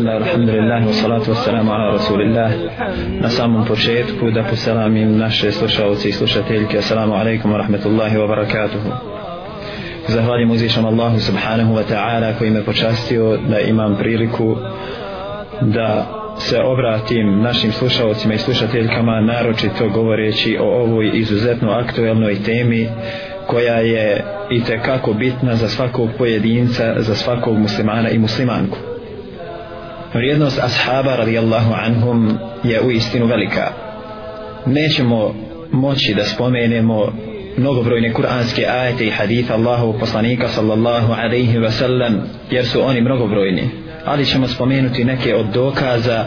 Bismillah, 0.00 0.22
alhamdulillah, 0.26 0.80
wa 0.80 0.92
salatu 0.96 1.28
wa 1.28 1.44
salamu 1.44 1.72
ala 1.72 1.92
rasulillah. 1.92 2.50
Na 3.20 3.28
samom 3.28 3.66
početku 3.66 4.30
da 4.30 4.44
poselamim 4.48 5.18
naše 5.18 5.52
slušalce 5.52 6.08
i 6.08 6.12
slušateljke. 6.12 6.78
Assalamu 6.78 7.14
alaikum 7.14 7.52
wa 7.52 7.58
rahmatullahi 7.58 8.16
wa 8.16 8.28
barakatuhu. 8.28 8.88
Zahvaljujem 10.08 10.50
uzvišam 10.50 10.86
Allahu 10.86 11.20
subhanahu 11.20 11.74
wa 11.74 11.84
ta'ala 11.84 12.32
koji 12.38 12.50
me 12.50 12.64
počastio 12.64 13.36
da 13.36 13.60
imam 13.60 13.96
priliku 13.96 14.56
da 15.60 16.06
se 16.38 16.56
obratim 16.60 17.42
našim 17.42 17.72
slušalcima 17.72 18.34
i 18.34 18.38
slušateljkama 18.38 19.20
naročito 19.20 19.88
govoreći 19.88 20.58
o 20.60 20.82
ovoj 20.82 21.10
izuzetno 21.14 21.72
aktuelnoj 21.72 22.42
temi 22.42 22.88
koja 23.46 23.76
je 23.76 24.24
i 24.50 24.62
kako 24.84 25.12
bitna 25.12 25.56
za 25.56 25.68
svakog 25.68 26.10
pojedinca, 26.18 26.94
za 26.98 27.14
svakog 27.14 27.58
muslimana 27.58 28.10
i 28.10 28.18
muslimanku. 28.18 28.89
Vrijednost 30.14 30.58
ashaba 30.62 31.16
radijallahu 31.16 31.74
anhum 31.74 32.38
je 32.64 32.80
u 32.80 32.90
istinu 32.90 33.26
velika. 33.26 33.72
Nećemo 34.66 35.34
moći 35.72 36.14
da 36.14 36.24
spomenemo 36.24 37.12
mnogobrojne 37.56 38.12
kuranske 38.12 38.66
ajete 38.66 39.06
i 39.06 39.10
haditha 39.10 39.54
Allahu 39.54 39.98
poslanika 39.98 40.48
sallallahu 40.48 41.12
alaihi 41.12 41.58
wa 41.58 41.70
sallam 41.70 42.22
jer 42.50 42.66
su 42.66 42.82
oni 42.82 43.00
mnogobrojni 43.00 43.70
ali 44.04 44.26
ćemo 44.26 44.48
spomenuti 44.48 45.04
neke 45.04 45.34
od 45.34 45.46
dokaza 45.46 46.24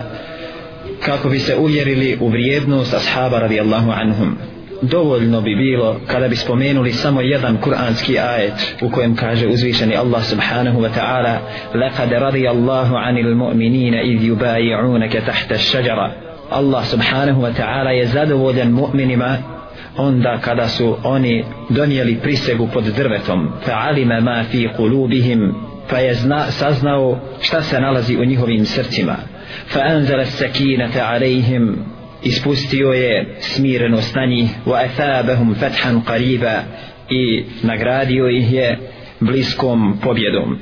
kako 1.06 1.30
bi 1.30 1.40
se 1.40 1.56
uvjerili 1.56 2.18
u 2.22 2.28
vrijednost 2.28 2.94
ashaba 2.94 3.40
radijallahu 3.40 3.92
anhum 3.92 4.38
dovoljno 4.84 5.42
bi 5.42 5.56
bilo 5.56 6.00
kada 6.08 6.28
bi 6.28 6.36
spomenuli 6.36 6.94
samo 6.94 7.22
jedan 7.22 7.58
kuranski 7.58 8.20
ajet 8.20 8.76
u 8.82 8.90
kojem 8.90 9.16
kaže 9.16 9.48
uzvišeni 9.48 9.96
Allah 9.96 10.24
subhanahu 10.24 10.82
wa 10.82 10.90
ta'ala 10.98 11.40
laqad 11.74 12.12
radiyallahu 12.12 12.96
anil 12.96 13.36
mu'minina 13.36 14.02
idh 14.02 14.24
إِذْ 14.24 15.26
tahta 15.26 15.56
ash-shajara. 15.56 16.12
Allah 16.52 16.86
subhanahu 16.86 17.42
wa 17.42 17.52
ta'ala 17.54 17.92
je 17.92 18.08
zadovoljan 18.08 18.72
mu'minima 18.72 19.38
onda 19.98 20.38
kada 20.42 20.68
su 20.68 20.98
oni 21.04 21.46
donijeli 21.70 22.20
prisegu 22.24 22.70
pod 22.74 22.84
drvetom. 22.84 23.50
فَعَلِمَ 23.66 24.22
ma 24.22 24.44
fi 24.52 24.70
qulubihim 24.78 25.54
pa 25.90 25.98
je 25.98 26.14
zna, 26.14 26.52
saznao 26.52 27.20
šta 27.42 27.62
se 27.62 27.80
nalazi 27.80 28.18
u 28.18 28.26
njihovim 28.26 28.66
srcima. 28.66 29.16
فَأَنْزَلَ 29.74 30.20
as-sakinata 30.22 31.00
'alayhim 31.00 31.76
ispustio 32.24 32.88
je 32.88 33.36
smirenost 33.40 34.16
na 34.16 34.26
njih 34.26 34.50
wa 34.66 34.86
athabahum 34.86 35.56
fathan 35.56 36.02
qariba 36.08 36.60
i 37.10 37.44
nagradio 37.64 38.30
ih 38.30 38.54
je 38.54 38.78
bliskom 39.20 40.00
pobjedom. 40.04 40.58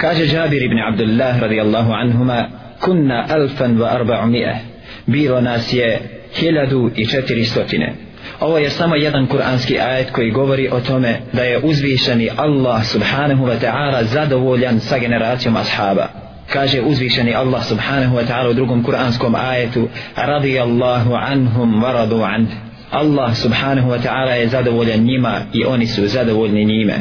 Kaže 0.00 0.36
Jabir 0.36 0.62
ibn 0.62 0.78
Abdullah 0.78 1.40
radijallahu 1.40 1.92
anhuma 1.92 2.48
kunna 2.80 3.26
alfan 3.28 3.78
wa 3.78 3.88
arba'umije 3.98 4.56
bilo 5.06 5.40
nas 5.40 5.72
je 5.72 6.00
hiljadu 6.34 6.90
i 6.96 7.06
četiri 7.06 7.44
stotine. 7.44 7.94
Ovo 8.40 8.58
je 8.58 8.70
samo 8.70 8.96
jedan 8.96 9.26
kuranski 9.26 9.78
ajet 9.78 10.10
koji 10.10 10.30
govori 10.30 10.68
o 10.72 10.80
tome 10.80 11.20
da 11.32 11.42
je 11.42 11.58
uzvišeni 11.58 12.30
Allah 12.36 12.84
subhanahu 12.84 13.46
wa 13.46 13.56
ta'ala 13.60 14.02
zadovoljan 14.04 14.80
sa 14.80 14.98
generacijom 14.98 15.56
ashaba 15.56 16.08
kaže 16.52 16.80
uzvišeni 16.80 17.34
Allah 17.34 17.64
subhanahu 17.64 18.16
wa 18.16 18.26
ta'ala 18.26 18.50
u 18.50 18.54
drugom 18.54 18.84
kuranskom 18.84 19.34
ajetu 19.34 19.88
radijallahu 20.16 21.14
anhum 21.14 21.82
waradu 21.82 22.22
an. 22.22 22.46
Allah 22.90 23.36
subhanahu 23.36 23.90
wa 23.90 23.98
ta'ala 24.02 24.32
je 24.32 24.48
zadovoljan 24.48 25.00
njima 25.00 25.40
i 25.52 25.64
oni 25.64 25.86
su 25.86 26.08
zadovoljni 26.08 26.64
njime. 26.64 26.94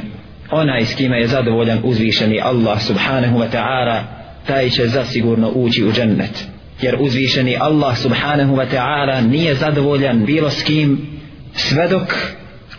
Onaj 0.51 0.85
s 0.85 0.95
kime 0.95 1.17
je 1.17 1.27
zadovoljan 1.27 1.79
uzvišeni 1.83 2.41
Allah 2.41 2.81
subhanahu 2.81 3.39
wa 3.39 3.47
ta'ala 3.51 4.03
taj 4.47 4.69
će 4.69 4.87
zasigurno 4.87 5.49
ući 5.49 5.83
u 5.85 5.91
džennet. 5.91 6.47
Jer 6.81 6.95
uzvišeni 6.99 7.57
Allah 7.59 7.97
subhanahu 7.97 8.55
wa 8.55 8.65
ta'ala 8.73 9.29
nije 9.29 9.55
zadovoljan 9.55 10.25
bilo 10.25 10.49
s 10.49 10.63
kim 10.63 11.19
sve 11.53 11.87
dok 11.87 12.15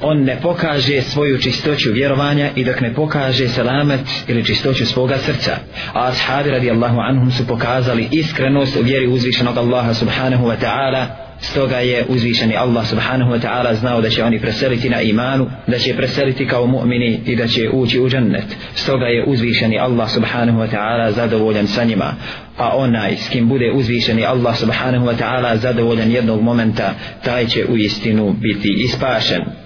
on 0.02 0.24
ne 0.24 0.40
pokaže 0.42 1.02
svoju 1.02 1.38
čistoću 1.38 1.92
vjerovanja 1.92 2.50
i 2.56 2.64
dok 2.64 2.80
ne 2.80 2.94
pokaže 2.94 3.48
selamet 3.48 4.00
ili 4.28 4.44
čistoću 4.44 4.86
svoga 4.86 5.18
srca. 5.18 5.56
A 5.94 6.08
ashabi 6.08 6.50
radijallahu 6.50 6.98
anhum 7.00 7.30
su 7.30 7.46
pokazali 7.46 8.08
iskrenost 8.10 8.76
u 8.76 8.82
vjeri 8.82 9.06
uzvišenog 9.06 9.58
Allaha 9.58 9.94
subhanahu 9.94 10.46
wa 10.46 10.56
ta'ala 10.62 11.06
stoga 11.42 11.76
je 11.76 12.04
uzvišeni 12.08 12.56
Allah 12.56 12.86
subhanahu 12.86 13.32
wa 13.32 13.40
ta'ala 13.40 13.74
znao 13.74 14.00
da 14.00 14.08
će 14.10 14.24
oni 14.24 14.40
preseliti 14.40 14.90
na 14.90 15.00
imanu, 15.00 15.50
da 15.66 15.78
će 15.78 15.96
preseliti 15.96 16.46
kao 16.46 16.66
mu'mini 16.66 17.18
i 17.26 17.36
da 17.36 17.46
će 17.46 17.70
ući 17.72 18.00
u 18.00 18.08
džennet. 18.08 18.56
Stoga 18.74 19.06
je 19.06 19.24
uzvišeni 19.26 19.78
Allah 19.78 20.10
subhanahu 20.10 20.58
wa 20.58 20.70
ta'ala 20.70 21.10
zadovoljan 21.10 21.66
sa 21.66 21.84
njima. 21.84 22.14
A 22.58 22.76
onaj 22.76 23.16
s 23.16 23.28
kim 23.28 23.48
bude 23.48 23.72
uzvišeni 23.74 24.24
Allah 24.24 24.56
subhanahu 24.56 25.06
wa 25.06 25.16
ta'ala 25.16 25.56
zadovoljan 25.56 26.10
jednog 26.10 26.42
momenta, 26.42 26.94
taj 27.24 27.46
će 27.46 27.64
u 27.64 27.76
istinu 27.76 28.32
biti 28.32 28.68
ispašen. 28.84 29.61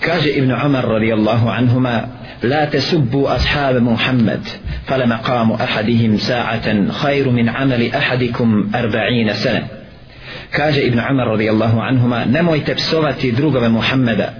Kaže 0.00 0.30
Ibn 0.30 0.52
Umar 0.52 0.84
radijallahu 0.88 1.48
anhuma, 1.48 2.02
La 2.42 2.66
tesubbu 2.66 3.28
ashab 3.28 3.82
Muhammed 3.82 4.40
fala 4.86 5.06
maqamu 5.06 5.58
ahadihim 5.58 6.18
sa'atan 6.18 6.90
khairu 6.92 7.32
min 7.32 7.48
amali 7.48 7.90
ahadikum 7.90 8.70
arba'ina 8.72 9.34
sana. 9.34 9.66
Kaže 10.50 10.82
Ibn 10.86 10.98
Umar 10.98 11.28
radijallahu 11.28 11.80
anhuma, 11.80 12.24
nemojte 12.24 12.74
psovati 12.74 13.32
drugove 13.32 13.68
Muhammeda. 13.68 14.32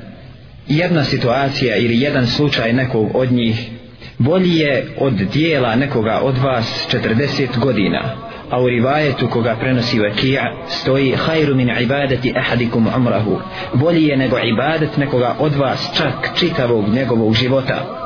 Jedna 0.69 1.04
situacija 1.04 1.76
ili 1.76 2.00
jedan 2.00 2.26
slučaj 2.26 2.72
nekog 2.72 3.10
od 3.14 3.32
njih 3.32 3.70
bolji 4.19 4.56
je 4.56 4.86
od 4.98 5.12
dijela 5.12 5.76
nekoga 5.76 6.20
od 6.22 6.38
vas 6.38 6.86
40 6.92 7.58
godina 7.58 8.27
a 8.50 8.60
u 8.60 8.69
rivajetu 8.69 9.28
koga 9.28 9.56
prenosi 9.60 10.00
Vakija 10.00 10.53
stoji 10.69 11.12
hajru 11.12 11.54
min 11.54 11.70
ibadati 11.81 12.34
ahadikum 12.36 12.86
umrahu. 12.97 13.38
Bolji 13.75 14.04
je 14.04 14.16
nego 14.16 14.38
ibadet 14.38 14.97
nekoga 14.97 15.34
od 15.38 15.54
vas 15.54 15.91
čak 15.97 16.31
čitavog 16.38 16.88
njegovog 16.88 17.34
života. 17.34 17.98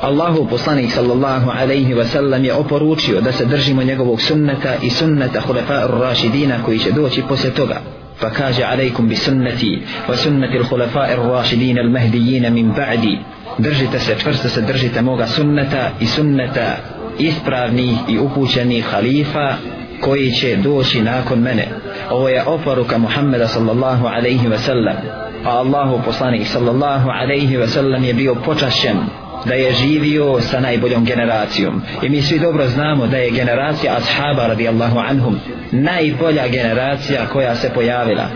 Allahu 0.00 0.48
poslanik 0.48 0.90
sallallahu 0.90 1.50
alaihi 1.50 1.94
wa 1.94 2.04
sallam 2.04 2.44
je 2.44 2.54
oporučio 2.54 3.20
da 3.20 3.32
se 3.32 3.44
držimo 3.44 3.82
njegovog 3.82 4.20
sunneta 4.20 4.74
i 4.82 4.90
sunneta 4.90 5.40
hulefa 5.40 5.86
rašidina 6.00 6.62
koji 6.64 6.78
će 6.78 6.92
doći 6.92 7.22
poslije 7.28 7.54
toga. 7.54 7.80
Pa 8.20 8.30
kaže 8.30 8.62
alaikum 8.64 9.08
bi 9.08 9.16
sunneti 9.16 9.82
wa 10.08 10.16
sunneti 10.16 10.58
hulefa 10.58 11.06
rašidina 11.16 11.80
al 11.80 11.90
mahdijina 11.90 12.50
min 12.50 12.72
ba'di. 12.72 13.18
Držite 13.58 13.98
se, 13.98 14.16
čvrsto 14.18 14.48
se 14.48 14.60
držite 14.60 15.02
moga 15.02 15.26
sunneta 15.26 15.90
i 16.00 16.06
sunneta 16.06 16.76
ispravnih 17.18 17.96
i 18.08 18.18
upućenih 18.18 18.84
halifa 18.84 19.54
koji 20.00 20.30
će 20.30 20.56
doći 20.56 21.02
nakon 21.02 21.38
mene. 21.38 21.68
Ovo 22.10 22.28
je 22.28 22.44
oporuka 22.46 22.98
Muhammeda 22.98 23.48
sallallahu 23.48 24.06
alaihi 24.06 24.48
wa 24.48 24.58
sallam. 24.58 24.96
A 25.44 25.50
Allahu 25.50 26.02
poslanik 26.04 26.46
sallallahu 26.46 27.08
alaihi 27.10 27.56
wa 27.56 27.66
sallam 27.66 28.04
je 28.04 28.14
bio 28.14 28.34
počašćen 28.34 28.96
da 29.44 29.54
je 29.54 29.72
živio 29.72 30.40
sa 30.40 30.60
najboljom 30.60 31.04
generacijom. 31.04 31.82
I 32.02 32.08
mi 32.08 32.22
svi 32.22 32.38
dobro 32.38 32.68
znamo 32.68 33.06
da 33.06 33.16
je 33.16 33.30
generacija 33.30 33.96
ashaba 33.96 34.46
radijallahu 34.46 34.98
anhum 34.98 35.40
najbolja 35.72 36.48
generacija 36.48 37.26
koja 37.26 37.54
se 37.54 37.70
pojavila. 37.74 38.28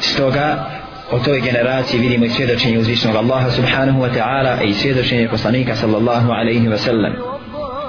Stoga 0.00 0.66
o 1.10 1.18
toj 1.18 1.40
generaciji 1.40 2.00
vidimo 2.00 2.24
i 2.24 2.30
svjedočenje 2.30 2.78
uzvišnog 2.78 3.16
Allaha 3.16 3.50
subhanahu 3.50 4.00
wa 4.02 4.10
ta'ala 4.14 4.62
i 4.64 4.74
svjedočenje 4.74 5.28
poslanika 5.28 5.76
sallallahu 5.76 6.30
alaihi 6.30 6.68
wa 6.68 6.78
sallam 6.78 7.31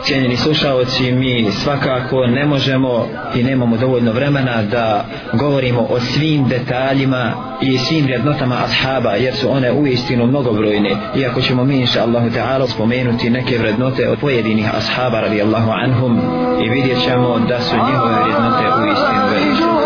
cijenjeni 0.06 0.38
slušalci, 0.38 1.12
mi 1.12 1.52
svakako 1.52 2.28
ne 2.28 2.46
možemo 2.46 3.08
i 3.36 3.44
nemamo 3.44 3.78
dovoljno 3.78 4.12
vremena 4.12 4.62
da 4.62 5.06
govorimo 5.34 5.81
o 5.81 6.00
svim 6.00 6.47
detaljima 6.47 7.34
i 7.62 7.78
svim 7.78 8.06
vrednotama 8.06 8.56
ashaba, 8.64 9.12
jer 9.12 9.36
su 9.36 9.52
one 9.52 9.72
u 9.72 9.88
istinu 9.88 10.28
mnogobrojne. 10.28 10.96
Iako 11.16 11.41
ćemo 11.41 11.66
mi, 11.66 11.75
inša 11.75 12.03
Allahu 12.03 12.30
Teala, 12.30 12.68
spomenuti 12.68 13.30
neke 13.30 13.58
vrednote 13.58 14.09
od 14.09 14.19
pojedinih 14.19 14.75
ashaba, 14.75 15.22
radijallahu 15.22 15.72
anhum, 15.72 16.20
i 16.66 16.70
vidjet 16.70 16.97
ćemo 17.03 17.40
da 17.40 17.62
su 17.62 17.75
njihove 17.75 18.23
vrednote 18.23 18.66
u 18.82 18.91
istinu 18.91 19.22
velike. 19.32 19.84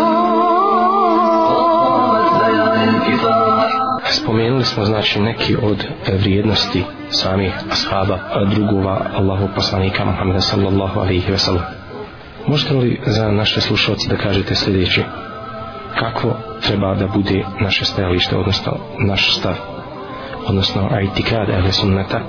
Spomenuli 4.10 4.64
smo 4.64 4.84
znači 4.84 5.20
neki 5.20 5.56
od 5.62 5.84
e, 5.84 6.16
vrijednosti 6.16 6.84
samih 7.10 7.52
ashaba 7.70 8.14
e, 8.14 8.54
drugova 8.54 9.06
Allahu 9.16 9.48
poslanika 9.54 10.04
Muhammeda 10.04 10.40
sallallahu 10.40 11.00
alaihi 11.00 11.32
ve 11.32 11.38
sellem. 11.38 11.62
Možete 12.46 12.74
li 12.74 13.00
za 13.06 13.30
naše 13.30 13.60
slušalce 13.60 14.08
da 14.08 14.16
kažete 14.16 14.54
sljedeće? 14.54 15.04
Kako 15.98 16.36
treba 16.66 16.94
da 16.94 17.06
bude 17.06 17.44
naše 17.60 17.84
stajalište, 17.84 18.36
odnosno 18.36 18.72
naš 18.98 19.36
stav, 19.36 19.54
odnosno 20.46 20.88
aitikad 20.90 21.50
ahli 21.50 21.72
sunnata 21.72 22.20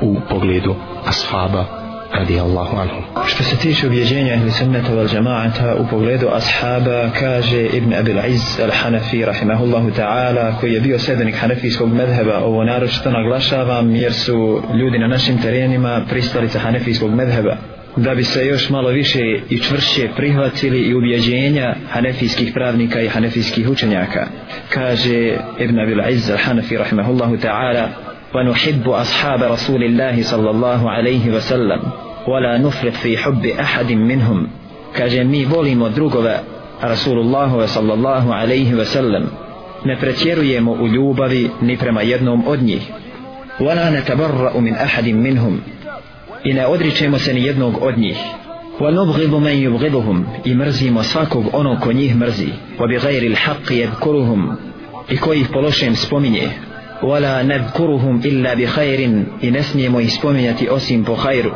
u 0.00 0.16
pogledu 0.30 0.74
ashaba 1.06 1.83
radi 2.18 2.40
Allahu 2.40 2.76
anhu. 2.76 3.02
Što 3.26 3.42
se 3.42 3.56
tiče 3.56 3.86
objeđenja 3.86 4.34
ili 4.34 4.50
sunnata 4.50 4.94
val 4.94 5.08
jamaata 5.14 5.74
u 5.78 5.86
pogledu 5.90 6.28
ashaba, 6.32 7.10
kaže 7.20 7.66
Ibn 7.66 7.94
Abil 7.94 8.18
Iz 8.28 8.42
al-Hanafi 8.58 9.24
rahimahullahu 9.26 9.90
ta'ala, 9.90 10.60
koji 10.60 10.72
je 10.72 10.80
bio 10.80 10.98
sedbenik 10.98 11.36
hanefijskog 11.36 11.94
medheba, 11.94 12.38
ovo 12.38 12.64
naročito 12.64 13.10
naglašavam 13.10 13.94
jer 13.94 14.12
su 14.12 14.62
ljudi 14.74 14.98
na 14.98 15.06
našim 15.06 15.42
terenima 15.42 16.02
pristalica 16.10 16.58
hanefijskog 16.58 17.14
medheba. 17.14 17.56
da 17.96 18.14
bi 18.14 18.24
se 18.24 18.46
još 18.46 18.70
malo 18.70 18.90
više 18.90 19.20
i 19.50 19.58
čvršće 19.58 20.08
prihvatili 20.16 20.80
i 20.80 20.94
ubjeđenja 20.94 21.74
hanefijskih 21.90 22.52
pravnika 22.54 23.00
i 23.00 23.08
hanefijskih 23.08 23.68
učenjaka. 23.68 24.26
Kaže 24.68 25.36
Ibn 25.58 25.80
Abil 25.80 26.00
Izz 26.10 26.30
al-Hanafi 26.30 26.78
rahimahullahu 26.78 27.36
ta'ala 27.36 27.88
ونحب 28.35 28.89
أصحاب 28.89 29.43
رسول 29.43 29.83
الله 29.83 30.23
صلى 30.23 30.49
الله 30.49 30.89
عليه 30.91 31.31
وسلم 31.35 31.81
ولا 32.27 32.57
نفرط 32.57 32.93
في 32.93 33.17
حب 33.17 33.45
أحد 33.45 33.91
منهم 33.91 34.47
kaže 34.93 35.23
mi 35.23 35.45
volimo 35.45 35.89
drugove 35.89 36.35
Rasulullahove 36.81 37.67
sallallahu 37.67 38.33
alaihi 38.33 38.73
ve 38.73 38.85
sellem 38.85 39.29
ne 39.85 39.95
pretjerujemo 39.95 40.71
u 40.71 40.87
ljubavi 40.87 41.49
ni 41.61 41.77
prema 41.77 42.01
jednom 42.01 42.47
od 42.47 42.63
njih 42.63 42.81
wala 43.59 43.91
natabarra'u 43.91 44.61
min 44.61 44.75
ahadin 44.75 45.17
minhum 45.21 45.61
i 46.43 46.53
ne 46.53 46.65
odričemo 46.67 47.19
se 47.19 47.33
ni 47.33 47.43
jednog 47.43 47.77
od 47.81 47.97
njih 47.97 48.17
ونبغض 48.79 49.33
من 49.35 49.51
يبغضهم 49.51 50.25
i 50.45 50.55
mrzimo 50.55 51.03
svakog 51.03 51.45
onog 51.53 51.79
ko 51.79 51.91
njih 51.93 52.15
mrzi 52.15 52.49
وبغير 52.79 53.23
الحق 53.31 53.71
يذكرهم 53.71 54.55
i 55.09 55.17
koji 55.17 55.39
ih 55.39 55.47
po 55.53 55.59
lošem 55.59 55.95
spominje 55.95 56.49
ولا 57.03 57.43
نذكرهم 57.43 58.21
إلا 58.25 58.53
بخير 58.53 59.23
i 59.41 59.51
ne 59.51 59.63
smijemo 59.63 59.99
ih 59.99 60.11
spominjati 60.11 60.69
osim 60.69 61.05
po 61.05 61.15
hajru 61.15 61.51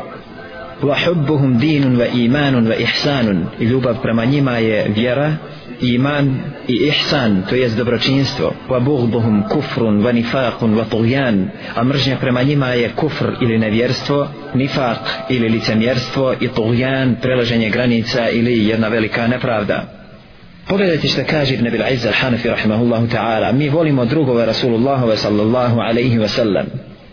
وحبهم 0.84 1.58
دين 1.58 1.96
وإيمان 2.00 2.68
وإحسان 2.68 3.46
i 3.60 3.64
ljubav 3.66 4.02
prema 4.02 4.26
njima 4.26 4.58
je 4.58 4.88
vjera 4.96 5.36
iman 5.82 6.36
i 6.68 6.74
ihsan 6.74 7.44
to 7.50 7.56
jest 7.56 7.78
dobročinstvo 7.78 8.54
wa 8.70 8.80
bughduhum 8.80 9.44
kufrun 9.50 10.04
wa 10.04 10.12
nifaqun 10.14 10.76
wa 10.76 10.86
tughyan 10.90 11.48
a 11.76 11.84
mržnja 11.84 12.18
prema 12.18 12.44
njima 12.44 12.68
je 12.68 12.90
kufr 12.90 13.26
ili 13.42 13.58
nevjerstvo 13.58 14.28
nifaq 14.54 14.98
ili 15.30 15.50
licemjerstvo 15.50 16.34
i 16.40 16.48
tughyan 16.48 17.16
prelaženje 17.22 17.70
granica 17.70 18.30
ili 18.30 18.68
jedna 18.68 18.88
velika 18.88 19.28
nepravda 19.28 19.97
Pogledajte 20.69 21.09
što 21.09 21.21
kaže 21.31 21.55
Ibn 21.55 21.67
Abil 21.67 21.83
Izz 21.93 22.07
al-Hanafi 22.07 22.49
rahimahullahu 22.49 23.07
ta'ala. 23.07 23.53
Mi 23.53 23.69
volimo 23.69 24.05
drugove 24.05 24.47
Rasulullahove 24.47 25.17
sallallahu 25.17 25.81
alaihi 25.81 26.19
wa 26.19 26.29
sallam. 26.29 26.67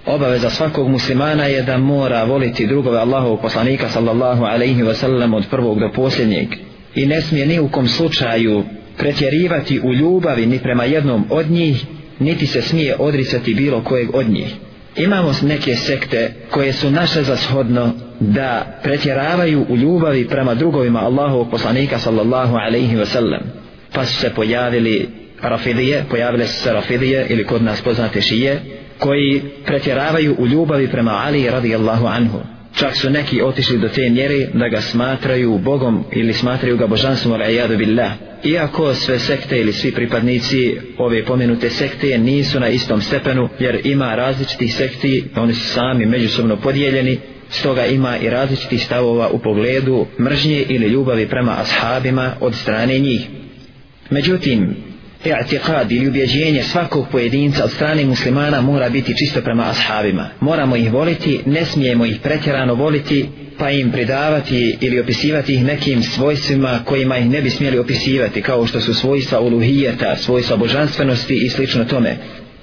Obaveza 0.06 0.50
svakog 0.50 0.90
muslimana 0.90 1.46
je 1.46 1.62
da 1.62 1.78
mora 1.78 2.24
voliti 2.24 2.68
drugove 2.68 3.00
Allahovog 3.00 3.42
poslanika 3.42 3.90
sallallahu 3.90 4.44
alaihi 4.44 4.84
wa 4.84 4.94
sallam 4.94 5.34
od 5.34 5.46
prvog 5.52 5.80
do 5.80 5.92
posljednjeg. 5.92 6.48
I 6.96 7.06
ne 7.06 7.22
smije 7.22 7.46
ni 7.46 7.60
u 7.60 7.70
kom 7.70 7.88
slučaju 7.88 8.64
pretjerivati 8.98 9.80
u 9.80 9.94
ljubavi 9.94 10.46
ni 10.46 10.60
prema 10.60 10.86
jednom 10.86 11.26
od 11.30 11.52
njih, 11.52 11.86
niti 12.20 12.48
se 12.48 12.62
smije 12.62 12.96
odricati 13.00 13.54
bilo 13.54 13.84
kojeg 13.84 14.16
od 14.16 14.30
njih. 14.30 14.56
Imamo 14.96 15.34
neke 15.42 15.76
sekte 15.76 16.34
koje 16.50 16.74
su 16.74 16.92
naše 16.92 17.24
za 17.24 17.38
shodno 17.38 17.94
da 18.20 18.80
pretjeravaju 18.84 19.66
u 19.70 19.78
ljubavi 19.78 20.28
prema 20.28 20.54
drugovima 20.54 21.00
Allahovog 21.00 21.52
poslanika 21.52 22.00
sallallahu 22.00 22.56
alaihi 22.56 22.96
ve 22.96 23.06
sellem 23.06 23.42
Pa 23.96 24.06
su 24.06 24.20
se 24.20 24.30
pojavili 24.36 25.10
rafidije, 25.42 26.04
pojavile 26.10 26.48
su 26.48 26.62
se 26.62 26.74
rafidije 26.74 27.26
ili 27.30 27.46
kod 27.46 27.64
nas 27.64 27.82
poznate 27.82 28.22
šije, 28.22 28.62
koji 29.00 29.42
pretjeravaju 29.66 30.36
u 30.40 30.48
ljubavi 30.48 30.88
prema 30.88 31.12
Ali 31.12 31.50
radijallahu 31.50 32.06
anhu. 32.06 32.40
Čak 32.76 32.96
su 32.96 33.10
neki 33.10 33.42
otišli 33.42 33.78
do 33.78 33.88
te 33.88 34.10
mjere 34.10 34.48
da 34.54 34.68
ga 34.68 34.82
smatraju 34.82 35.58
Bogom 35.58 36.04
ili 36.12 36.34
smatraju 36.34 36.78
ga 36.78 36.88
božanstvom 36.88 37.34
al 37.34 37.78
billah. 37.78 38.12
Iako 38.44 38.94
sve 38.94 39.20
sekte 39.20 39.60
ili 39.60 39.74
svi 39.74 39.92
pripadnici 39.92 40.78
ove 40.98 41.26
pomenute 41.26 41.70
sekte 41.70 42.18
nisu 42.18 42.60
na 42.60 42.68
istom 42.70 43.02
stepenu 43.02 43.50
jer 43.60 43.82
ima 43.84 44.16
različitih 44.16 44.76
sekti, 44.76 45.24
oni 45.36 45.54
su 45.54 45.70
sami 45.70 46.06
međusobno 46.06 46.58
podijeljeni, 46.58 47.20
stoga 47.50 47.86
ima 47.86 48.18
i 48.18 48.30
različitih 48.30 48.84
stavova 48.86 49.30
u 49.30 49.40
pogledu 49.40 50.06
mržnje 50.20 50.66
ili 50.70 50.88
ljubavi 50.88 51.28
prema 51.28 51.56
ashabima 51.62 52.32
od 52.40 52.56
strane 52.56 53.00
njih. 53.00 53.28
Međutim, 54.10 54.76
i'tiqad 55.26 55.92
ili 55.92 56.08
ubjeđenje 56.08 56.64
svakog 56.64 57.08
pojedinca 57.12 57.64
od 57.64 57.72
strane 57.72 58.06
muslimana 58.06 58.62
mora 58.62 58.90
biti 58.90 59.18
čisto 59.18 59.42
prema 59.42 59.64
ashabima. 59.70 60.30
Moramo 60.40 60.76
ih 60.76 60.94
voliti, 60.94 61.40
ne 61.46 61.66
smijemo 61.66 62.06
ih 62.06 62.20
pretjerano 62.24 62.74
voliti, 62.74 63.26
pa 63.58 63.72
im 63.72 63.92
pridavati 63.92 64.78
ili 64.82 65.00
opisivati 65.00 65.54
ih 65.54 65.64
nekim 65.64 66.04
svojstvima 66.04 66.80
kojima 66.86 67.18
ih 67.18 67.30
ne 67.30 67.42
bi 67.42 67.50
smjeli 67.50 67.78
opisivati, 67.80 68.42
kao 68.42 68.68
što 68.68 68.82
su 68.82 68.94
svojstva 68.94 69.40
uluhijeta, 69.40 70.16
svojstva 70.16 70.58
božanstvenosti 70.58 71.36
i 71.46 71.50
slično 71.50 71.86
tome. 71.86 72.18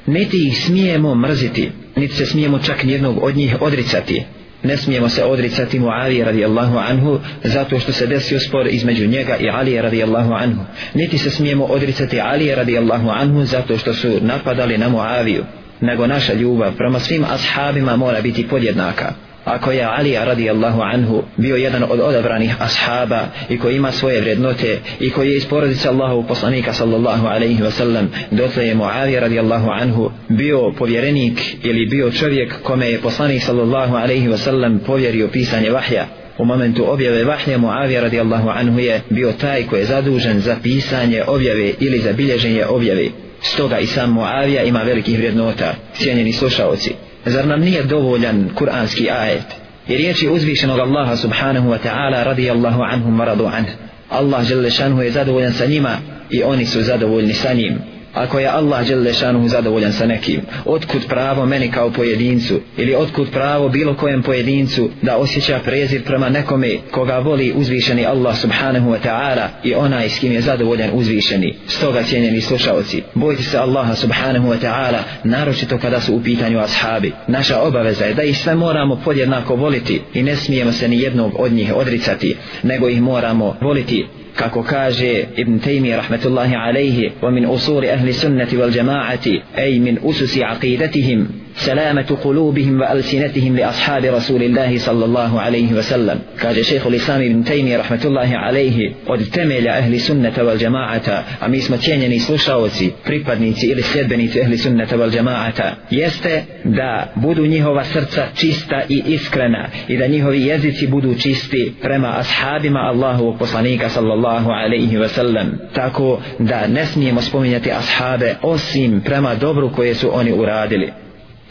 Niti 0.06 0.46
ih 0.46 0.64
smijemo 0.66 1.14
mrziti, 1.14 1.70
niti 1.96 2.14
se 2.14 2.26
smijemo 2.26 2.58
čak 2.58 2.84
nijednog 2.84 3.22
od 3.22 3.36
njih 3.36 3.56
odricati, 3.60 4.22
ne 4.62 4.76
smijemo 4.76 5.08
se 5.08 5.24
odricati 5.24 5.78
Muavije 5.78 6.24
radijallahu 6.24 6.78
anhu 6.78 7.20
zato 7.44 7.80
što 7.80 7.92
se 7.92 8.06
desio 8.06 8.40
spor 8.40 8.66
između 8.66 9.06
njega 9.06 9.36
i 9.36 9.48
Ali 9.48 9.82
radijallahu 9.82 10.32
anhu. 10.32 10.62
Niti 10.94 11.18
se 11.18 11.30
smijemo 11.30 11.64
odricati 11.64 12.20
Ali 12.20 12.54
radijallahu 12.54 13.08
anhu 13.08 13.44
zato 13.44 13.78
što 13.78 13.94
su 13.94 14.08
napadali 14.20 14.78
na 14.78 14.88
Muaviju. 14.88 15.44
Nego 15.80 16.06
naša 16.06 16.32
ljubav 16.34 16.72
prema 16.76 17.00
svim 17.00 17.24
ashabima 17.24 17.96
mora 17.96 18.20
biti 18.20 18.48
podjednaka 18.48 19.12
ako 19.44 19.70
je 19.72 19.84
Ali 19.84 20.14
radijallahu 20.14 20.80
anhu 20.82 21.22
bio 21.36 21.56
jedan 21.56 21.82
od 21.82 22.00
odabranih 22.00 22.62
ashaba 22.62 23.20
i 23.48 23.58
koji 23.58 23.76
ima 23.76 23.92
svoje 23.92 24.20
vrednote 24.20 24.78
i 25.00 25.10
koji 25.10 25.30
je 25.30 25.36
iz 25.36 25.46
porodice 25.46 25.88
Allahu 25.88 26.28
poslanika 26.28 26.72
sallallahu 26.72 27.26
alaihi 27.26 27.62
wasallam 27.62 28.06
dotle 28.30 28.66
je 28.66 28.74
Muavija 28.74 29.20
radijallahu 29.20 29.68
anhu 29.70 30.10
bio 30.28 30.72
povjerenik 30.78 31.40
ili 31.62 31.86
bio 31.86 32.10
čovjek 32.10 32.62
kome 32.62 32.90
je 32.90 33.00
poslanik 33.00 33.42
sallallahu 33.42 33.96
alaihi 33.96 34.28
wasallam 34.28 34.78
povjerio 34.86 35.28
pisanje 35.28 35.70
vahja 35.70 36.06
u 36.38 36.44
momentu 36.44 36.92
objave 36.92 37.24
vahja 37.24 37.58
Muavija 37.58 38.00
radijallahu 38.00 38.48
anhu 38.48 38.78
je 38.78 39.00
bio 39.10 39.32
taj 39.32 39.66
koji 39.66 39.80
je 39.80 39.86
zadužen 39.86 40.40
za 40.40 40.56
pisanje 40.62 41.22
objave 41.26 41.72
ili 41.80 41.98
za 41.98 42.12
bilježenje 42.12 42.66
objave 42.66 43.08
stoga 43.40 43.78
i 43.78 43.86
sam 43.86 44.10
Muavija 44.10 44.62
ima 44.62 44.82
velikih 44.82 45.18
vrednota 45.18 45.74
cijenjeni 45.94 46.32
slušaoci. 46.32 46.94
Zar 47.26 47.46
nam 47.46 47.60
nije 47.60 47.82
dovoljan 47.82 48.50
kuranski 48.54 49.10
ajet? 49.10 49.46
I 49.88 49.96
riječi 49.96 50.28
uzvišenog 50.28 50.78
Allaha 50.78 51.16
subhanahu 51.16 51.68
wa 51.68 51.78
ta'ala 51.78 52.24
radijallahu 52.24 52.82
anhum 52.82 53.14
maradu 53.14 53.46
anh. 53.46 53.66
Allah 54.10 54.44
žele 54.44 54.70
šanhu 54.70 55.02
je 55.02 55.10
zadovoljan 55.10 55.52
sa 55.52 55.66
njima 55.66 55.98
i 56.30 56.42
oni 56.42 56.66
su 56.66 56.82
zadovoljni 56.82 57.32
sa 57.32 57.52
njim 57.52 57.91
ako 58.14 58.38
je 58.38 58.48
Allah 58.48 58.86
Đelešanuhu 58.88 59.48
zadovoljan 59.48 59.92
sa 59.92 60.06
nekim, 60.06 60.40
otkud 60.64 61.06
pravo 61.08 61.46
meni 61.46 61.70
kao 61.70 61.90
pojedincu, 61.90 62.60
ili 62.76 62.94
otkud 62.94 63.30
pravo 63.30 63.68
bilo 63.68 63.94
kojem 63.94 64.22
pojedincu 64.22 64.90
da 65.02 65.16
osjeća 65.16 65.60
prezir 65.64 66.04
prema 66.04 66.28
nekome 66.28 66.78
koga 66.90 67.18
voli 67.18 67.52
uzvišeni 67.56 68.06
Allah 68.06 68.36
subhanahu 68.36 68.90
wa 68.90 68.98
ta'ala 69.04 69.46
i 69.64 69.74
onaj 69.74 70.08
s 70.08 70.18
kim 70.18 70.32
je 70.32 70.40
zadovoljan 70.40 70.90
uzvišeni. 70.92 71.54
Stoga 71.66 72.02
cijenjeni 72.02 72.40
slušalci, 72.40 73.02
bojte 73.14 73.42
se 73.42 73.58
Allaha 73.58 73.94
subhanahu 73.94 74.48
wa 74.48 74.58
ta'ala, 74.62 74.98
naročito 75.24 75.78
kada 75.78 76.00
su 76.00 76.14
u 76.14 76.22
pitanju 76.22 76.58
ashabi. 76.58 77.12
Naša 77.28 77.60
obaveza 77.60 78.04
je 78.04 78.14
da 78.14 78.22
ih 78.22 78.38
sve 78.38 78.54
moramo 78.54 79.00
podjednako 79.04 79.54
voliti 79.56 80.00
i 80.14 80.22
ne 80.22 80.36
smijemo 80.36 80.72
se 80.72 80.88
ni 80.88 81.00
jednog 81.00 81.32
od 81.38 81.52
njih 81.52 81.72
odricati, 81.74 82.36
nego 82.62 82.88
ih 82.88 83.02
moramo 83.02 83.56
voliti 83.60 84.06
kako 84.36 84.62
kaže 84.62 85.28
Ibn 85.36 85.58
Taymi 85.58 85.90
rahmetullahi 85.96 86.54
alaihi 86.54 87.12
wa 87.22 87.30
min 87.30 87.46
usuri 87.46 87.90
ahli 87.90 88.12
sunnati 88.12 88.56
wal 88.56 88.70
jamaati 88.70 89.42
ej 89.56 89.78
min 89.78 89.98
ususi 90.02 90.44
aqidatihim 90.44 91.41
سلامة 91.57 92.17
قلوبهم 92.23 92.81
وألسنتهم 92.81 93.55
لأصحاب 93.55 94.05
رسول 94.05 94.43
الله 94.43 94.77
صلى 94.77 95.05
الله 95.05 95.41
عليه 95.41 95.73
وسلم 95.73 96.19
كاج 96.39 96.61
شيخ 96.61 96.87
الإسلام 96.87 97.21
ابن 97.21 97.43
تيمية 97.43 97.77
رحمة 97.77 98.01
الله 98.05 98.37
عليه 98.37 98.93
od 99.07 99.31
temelja 99.31 99.73
ahli 99.73 99.99
sunnata 99.99 100.43
wal 100.43 100.57
jamaata 100.57 101.23
a 101.41 101.47
mi 101.47 101.61
smo 101.61 101.77
cijenjeni 101.77 102.19
slušaoci 102.19 102.91
pripadnici 103.03 103.67
ili 103.67 103.81
sljedbenici 103.81 104.41
ahli 104.41 104.57
sunnata 104.57 104.95
wal 104.97 105.15
jamaata 105.15 105.75
jeste 105.89 106.43
da 106.63 107.11
budu 107.15 107.45
njihova 107.45 107.83
srca 107.83 108.27
čista 108.35 108.81
i 108.89 109.03
iskrena 109.05 109.69
i 109.87 109.97
da 109.97 110.07
njihovi 110.07 110.45
jezici 110.45 110.87
budu 110.87 111.15
čisti 111.15 111.73
prema 111.81 112.17
ashabima 112.17 112.79
Allahovog 112.79 113.39
poslanika 113.39 113.89
sallallahu 113.89 114.49
alaihi 114.51 114.97
wa 114.97 115.07
sallam 115.07 115.59
tako 115.73 116.21
da 116.39 116.67
ne 116.67 116.85
smijemo 116.85 117.21
spominjati 117.21 117.71
ashabe 117.71 118.35
osim 118.41 119.01
prema 119.01 119.35
dobru 119.35 119.71
koje 119.71 119.95
su 119.95 120.09
oni 120.13 120.31
uradili 120.31 120.91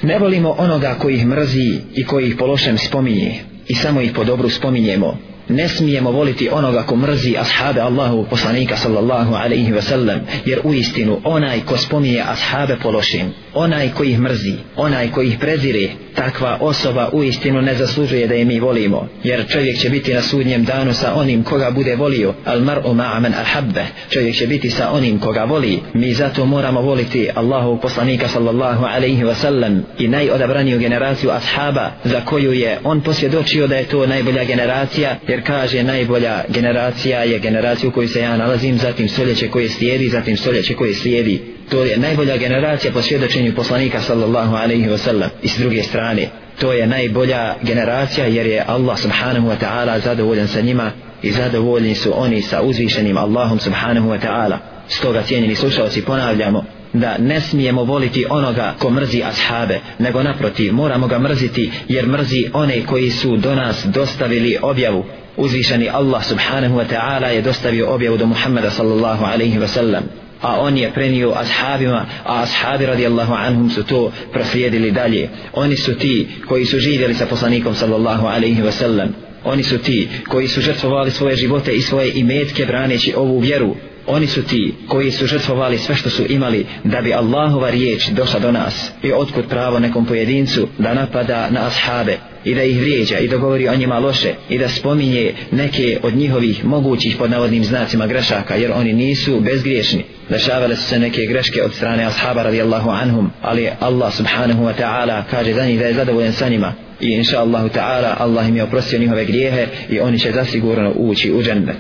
Ne 0.02 0.20
volimo 0.20 0.56
onoga 0.58 0.96
koji 1.00 1.16
ih 1.16 1.28
mrzi 1.28 1.80
i 1.96 2.06
koji 2.06 2.28
ih 2.28 2.36
po 2.36 2.46
lošem 2.46 2.78
spominje 2.78 3.40
i 3.68 3.76
samo 3.76 4.02
ih 4.02 4.12
po 4.16 4.24
dobru 4.24 4.50
spominjemo. 4.50 5.18
Ne 5.50 5.68
smijemo 5.68 6.12
voliti 6.12 6.50
onoga 6.52 6.84
ko 6.84 6.96
mrzi 6.96 7.38
ashabe 7.38 7.82
Allahu 7.82 8.26
poslanika 8.30 8.78
sallallahu 8.78 9.34
alaihi 9.36 9.72
ve 9.72 9.82
sellem 9.82 10.20
jer 10.46 10.60
u 10.64 10.74
istinu 10.74 11.20
onaj 11.24 11.60
ko 11.66 11.78
spominje 11.78 12.22
ashabe 12.28 12.78
po 12.84 12.92
lošim, 12.92 13.34
onaj 13.54 13.90
koji 13.94 14.10
ih 14.12 14.20
mrzi, 14.20 14.54
onaj 14.76 15.12
koji 15.12 15.28
ih 15.28 15.40
prezire, 15.40 15.90
takva 16.16 16.58
osoba 16.62 17.10
u 17.14 17.24
istinu 17.24 17.62
ne 17.62 17.76
zaslužuje 17.76 18.28
da 18.28 18.36
je 18.36 18.46
mi 18.46 18.60
volimo 18.60 19.08
jer 19.24 19.48
čovjek 19.48 19.78
će 19.78 19.90
biti 19.90 20.14
na 20.14 20.22
sudnjem 20.22 20.64
danu 20.64 20.94
sa 20.94 21.14
onim 21.14 21.44
koga 21.44 21.72
bude 21.72 21.96
volio. 21.96 22.34
Al 22.46 22.60
mar'u 22.60 22.94
ma'a 22.94 23.20
man 23.20 23.34
ahabbe 23.34 23.86
čovjek 24.10 24.36
će 24.36 24.48
biti 24.48 24.70
sa 24.70 24.92
onim 24.92 25.20
koga 25.20 25.44
voli. 25.44 25.80
Mi 25.94 26.14
zato 26.14 26.46
moramo 26.46 26.82
voliti 26.82 27.30
Allahu 27.36 27.82
poslanika 27.82 28.28
sallallahu 28.28 28.86
alaihi 28.86 29.24
ve 29.24 29.36
sellem 29.36 29.84
i 30.00 30.08
najodabraniju 30.08 30.80
generaciju 30.80 31.30
ashaba 31.32 31.92
za 32.04 32.22
koju 32.26 32.54
je 32.54 32.80
on 32.84 33.02
posvjedočio 33.02 33.68
da 33.68 33.76
je 33.76 33.86
to 33.86 34.06
najbolja 34.08 34.44
generacija 34.44 35.16
jer 35.28 35.46
kaže 35.46 35.84
najbolja 35.84 36.44
generacija 36.50 37.24
je 37.24 37.40
generacija 37.40 37.90
u 37.90 37.92
kojoj 37.92 38.08
se 38.08 38.22
ja 38.22 38.38
nalazim 38.38 38.78
zatim 38.78 39.10
stoljeće 39.10 39.48
koje 39.48 39.70
slijedi 39.70 40.10
zatim 40.10 40.38
stoljeće 40.38 40.74
koje 40.74 40.94
slijedi 40.94 41.42
to 41.72 41.84
je 41.84 41.98
najbolja 41.98 42.38
generacija 42.38 42.92
po 42.94 43.02
svjedočenju 43.02 43.56
poslanika 43.56 44.02
sallallahu 44.02 44.56
alaihi 44.56 44.90
wa 44.90 44.98
sallam 44.98 45.30
i 45.44 45.48
s 45.48 45.58
druge 45.58 45.84
strane. 45.84 46.28
To 46.60 46.74
je 46.74 46.88
najbolja 46.88 47.56
generacija 47.62 48.26
jer 48.26 48.46
je 48.46 48.64
Allah 48.68 49.00
subhanahu 49.00 49.48
wa 49.48 49.56
ta'ala 49.62 50.00
zadovoljan 50.04 50.48
sa 50.48 50.62
njima 50.62 50.92
i 51.22 51.32
zadovoljni 51.32 51.96
su 51.96 52.14
oni 52.16 52.42
sa 52.42 52.62
uzvišenim 52.62 53.18
Allahom 53.18 53.60
subhanahu 53.60 54.10
wa 54.10 54.20
ta'ala. 54.20 54.58
Stoga 54.88 55.22
cijenjeni 55.22 55.56
slušalci 55.56 56.02
ponavljamo 56.02 56.66
da 56.94 57.18
ne 57.18 57.42
smijemo 57.42 57.84
voliti 57.84 58.26
onoga 58.30 58.76
ko 58.80 58.90
mrzi 58.90 59.24
ashabe, 59.24 59.80
nego 60.00 60.24
naprotiv 60.24 60.74
moramo 60.74 61.08
ga 61.08 61.20
mrziti 61.20 61.72
jer 61.88 62.08
mrzi 62.08 62.50
one 62.54 62.86
koji 62.86 63.12
su 63.12 63.38
do 63.38 63.56
nas 63.56 63.86
dostavili 63.86 64.58
objavu. 64.62 65.06
Uzvišeni 65.38 65.90
Allah 65.90 66.24
subhanahu 66.26 66.76
wa 66.76 66.86
ta'ala 66.94 67.28
je 67.28 67.42
dostavio 67.42 67.94
objavu 67.94 68.18
do 68.18 68.26
Muhammeda 68.26 68.70
sallallahu 68.70 69.26
alaihi 69.26 69.60
wa 69.60 69.68
sallam 69.68 70.04
a 70.42 70.60
on 70.60 70.78
je 70.78 70.92
prenio 70.94 71.34
ashabima, 71.36 72.06
a 72.26 72.42
ashabi 72.42 72.86
radijallahu 72.86 73.34
anhum 73.34 73.70
su 73.70 73.84
to 73.84 74.12
proslijedili 74.34 74.92
dalje. 74.92 75.30
Oni 75.54 75.76
su 75.76 75.96
ti 75.96 76.28
koji 76.48 76.66
su 76.66 76.80
živjeli 76.80 77.14
sa 77.14 77.26
poslanikom 77.26 77.76
sallallahu 77.76 78.28
alaihi 78.28 78.62
wasallam. 78.62 79.08
Oni 79.44 79.64
su 79.64 79.78
ti 79.78 80.08
koji 80.28 80.48
su 80.48 80.62
žrtvovali 80.62 81.12
svoje 81.12 81.36
živote 81.36 81.76
i 81.76 81.82
svoje 81.82 82.12
imetke 82.16 82.66
braneći 82.66 83.14
ovu 83.18 83.40
vjeru. 83.40 83.76
Oni 84.08 84.28
su 84.28 84.44
ti 84.44 84.74
koji 84.88 85.12
su 85.12 85.26
žrtvovali 85.28 85.78
sve 85.78 85.96
što 85.96 86.10
su 86.10 86.24
imali 86.30 86.66
da 86.84 87.02
bi 87.02 87.14
Allahova 87.14 87.70
riječ 87.70 88.10
došla 88.10 88.40
do 88.40 88.52
nas. 88.52 88.92
I 89.04 89.12
otkud 89.12 89.46
pravo 89.50 89.80
nekom 89.80 90.06
pojedincu 90.06 90.68
da 90.78 90.94
napada 90.94 91.50
na 91.50 91.68
ashabe 91.68 92.18
i 92.46 92.56
da 92.56 92.64
ih 92.64 92.80
vrijeđa 92.80 93.18
i 93.20 93.28
da 93.28 93.38
govori 93.38 93.68
o 93.68 93.76
njima 93.76 94.00
loše 94.00 94.34
i 94.50 94.58
da 94.58 94.70
spominje 94.70 95.34
neke 95.52 96.00
od 96.04 96.16
njihovih 96.16 96.66
mogućih 96.66 97.16
pod 97.18 97.32
navodnim 97.32 97.64
znacima 97.64 98.08
grešaka 98.08 98.56
jer 98.56 98.72
oni 98.72 98.94
nisu 98.94 99.40
bezgriješni. 99.40 100.04
Dešavale 100.32 100.76
su 100.76 100.84
se 100.84 101.00
neke 101.00 101.26
greške 101.26 101.64
od 101.64 101.74
strane 101.74 102.06
ashaba 102.06 102.44
radijallahu 102.44 102.90
anhum 102.90 103.32
ali 103.42 103.70
Allah 103.80 104.14
subhanahu 104.14 104.64
wa 104.64 104.74
ta'ala 104.82 105.24
kaže 105.32 105.54
za 105.54 105.66
njih 105.66 105.80
da 105.80 105.86
je 105.86 105.94
zadovoljen 105.94 106.34
sa 106.34 106.50
njima 106.50 106.74
i 107.00 107.08
inša 107.08 107.40
Allahu 107.40 107.70
ta'ala 107.70 108.16
Allah 108.18 108.50
im 108.50 108.56
je 108.56 108.64
oprostio 108.64 109.00
njihove 109.00 109.26
grijehe 109.26 109.68
i 109.90 110.00
oni 110.00 110.20
će 110.20 110.32
zasigurno 110.32 110.92
ući 110.96 111.34
u 111.34 111.44
džennet. 111.44 111.78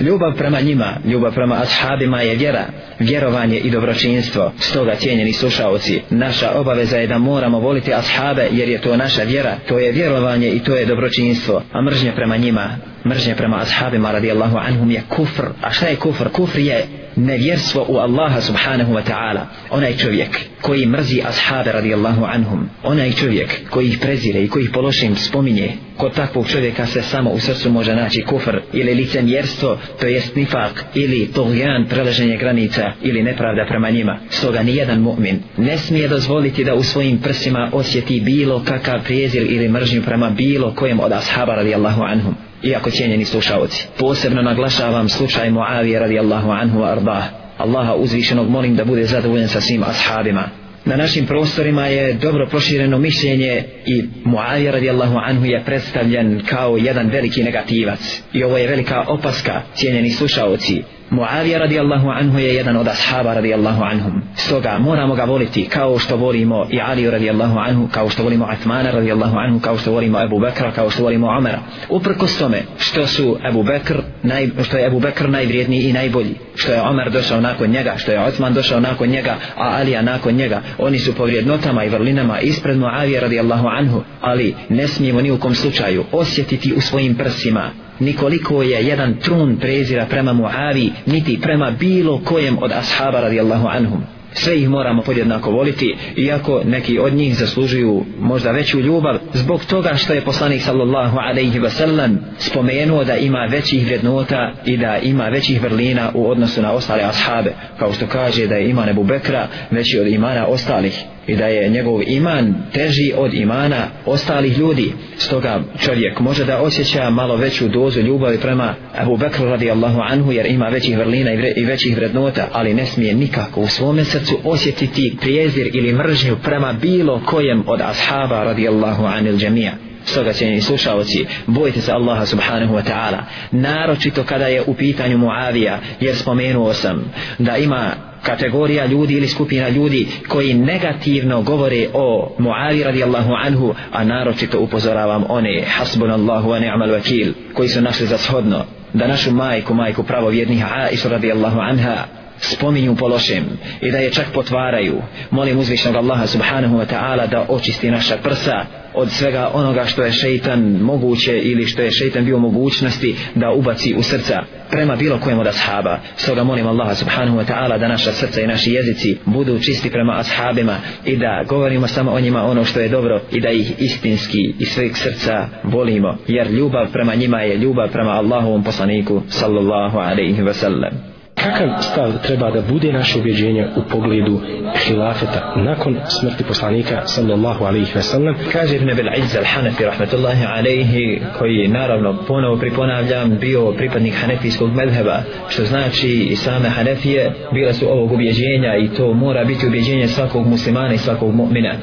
Ljubav 0.00 0.36
prema 0.36 0.60
njima, 0.60 0.96
ljubav 1.04 1.34
prema 1.34 1.62
ashabima 1.62 2.20
je 2.20 2.34
vjera, 2.34 2.64
vjerovanje 2.98 3.58
i 3.58 3.70
dobročinstvo. 3.70 4.52
Stoga 4.58 4.94
cijenjeni 4.94 5.32
slušaoci, 5.32 6.00
naša 6.10 6.50
obaveza 6.50 6.96
je 6.96 7.06
da 7.06 7.18
moramo 7.18 7.58
voliti 7.58 7.94
ashabe 7.94 8.48
jer 8.52 8.68
je 8.68 8.80
to 8.80 8.96
naša 8.96 9.22
vjera, 9.22 9.56
to 9.68 9.78
je 9.78 9.92
vjerovanje 9.92 10.48
i 10.48 10.58
to 10.58 10.76
je 10.76 10.86
dobročinstvo. 10.86 11.62
A 11.72 11.82
mržnje 11.82 12.12
prema 12.12 12.36
njima, 12.36 12.76
mržnje 13.06 13.34
prema 13.34 13.56
ashabima 13.56 14.12
radijallahu 14.12 14.56
anhum 14.56 14.90
je 14.90 15.02
kufr. 15.08 15.44
A 15.62 15.70
šta 15.70 15.86
je 15.86 15.96
kufr? 15.96 16.28
Kufr 16.28 16.58
je 16.58 16.86
nevjerstvo 17.16 17.86
u 17.88 17.96
Allaha 17.96 18.40
subhanahu 18.40 18.92
wa 18.92 19.02
ta'ala. 19.02 19.40
Onaj 19.70 19.96
čovjek 19.96 20.38
koji 20.60 20.86
mrzi 20.86 21.22
ashabe 21.28 21.72
radijallahu 21.72 22.24
anhum. 22.24 22.68
Onaj 22.82 23.12
čovjek 23.12 23.70
koji 23.70 23.88
ih 23.88 23.98
prezire 23.98 24.42
i 24.42 24.48
koji 24.48 24.64
ih 24.64 24.70
pološim 24.70 25.16
spominje. 25.16 25.72
Kod 25.96 26.14
takvog 26.14 26.48
čovjeka 26.48 26.86
se 26.86 27.02
samo 27.02 27.30
u 27.30 27.40
srcu 27.40 27.70
može 27.70 27.94
naći 27.94 28.22
kufr 28.22 28.60
ili 28.72 28.94
licemjerstvo 28.94 29.78
to 30.00 30.06
jest 30.06 30.36
nifak 30.36 30.84
ili 30.94 31.32
togjan 31.32 31.86
preleženje 31.88 32.36
granica 32.36 32.92
ili 33.02 33.22
nepravda 33.22 33.66
prema 33.68 33.90
njima. 33.90 34.18
Stoga 34.30 34.62
nijedan 34.62 35.04
mu'min 35.04 35.36
ne 35.56 35.78
smije 35.78 36.08
dozvoliti 36.08 36.64
da 36.64 36.74
u 36.74 36.82
svojim 36.82 37.18
prsima 37.18 37.70
osjeti 37.72 38.20
bilo 38.20 38.64
kakav 38.64 39.04
prijezir 39.04 39.42
ili 39.42 39.68
mržnju 39.68 40.02
prema 40.02 40.30
bilo 40.30 40.74
kojem 40.74 41.00
od 41.00 41.12
ashaba 41.12 41.54
radijallahu 41.54 42.02
anhum 42.02 42.49
iako 42.62 42.90
cijenjeni 42.90 43.24
slušalci. 43.24 43.86
Posebno 43.98 44.42
naglašavam 44.42 45.08
slučaj 45.08 45.50
Muavije 45.50 45.98
radijallahu 45.98 46.50
anhu 46.50 46.78
wa 46.78 46.90
ardah. 46.90 47.24
Allaha 47.58 47.94
uzvišenog 47.94 48.50
molim 48.50 48.76
da 48.76 48.84
bude 48.84 49.04
zadovoljen 49.04 49.48
sa 49.48 49.60
svim 49.60 49.82
ashabima. 49.82 50.48
Na 50.84 50.96
našim 50.96 51.26
prostorima 51.26 51.86
je 51.86 52.12
dobro 52.12 52.46
prošireno 52.46 52.98
mišljenje 52.98 53.64
i 53.86 54.04
Muavija 54.24 54.72
radijallahu 54.72 55.16
anhu 55.24 55.44
je 55.44 55.64
predstavljen 55.64 56.42
kao 56.46 56.76
jedan 56.76 57.10
veliki 57.10 57.42
negativac. 57.42 58.22
I 58.32 58.44
ovo 58.44 58.58
je 58.58 58.68
velika 58.68 59.04
opaska, 59.08 59.62
cijenjeni 59.74 60.10
slušalci. 60.10 60.82
Muavija 61.10 61.58
radijallahu 61.58 62.08
anhu 62.08 62.38
je 62.38 62.54
jedan 62.54 62.76
od 62.76 62.88
ashaba 62.88 63.34
radijallahu 63.34 63.82
anhum. 63.82 64.22
Stoga 64.34 64.78
moramo 64.78 65.14
ga 65.14 65.24
voliti 65.24 65.68
kao 65.68 65.98
što 65.98 66.16
volimo 66.16 66.66
i 66.70 66.80
Aliju 66.80 67.10
radijallahu 67.10 67.58
anhu, 67.58 67.88
kao 67.92 68.08
što 68.08 68.22
volimo 68.22 68.46
Atmana 68.50 68.90
radijallahu 68.90 69.36
anhu, 69.38 69.60
kao 69.60 69.78
što 69.78 69.92
volimo 69.92 70.18
Abu 70.18 70.40
Bekra, 70.40 70.72
kao 70.72 70.90
što 70.90 71.02
volimo 71.02 71.26
Omera. 71.26 71.58
Uprkos 71.88 72.38
tome 72.38 72.62
što 72.78 73.06
su 73.06 73.36
Abu 73.50 73.62
Bekr, 73.62 73.96
naj, 74.22 74.48
što 74.62 74.76
je 74.76 74.86
Abu 74.86 75.00
Bekr 75.00 75.28
najvrijedniji 75.28 75.82
i 75.82 75.92
najbolji, 75.92 76.34
što 76.54 76.72
je 76.72 76.82
Omer 76.82 77.10
došao 77.10 77.40
nakon 77.40 77.70
njega, 77.70 77.94
što 77.96 78.12
je 78.12 78.20
Otman 78.20 78.54
došao 78.54 78.80
nakon 78.80 79.08
njega, 79.08 79.36
a 79.56 79.76
Alija 79.78 80.02
nakon 80.02 80.34
njega, 80.34 80.62
oni 80.78 80.98
su 80.98 81.14
po 81.14 81.24
vrijednotama 81.24 81.84
i 81.84 81.88
vrlinama 81.88 82.40
ispred 82.40 82.78
Muavija 82.78 83.20
radijallahu 83.20 83.66
anhu, 83.68 84.02
ali 84.20 84.54
ne 84.68 84.88
smijemo 84.88 85.20
ni 85.20 85.30
u 85.30 85.38
kom 85.38 85.54
slučaju 85.54 86.04
osjetiti 86.12 86.74
u 86.76 86.80
svojim 86.80 87.14
prsima 87.14 87.70
nikoliko 88.00 88.62
je 88.62 88.86
jedan 88.86 89.14
trun 89.14 89.56
prezira 89.56 90.06
prema 90.06 90.32
Muavi, 90.32 90.92
niti 91.06 91.40
prema 91.42 91.70
bilo 91.70 92.20
kojem 92.24 92.58
od 92.62 92.72
ashaba 92.72 93.20
radijallahu 93.20 93.68
anhum. 93.68 94.02
Sve 94.32 94.60
ih 94.60 94.68
moramo 94.68 95.02
podjednako 95.02 95.50
voliti, 95.50 95.96
iako 96.16 96.62
neki 96.64 96.98
od 96.98 97.12
njih 97.12 97.38
zaslužuju 97.38 98.04
možda 98.20 98.50
veću 98.50 98.80
ljubav, 98.80 99.18
zbog 99.32 99.64
toga 99.64 99.94
što 99.94 100.12
je 100.12 100.20
poslanik 100.20 100.62
sallallahu 100.62 101.18
alaihi 101.18 101.60
wa 101.60 101.70
sallam 101.70 102.18
spomenuo 102.38 103.04
da 103.04 103.16
ima 103.16 103.48
većih 103.50 103.86
vrednota 103.86 104.52
i 104.64 104.76
da 104.76 104.98
ima 104.98 105.24
većih 105.24 105.62
vrlina 105.62 106.10
u 106.14 106.30
odnosu 106.30 106.62
na 106.62 106.72
ostale 106.72 107.02
ashabe, 107.02 107.52
kao 107.78 107.92
što 107.92 108.06
kaže 108.06 108.46
da 108.46 108.54
je 108.54 108.70
iman 108.70 108.88
Ebu 108.88 109.04
Bekra 109.04 109.48
veći 109.70 109.98
od 109.98 110.06
imana 110.06 110.46
ostalih 110.46 111.04
i 111.30 111.36
da 111.36 111.46
je 111.46 111.68
njegov 111.68 112.02
iman 112.06 112.54
teži 112.72 113.12
od 113.16 113.34
imana 113.34 113.86
ostalih 114.06 114.58
ljudi. 114.58 114.92
Stoga 115.16 115.60
čovjek 115.84 116.20
može 116.20 116.44
da 116.44 116.60
osjeća 116.60 117.10
malo 117.10 117.36
veću 117.36 117.68
dozu 117.68 118.00
ljubavi 118.00 118.38
prema 118.38 118.74
Abu 118.96 119.16
Bakr 119.16 119.42
radijallahu 119.42 120.00
anhu 120.00 120.32
jer 120.32 120.46
ima 120.46 120.68
većih 120.68 120.98
vrlina 120.98 121.32
i 121.56 121.64
većih 121.64 121.96
vrednota, 121.96 122.48
ali 122.52 122.74
ne 122.74 122.86
smije 122.86 123.14
nikako 123.14 123.60
u 123.60 123.66
svome 123.66 124.04
srcu 124.04 124.38
osjetiti 124.44 125.16
prijezir 125.20 125.70
ili 125.74 125.92
mržnju 125.92 126.36
prema 126.44 126.72
bilo 126.72 127.22
kojem 127.26 127.64
od 127.66 127.80
ashaba 127.80 128.44
radijallahu 128.44 129.04
anil 129.04 129.36
džemija. 129.36 129.72
Stoga 130.04 130.32
cijeni 130.32 130.60
slušalci, 130.60 131.26
bojite 131.46 131.80
se 131.80 131.92
Allaha 131.92 132.26
subhanahu 132.26 132.74
wa 132.74 132.82
ta'ala, 132.82 133.22
naročito 133.50 134.24
kada 134.24 134.46
je 134.46 134.62
u 134.66 134.74
pitanju 134.74 135.18
Muavija, 135.18 135.78
jer 136.00 136.16
spomenuo 136.16 136.72
sam 136.72 137.12
da 137.38 137.56
ima 137.56 138.09
kategorija 138.22 138.86
ljudi 138.86 139.14
ili 139.14 139.28
skupina 139.28 139.68
ljudi 139.68 140.08
koji 140.28 140.54
negativno 140.54 141.42
govore 141.42 141.86
o 141.94 142.34
Muavi 142.38 142.82
radijallahu 142.82 143.32
anhu, 143.44 143.74
a 143.92 144.04
naročito 144.04 144.60
upozoravam 144.60 145.24
one, 145.28 145.62
hasbunallahu 145.68 146.50
wa 146.50 146.60
ni'mal 146.60 146.90
vakil, 146.90 147.32
koji 147.54 147.68
su 147.68 147.80
našli 147.80 148.06
za 148.06 148.18
shodno 148.18 148.64
da 148.92 149.06
našu 149.06 149.30
majku, 149.30 149.74
majku 149.74 150.02
pravovjednih 150.02 150.64
Aisha 150.72 151.08
radijallahu 151.08 151.60
anha, 151.60 152.04
spominju 152.40 152.96
po 152.96 153.08
lošem 153.08 153.44
i 153.80 153.90
da 153.90 153.98
je 153.98 154.10
čak 154.10 154.26
potvaraju. 154.34 155.02
Molim 155.30 155.58
uzvišnog 155.58 155.96
Allaha 155.96 156.26
subhanahu 156.26 156.76
wa 156.76 156.86
ta'ala 156.86 157.30
da 157.30 157.46
očisti 157.48 157.90
naša 157.90 158.16
prsa 158.16 158.66
od 158.94 159.10
svega 159.10 159.50
onoga 159.54 159.84
što 159.84 160.02
je 160.02 160.12
šeitan 160.12 160.60
moguće 160.80 161.38
ili 161.38 161.66
što 161.66 161.82
je 161.82 161.90
šeitan 161.90 162.24
bio 162.24 162.38
mogućnosti 162.38 163.16
da 163.34 163.50
ubaci 163.50 163.94
u 163.94 164.02
srca 164.02 164.42
prema 164.70 164.96
bilo 164.96 165.18
kojem 165.18 165.38
od 165.38 165.46
ashaba. 165.46 165.98
Stoga 166.16 166.44
molim 166.44 166.66
Allaha 166.66 166.94
subhanahu 166.94 167.38
wa 167.38 167.44
ta'ala 167.44 167.78
da 167.78 167.88
naša 167.88 168.12
srca 168.12 168.40
i 168.40 168.46
naši 168.46 168.72
jezici 168.72 169.16
budu 169.24 169.58
čisti 169.58 169.90
prema 169.90 170.12
ashabima 170.18 170.76
i 171.04 171.16
da 171.16 171.44
govorimo 171.48 171.88
samo 171.88 172.10
o 172.10 172.20
njima 172.20 172.44
ono 172.44 172.64
što 172.64 172.80
je 172.80 172.88
dobro 172.88 173.20
i 173.32 173.40
da 173.40 173.50
ih 173.50 173.72
istinski 173.78 174.54
iz 174.58 174.68
sveg 174.68 174.96
srca 174.96 175.48
volimo 175.64 176.18
jer 176.26 176.50
ljubav 176.50 176.92
prema 176.92 177.14
njima 177.14 177.40
je 177.40 177.56
ljubav 177.56 177.92
prema 177.92 178.10
Allahovom 178.10 178.64
poslaniku 178.64 179.22
sallallahu 179.28 179.98
alaihi 179.98 180.42
wa 180.42 180.52
sallam 180.52 181.09
kakav 181.45 181.69
stav 181.81 182.11
treba 182.27 182.51
da 182.51 182.61
bude 182.61 182.93
naše 182.93 183.19
objeđenje 183.19 183.67
u 183.75 183.81
pogledu 183.91 184.39
hilafeta 184.87 185.53
nakon 185.55 185.97
smrti 186.07 186.43
poslanika 186.43 187.01
sallallahu 187.05 187.65
alaihi 187.65 187.91
ve 187.95 188.01
sellem 188.01 188.35
kaže 188.51 188.75
Ibn 188.75 188.89
Abil 188.89 189.07
Izz 189.17 189.35
al-Hanafi 189.35 189.85
rahmetullahi 189.85 190.45
alaihi 190.45 191.21
koji 191.37 191.67
naravno 191.67 192.17
ponovo 192.27 192.57
priponavljam 192.57 193.37
bio 193.39 193.71
pripadnik 193.71 194.13
hanefijskog 194.21 194.75
medheba 194.75 195.23
što 195.49 195.65
znači 195.65 196.27
i 196.31 196.35
same 196.35 196.69
hanefije 196.69 197.31
bile 197.53 197.73
su 197.73 197.85
ovog 197.91 198.11
objeđenja 198.11 198.75
i 198.77 198.89
to 198.97 199.13
mora 199.13 199.43
biti 199.43 199.67
objeđenje 199.67 200.07
svakog 200.07 200.47
muslimana 200.47 200.93
i 200.93 200.97
svakog 200.97 201.35
mu'mina 201.35 201.75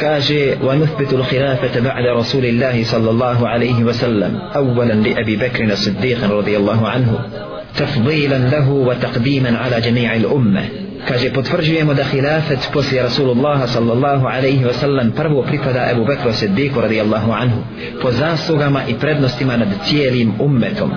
kaže 0.00 0.56
ونثبت 0.62 1.12
الخلافة 1.12 1.80
بعد 1.80 2.04
رسول 2.06 2.44
الله 2.44 2.84
صلى 2.84 3.10
الله 3.10 3.48
عليه 3.48 3.84
وسلم 3.84 4.36
أولا 4.56 4.92
لأبي 4.92 5.36
بكر 5.36 5.64
الصديق 5.64 6.30
رضي 6.30 6.56
الله 6.56 6.88
عنه 6.88 7.18
تفضيلا 7.76 8.38
له 8.38 8.70
وتقديما 8.70 9.58
على 9.58 9.80
جميع 9.80 10.14
الأمة 10.14 10.64
kaže 11.08 11.32
potvrđujemo 11.32 11.94
da 11.94 12.04
hilafet 12.04 12.58
poslije 12.72 13.02
Rasulullah 13.02 13.68
sallallahu 13.68 14.26
alaihi 14.26 14.64
wa 14.64 14.72
sallam 14.72 15.10
prvo 15.10 15.42
pripada 15.42 15.90
Ebu 15.90 16.04
Bekru 16.04 16.32
Siddiqu 16.32 16.80
radijallahu 16.80 17.32
anhu 17.32 17.58
po 18.02 18.10
zaslugama 18.10 18.80
i 18.88 18.94
prednostima 18.94 19.56
nad 19.56 19.68
cijelim 19.84 20.32
ummetom 20.40 20.90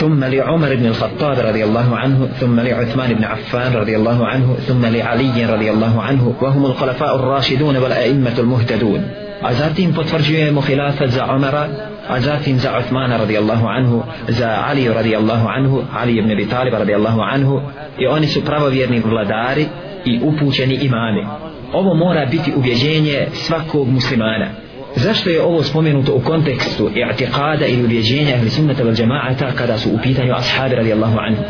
ثم 0.00 0.24
لعمر 0.24 0.74
بن 0.76 0.86
الخطاب 0.86 1.38
رضي 1.38 1.64
الله 1.64 1.96
عنه 1.96 2.28
ثم 2.40 2.60
لعثمان 2.60 3.14
بن 3.14 3.24
عفان 3.24 3.72
رضي 3.72 3.96
الله 3.96 4.26
عنه 4.26 4.56
ثم 4.68 4.86
لعلي 4.86 5.46
رضي 5.46 5.70
الله 5.70 6.02
عنه 6.02 6.34
وهم 6.40 6.64
الخلفاء 6.66 7.16
الراشدون 7.16 7.76
والأئمة 7.76 8.34
المهتدون 8.38 9.02
a 9.42 9.52
zatim 9.54 9.92
potvrđujemo 9.94 10.60
hilafet 10.60 11.10
za 11.10 11.24
Umara 11.36 11.68
a 12.07 12.19
zatim 12.19 12.59
za 12.59 12.79
Uthmana 12.79 13.17
radijallahu 13.17 13.67
anhu 13.67 14.03
za 14.27 14.63
Ali 14.67 14.93
radijallahu 14.93 15.47
anhu 15.47 15.83
Ali 15.93 16.17
ibn 16.17 16.31
Abi 16.31 16.49
Talib 16.49 16.73
radijallahu 16.73 17.21
anhu 17.21 17.61
i 17.99 18.07
oni 18.07 18.27
su 18.27 18.45
pravovjerni 18.45 18.99
vladari 18.99 19.65
i 20.05 20.19
upućeni 20.23 20.75
imami. 20.75 21.25
Ovo 21.73 21.93
mora 21.93 22.25
biti 22.25 22.53
ubjeđenje 22.55 23.27
svakog 23.33 23.87
muslimana. 23.87 24.47
Zašto 24.95 25.29
je 25.29 25.41
ovo 25.41 25.63
spomenuto 25.63 26.13
u 26.15 26.19
kontekstu 26.19 26.89
i'tiqada 26.89 27.65
ili 27.67 27.85
ubjeđenja 27.85 28.35
ahli 28.35 28.49
sunnata 28.49 28.83
vel 28.83 28.93
džemaata 28.93 29.51
kada 29.57 29.77
su 29.77 29.89
u 29.89 29.97
pitanju 30.03 30.33
ashabi 30.33 30.75
radijallahu 30.75 31.17
anhu? 31.19 31.43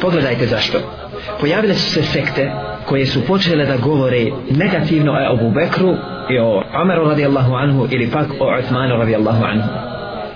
Pogledajte 0.00 0.46
zašto. 0.46 0.78
Pojavile 1.40 1.74
su 1.74 1.90
se 1.90 2.02
sekte 2.02 2.50
koje 2.88 3.06
su 3.06 3.20
počele 3.26 3.66
da 3.66 3.76
govore 3.76 4.30
negativno 4.50 5.12
o 5.12 5.32
Abu 5.32 5.50
Bekru 5.50 5.94
i 6.30 6.38
o 6.38 6.62
Omeru 6.82 7.04
radijallahu 7.04 7.54
anhu 7.54 7.86
ili 7.90 8.10
pak 8.10 8.26
o 8.40 8.58
Uthmanu 8.58 8.96
radijallahu 8.96 9.44
anhu. 9.44 9.68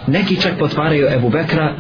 Neki 0.07 0.41
čak 0.41 0.53
potvaraju 0.59 1.09
Ebu 1.15 1.29
Bekra 1.29 1.75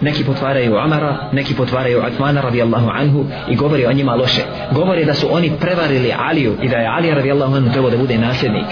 neki 0.00 0.24
potvaraju 0.24 0.76
Omara 0.76 1.16
neki 1.32 1.54
potvaraju 1.54 2.02
Uthmana 2.12 2.40
radijallahu 2.40 2.90
anhu 2.94 3.24
i 3.48 3.56
govori 3.56 3.86
o 3.86 3.92
njima 3.92 4.14
loše. 4.14 4.42
Govori 4.72 5.04
da 5.04 5.14
su 5.14 5.26
oni 5.30 5.52
prevarili 5.60 6.14
Aliju 6.18 6.56
i 6.62 6.68
da 6.68 6.76
je 6.76 6.88
Ali 6.96 7.10
radijallahu 7.10 7.54
anhu 7.54 7.72
trebao 7.72 7.90
da 7.90 7.96
bude 7.96 8.18
nasljednik. 8.18 8.66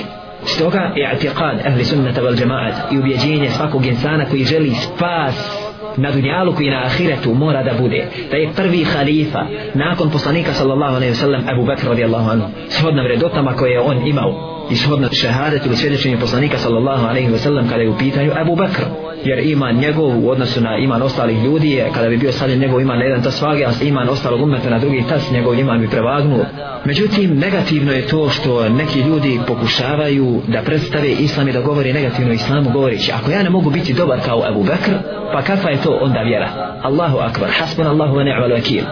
Stoga 0.44 0.92
je 0.97 1.11
atiqad 1.14 1.66
ahli 1.66 1.85
sunnata 1.85 2.21
val 2.21 2.35
džemaat 2.35 2.75
i 2.92 2.99
ubjeđenje 2.99 3.50
svakog 3.50 3.87
insana 3.87 4.25
koji 4.25 4.44
želi 4.44 4.71
spas 4.71 5.71
na 5.96 6.11
dunjalu 6.11 6.54
i 6.61 6.70
na 6.70 6.82
ahiretu 6.84 7.34
mora 7.34 7.62
da 7.62 7.72
bude. 7.80 8.06
Da 8.30 8.37
je 8.37 8.52
prvi 8.56 8.84
halifa 8.84 9.46
nakon 9.75 10.11
poslanika 10.11 10.52
sallallahu 10.52 10.96
alaihi 10.96 11.14
wasallam 11.14 11.52
Abu 11.52 11.64
Bakr 11.64 11.88
radijallahu 11.88 12.30
anhu. 12.30 12.49
Shodno 12.68 13.02
vredotama 13.02 13.52
koje 13.52 13.70
je 13.70 13.80
on 13.80 14.06
imao 14.06 14.52
i 14.70 14.76
shodno 14.76 15.08
šehadetu 15.12 15.70
u 15.70 15.76
svjedočenju 15.76 16.18
poslanika 16.20 16.58
sallallahu 16.58 17.06
alaihi 17.06 17.28
wasallam 17.28 17.68
kada 17.68 17.82
je 17.82 17.90
u 17.90 17.99
pitanju 17.99 18.30
Abu 18.37 18.56
Bakr. 18.56 18.82
Jer 19.25 19.38
iman 19.38 19.76
njegov 19.76 20.25
u 20.25 20.30
odnosu 20.30 20.61
na 20.61 20.76
iman 20.76 21.02
ostalih 21.02 21.44
ljudi 21.44 21.70
je 21.70 21.90
kada 21.94 22.08
bi 22.08 22.16
bio 22.16 22.32
stavljen 22.32 22.58
njegov 22.61 22.80
iman 22.80 22.99
na 22.99 23.04
jedan 23.04 23.22
tas 23.22 23.42
vage 23.42 23.64
a 23.64 23.70
iman 23.82 24.08
ostalog 24.08 24.42
umeta 24.42 24.70
na 24.70 24.78
drugi 24.78 25.04
tas 25.08 25.30
njegov 25.30 25.58
iman 25.58 25.80
bi 25.80 25.88
prevagnuo. 25.88 26.44
Međutim 26.84 27.38
negativno 27.38 27.92
je 27.92 28.06
to 28.06 28.28
što 28.28 28.68
neki 28.68 29.00
ljudi 29.00 29.40
pokušavaju 29.46 30.42
da 30.49 30.62
predstave 30.62 31.11
islam 31.11 31.49
i 31.49 31.52
da 31.52 31.61
govori 31.61 31.92
negativno 31.92 32.32
islamu 32.32 32.70
govorići 32.70 33.12
ako 33.12 33.30
ja 33.30 33.42
ne 33.42 33.50
mogu 33.50 33.70
biti 33.70 33.92
dobar 33.92 34.20
kao 34.20 34.42
Abu 34.50 34.62
Bakr 34.62 34.92
pa 35.32 35.42
kakva 35.42 35.70
je 35.70 35.81
to 35.82 35.98
onda 36.02 36.20
vjera. 36.20 36.48
Allahu 36.82 37.18
akbar. 37.18 37.48
Hasbun 37.58 37.86
Allahu 37.86 38.16
wa 38.16 38.24
ni'mal 38.24 38.52
vakil. 38.52 38.84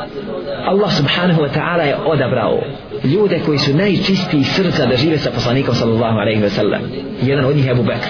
Allah 0.67 0.91
subhanahu 0.93 1.43
wa 1.43 1.49
ta'ala 1.49 1.83
je 1.83 1.97
odabrao 1.97 2.61
ljude 3.05 3.41
koji 3.47 3.59
su 3.59 3.77
najčistiji 3.77 4.45
srca 4.45 4.87
da 4.87 4.97
žive 4.97 5.19
sa 5.19 5.31
poslanikom 5.31 5.75
sallallahu 5.75 6.19
alaihi 6.19 6.43
wa 6.43 6.49
sallam. 6.49 6.81
Jedan 7.23 7.45
od 7.45 7.57
njih 7.57 7.67
je 7.67 7.73
Abu 7.73 7.83
Bakr. 7.83 8.09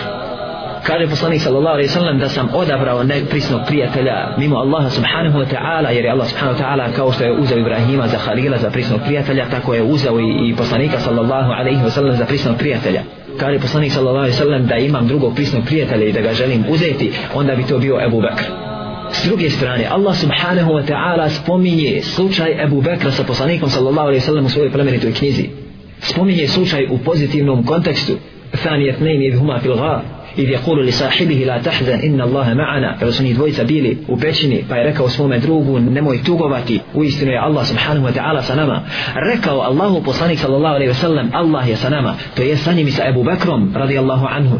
Kaže 0.86 1.06
poslanik 1.06 1.40
sallallahu 1.40 1.74
alaihi 1.74 1.88
sallam 1.88 2.18
da 2.18 2.28
sam 2.28 2.48
odabrao 2.54 3.04
neprisnog 3.04 3.60
prijatelja 3.66 4.28
mimo 4.38 4.56
Allaha 4.56 4.90
subhanahu 4.90 5.38
wa 5.38 5.46
ta'ala 5.54 5.88
jer 5.90 6.04
je 6.04 6.10
Allah 6.10 6.28
subhanahu 6.28 6.58
wa 6.58 6.62
ta'ala 6.64 6.96
kao 6.96 7.12
što 7.12 7.24
je 7.24 7.32
uzeo 7.32 7.58
Ibrahima 7.58 8.06
za 8.06 8.18
Halila 8.18 8.58
za 8.58 8.70
prisnog 8.70 9.00
prijatelja 9.04 9.46
tako 9.50 9.74
je 9.74 9.82
uzeo 9.82 10.20
i, 10.20 10.48
i 10.48 10.56
poslanika 10.56 11.00
sallallahu 11.00 11.52
alaihi 11.52 11.82
wa 11.82 11.90
sallam 11.90 12.16
za 12.16 12.24
prisnog 12.24 12.56
prijatelja. 12.58 13.02
Kaže 13.40 13.58
poslanik 13.58 13.92
sallallahu 13.92 14.18
alaihi 14.24 14.36
sallam 14.36 14.66
da 14.66 14.76
imam 14.76 15.06
drugog 15.06 15.34
prisnog 15.34 15.64
prijatelja 15.64 16.06
i 16.06 16.12
da 16.12 16.20
ga 16.20 16.32
želim 16.32 16.64
uzeti 16.68 17.12
onda 17.34 17.54
bi 17.56 17.62
to 17.62 17.78
bio 17.78 17.98
Abu 18.06 18.20
Bakr. 18.20 18.69
S 19.12 19.24
druge 19.26 19.50
strane, 19.50 19.86
Allah 19.90 20.14
subhanahu 20.14 20.70
wa 20.72 20.82
ta'ala 20.86 21.30
spominje 21.30 22.02
slučaj 22.02 22.62
Ebu 22.64 22.82
Bekra 22.82 23.10
sa 23.10 23.24
poslanikom 23.24 23.70
sallallahu 23.70 24.06
alaihi 24.06 24.20
sallam 24.20 24.46
u 24.46 24.48
svojoj 24.48 24.70
plemenitoj 24.70 25.12
knjizi. 25.12 25.50
Spominje 26.00 26.48
slučaj 26.48 26.86
u 26.90 26.98
pozitivnom 26.98 27.66
kontekstu. 27.66 28.12
Thani 28.62 28.94
nejmi 29.00 29.26
idh 29.26 29.38
huma 29.38 29.58
fil 29.58 29.76
gar. 29.76 30.00
Idh 30.36 30.50
jakulu 30.50 30.82
li 30.82 30.92
sahibihi 30.92 31.44
la 31.44 31.58
tahzan 31.58 32.00
inna 32.02 32.24
Allahe 32.24 32.54
ma'ana. 32.54 32.98
Kada 32.98 33.12
su 33.12 33.22
njih 33.22 33.34
dvojica 33.34 33.64
bili 33.64 33.98
u 34.08 34.16
pećini, 34.16 34.64
pa 34.68 34.76
je 34.76 34.84
rekao 34.84 35.08
svome 35.08 35.38
drugu, 35.38 35.78
nemoj 35.78 36.22
tugovati, 36.22 36.80
u 36.94 37.04
istinu 37.04 37.32
je 37.32 37.38
Allah 37.38 37.66
subhanahu 37.66 38.06
wa 38.06 38.12
ta'ala 38.12 38.42
sa 38.42 38.54
nama. 38.54 38.82
Rekao 39.34 39.60
Allahu 39.60 40.02
poslanik 40.02 40.38
sallallahu 40.38 40.74
alaihi 40.74 40.94
sallam, 40.94 41.30
Allah 41.32 41.68
je 41.68 41.76
sa 41.76 41.88
nama. 41.88 42.14
To 42.36 42.42
je 42.42 42.56
sa 42.56 42.72
njim 42.72 42.88
i 42.88 42.90
sa 42.90 43.08
Ebu 43.08 43.24
Bekrom 43.24 43.72
radijallahu 43.74 44.26
anhu. 44.30 44.58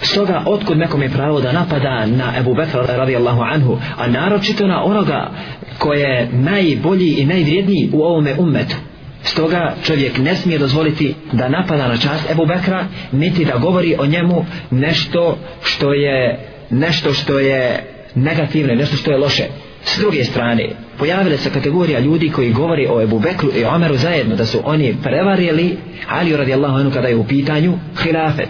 Stoga, 0.00 0.42
otkud 0.46 0.78
nekom 0.78 1.02
je 1.02 1.08
pravo 1.08 1.40
da 1.40 1.52
napada 1.52 2.06
na 2.06 2.32
Ebu 2.38 2.54
Bekra 2.54 2.86
radijallahu 2.86 3.42
anhu, 3.42 3.78
a 3.96 4.06
naročito 4.06 4.66
na 4.66 4.84
onoga 4.84 5.30
koje 5.78 6.00
je 6.00 6.28
najbolji 6.32 7.14
i 7.18 7.26
najvrijedniji 7.26 7.90
u 7.92 8.02
ovome 8.02 8.34
ummetu. 8.38 8.76
Stoga 9.22 9.74
čovjek 9.84 10.18
ne 10.18 10.36
smije 10.36 10.58
dozvoliti 10.58 11.14
da 11.32 11.48
napada 11.48 11.88
na 11.88 11.96
čast 11.96 12.30
Ebu 12.30 12.46
Bekra, 12.46 12.84
niti 13.12 13.44
da 13.44 13.58
govori 13.58 13.96
o 13.98 14.06
njemu 14.06 14.44
nešto 14.70 15.38
što 15.62 15.92
je 15.92 16.40
nešto 16.70 17.12
što 17.12 17.38
je 17.38 17.84
negativno, 18.14 18.74
nešto 18.74 18.96
što 18.96 19.10
je 19.10 19.18
loše. 19.18 19.44
S 19.84 19.98
druge 19.98 20.24
strane, 20.24 20.70
pojavile 20.98 21.36
se 21.36 21.50
kategorija 21.50 22.00
ljudi 22.00 22.30
koji 22.30 22.52
govori 22.52 22.86
o 22.90 23.02
Ebu 23.02 23.18
Bekru 23.18 23.48
i 23.56 23.64
Omeru 23.64 23.96
zajedno, 23.96 24.36
da 24.36 24.46
su 24.46 24.60
oni 24.64 24.96
prevarili 25.02 25.76
Ali 26.08 26.36
radijallahu 26.36 26.76
anhu 26.76 26.90
kada 26.90 27.08
je 27.08 27.16
u 27.16 27.24
pitanju 27.24 27.78
hilafet 28.02 28.48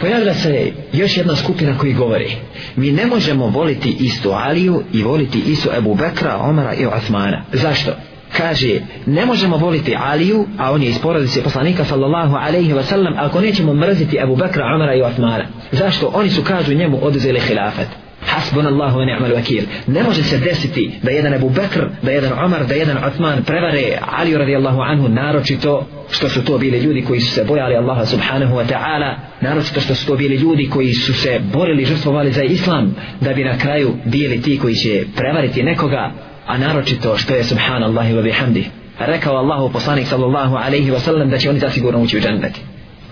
pojavila 0.00 0.34
se 0.34 0.72
još 0.92 1.16
jedna 1.16 1.36
skupina 1.36 1.78
koji 1.78 1.92
govori 1.92 2.36
mi 2.76 2.92
ne 2.92 3.06
možemo 3.06 3.46
voliti 3.46 3.96
istu 4.00 4.30
Aliju 4.30 4.82
i 4.92 5.02
voliti 5.02 5.38
istu 5.38 5.68
Ebu 5.78 5.94
Bekra, 5.94 6.36
Omara 6.36 6.74
i 6.74 6.86
Osmana 6.86 7.44
zašto? 7.52 7.92
kaže 8.36 8.80
ne 9.06 9.26
možemo 9.26 9.56
voliti 9.56 9.96
Aliju 9.98 10.46
a 10.58 10.72
on 10.72 10.82
je 10.82 10.88
iz 10.88 10.98
porodice 10.98 11.42
poslanika 11.42 11.84
sallallahu 11.84 12.36
alaihi 12.36 12.72
wasallam, 12.72 13.14
ako 13.16 13.40
nećemo 13.40 13.74
mrziti 13.74 14.18
Ebu 14.22 14.36
Bekra, 14.36 14.64
Omara 14.74 14.94
i 14.94 15.02
Osmana 15.02 15.46
zašto? 15.72 16.10
oni 16.14 16.30
su 16.30 16.42
kažu 16.42 16.74
njemu 16.74 16.98
oduzeli 17.02 17.40
hilafet 17.40 18.03
hasbun 18.26 18.66
Allahu 18.66 18.98
wa 18.98 19.04
ni'mal 19.04 19.34
vakil. 19.34 19.64
ne 19.86 20.02
može 20.02 20.22
se 20.22 20.38
desiti 20.38 20.98
da 21.02 21.10
jedan 21.10 21.34
Abu 21.34 21.48
Bekr 21.48 21.80
da 22.02 22.10
jedan 22.10 22.44
Umar 22.46 22.66
da 22.66 22.74
jedan 22.74 23.04
Osman 23.04 23.44
prevare 23.44 23.98
Ali 24.18 24.36
radijallahu 24.36 24.80
anhu 24.80 25.08
naročito 25.08 25.86
što 26.10 26.28
su 26.28 26.44
to 26.44 26.58
bili 26.58 26.78
ljudi 26.78 27.02
koji 27.02 27.20
su 27.20 27.34
se 27.34 27.44
bojali 27.44 27.76
Allaha 27.76 28.06
subhanahu 28.06 28.54
wa 28.56 28.64
ta'ala 28.66 29.14
naročito 29.40 29.80
što 29.80 29.94
su 29.94 30.06
to 30.06 30.16
bili 30.16 30.36
ljudi 30.36 30.68
koji 30.70 30.94
su 30.94 31.14
se 31.14 31.40
borili 31.52 31.84
žrtvovali 31.84 32.32
za 32.32 32.42
islam 32.42 32.94
da 33.20 33.32
bi 33.32 33.44
na 33.44 33.58
kraju 33.58 33.94
bili 34.04 34.42
ti 34.42 34.58
koji 34.58 34.74
će 34.74 35.04
prevariti 35.16 35.62
nekoga 35.62 36.12
a 36.46 36.58
naročito 36.58 37.16
što 37.16 37.34
je 37.34 37.44
subhanallahi 37.44 38.14
wa 38.14 38.22
bihamdi 38.22 38.64
rekao 38.98 39.36
Allahu 39.36 39.72
poslanik 39.72 40.06
sallallahu 40.06 40.56
alaihi 40.56 40.90
wa 40.90 40.98
sallam 40.98 41.30
da 41.30 41.38
će 41.38 41.50
oni 41.50 41.58
zasigurno 41.58 42.00
ući 42.00 42.16
u 42.16 42.20
džanneti 42.20 42.60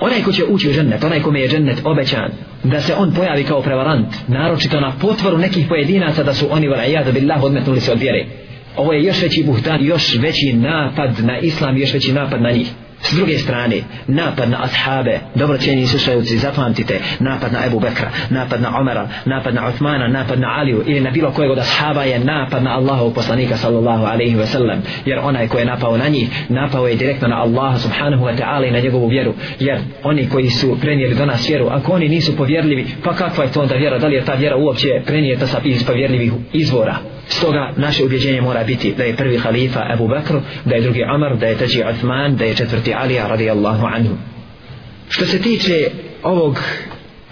onaj 0.02 0.22
ko 0.22 0.32
će 0.32 0.44
ući 0.44 0.68
u 0.68 0.72
džennet, 0.72 1.04
onaj 1.04 1.22
kome 1.22 1.40
je 1.40 1.48
džennet 1.48 1.78
obećan, 1.84 2.30
da 2.64 2.80
se 2.80 2.94
on 2.94 3.12
pojavi 3.14 3.44
kao 3.44 3.62
prevarant, 3.62 4.08
naročito 4.28 4.80
na 4.80 4.92
potvoru 5.00 5.38
nekih 5.38 5.66
pojedinaca 5.68 6.22
da 6.22 6.34
su 6.34 6.46
oni 6.50 6.68
valajada 6.68 7.12
billah 7.12 7.42
odmetnuli 7.42 7.80
se 7.80 7.92
od 7.92 8.00
vjere. 8.00 8.26
Ovo 8.76 8.92
je 8.92 9.04
još 9.04 9.22
veći 9.22 9.44
buhtan, 9.44 9.84
još 9.84 10.18
veći 10.18 10.52
napad 10.52 11.10
na 11.24 11.38
islam, 11.38 11.76
još 11.76 11.94
veći 11.94 12.12
napad 12.12 12.42
na 12.42 12.50
njih. 12.50 12.68
S 13.02 13.14
druge 13.14 13.38
strane, 13.38 13.82
napad 14.06 14.50
na 14.50 14.58
ashabe, 14.62 15.20
dobro 15.34 15.58
cijeni 15.58 15.86
slušajuci, 15.86 16.38
zapamtite, 16.38 17.00
napad 17.20 17.52
na 17.52 17.66
Ebu 17.66 17.80
Bekra, 17.80 18.10
napad 18.30 18.62
na 18.62 18.78
Omara, 18.80 19.08
napad 19.24 19.54
na 19.54 19.68
Uthmana, 19.68 20.08
napad 20.08 20.40
na 20.40 20.48
Aliju 20.58 20.82
ili 20.86 21.00
na 21.00 21.10
bilo 21.10 21.30
kojeg 21.30 21.50
od 21.50 21.58
ashaba 21.58 22.02
je 22.02 22.18
napad 22.18 22.62
na 22.62 22.70
Allahu 22.70 23.14
poslanika 23.14 23.56
sallallahu 23.56 24.04
alaihi 24.04 24.34
ve 24.36 24.46
sellem, 24.46 24.82
Jer 25.04 25.18
onaj 25.22 25.48
ko 25.48 25.58
je 25.58 25.64
napao 25.64 25.96
na 25.96 26.08
njih, 26.08 26.28
napao 26.48 26.88
je 26.88 26.96
direktno 26.96 27.28
na 27.28 27.42
Allaha 27.42 27.78
subhanahu 27.78 28.24
wa 28.24 28.36
ta'ala 28.36 28.68
i 28.68 28.70
na 28.70 28.80
njegovu 28.80 29.08
vjeru. 29.08 29.34
Jer 29.60 29.78
oni 30.02 30.28
koji 30.28 30.50
su 30.50 30.78
prenijeli 30.80 31.14
do 31.14 31.26
nas 31.26 31.48
vjeru, 31.48 31.68
ako 31.70 31.92
oni 31.92 32.08
nisu 32.08 32.36
povjerljivi, 32.36 32.86
pa 33.04 33.14
kakva 33.14 33.44
je 33.44 33.52
to 33.52 33.60
onda 33.60 33.74
vjera? 33.74 33.98
Da 33.98 34.06
li 34.06 34.14
je 34.14 34.24
ta 34.24 34.34
vjera 34.34 34.56
uopće 34.56 34.88
prenijeta 35.06 35.46
sa 35.46 35.60
iz 35.64 35.86
povjerljivih 35.86 36.32
izvora? 36.52 36.96
Stoga 37.26 37.72
naše 37.76 38.04
ubjeđenje 38.04 38.40
mora 38.40 38.64
biti 38.64 38.94
da 38.98 39.04
je 39.04 39.16
prvi 39.16 39.38
halifa 39.38 39.80
Abu 39.92 40.08
Bekr, 40.08 40.34
da 40.64 40.74
je 40.74 40.80
drugi 40.80 41.02
Omar, 41.14 41.36
da 41.36 41.46
je 41.46 41.56
treći 41.58 41.82
Uthman, 41.90 42.36
da 42.36 42.44
je 42.44 42.54
četvrti 42.54 42.91
Alija 42.92 43.28
radijallahu 43.28 43.86
anhu. 43.86 44.14
Što 45.08 45.26
se 45.26 45.42
tiče 45.42 45.90
ovog 46.22 46.60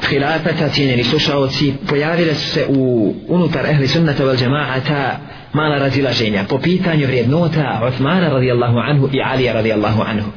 hilafeta, 0.08 0.68
cijenjeni 0.68 1.04
slušalci, 1.04 1.74
pojavile 1.88 2.34
su 2.34 2.50
se 2.50 2.66
u 2.68 3.14
unutar 3.28 3.66
ehli 3.66 3.88
sunnata 3.88 4.24
vel 4.24 4.36
džemaata 4.36 5.18
mala 5.52 5.78
razilaženja 5.78 6.44
po 6.48 6.58
pitanju 6.58 7.06
vrijednota 7.06 7.88
Uthmana 7.88 8.28
radijallahu 8.28 8.78
anhu 8.78 9.08
i 9.12 9.22
Alija 9.22 9.52
radijallahu 9.52 10.02
anhu. 10.02 10.30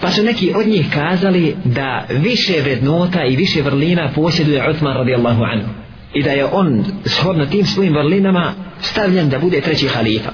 Pa 0.00 0.10
su 0.10 0.22
neki 0.22 0.52
od 0.56 0.66
njih 0.66 0.86
kazali 0.94 1.56
da 1.64 2.06
više 2.10 2.60
vrednota 2.60 3.24
i 3.24 3.36
više 3.36 3.62
vrlina 3.62 4.10
posjeduje 4.14 4.70
Uthman 4.70 4.96
radijallahu 4.96 5.42
anhu. 5.42 5.68
I 6.14 6.22
da 6.22 6.30
je 6.30 6.44
on 6.44 6.84
shodno 7.04 7.46
tim 7.46 7.66
svojim 7.66 7.92
vrlinama 7.92 8.52
stavljen 8.80 9.28
da 9.28 9.38
bude 9.38 9.60
treći 9.60 9.88
halifa. 9.88 10.30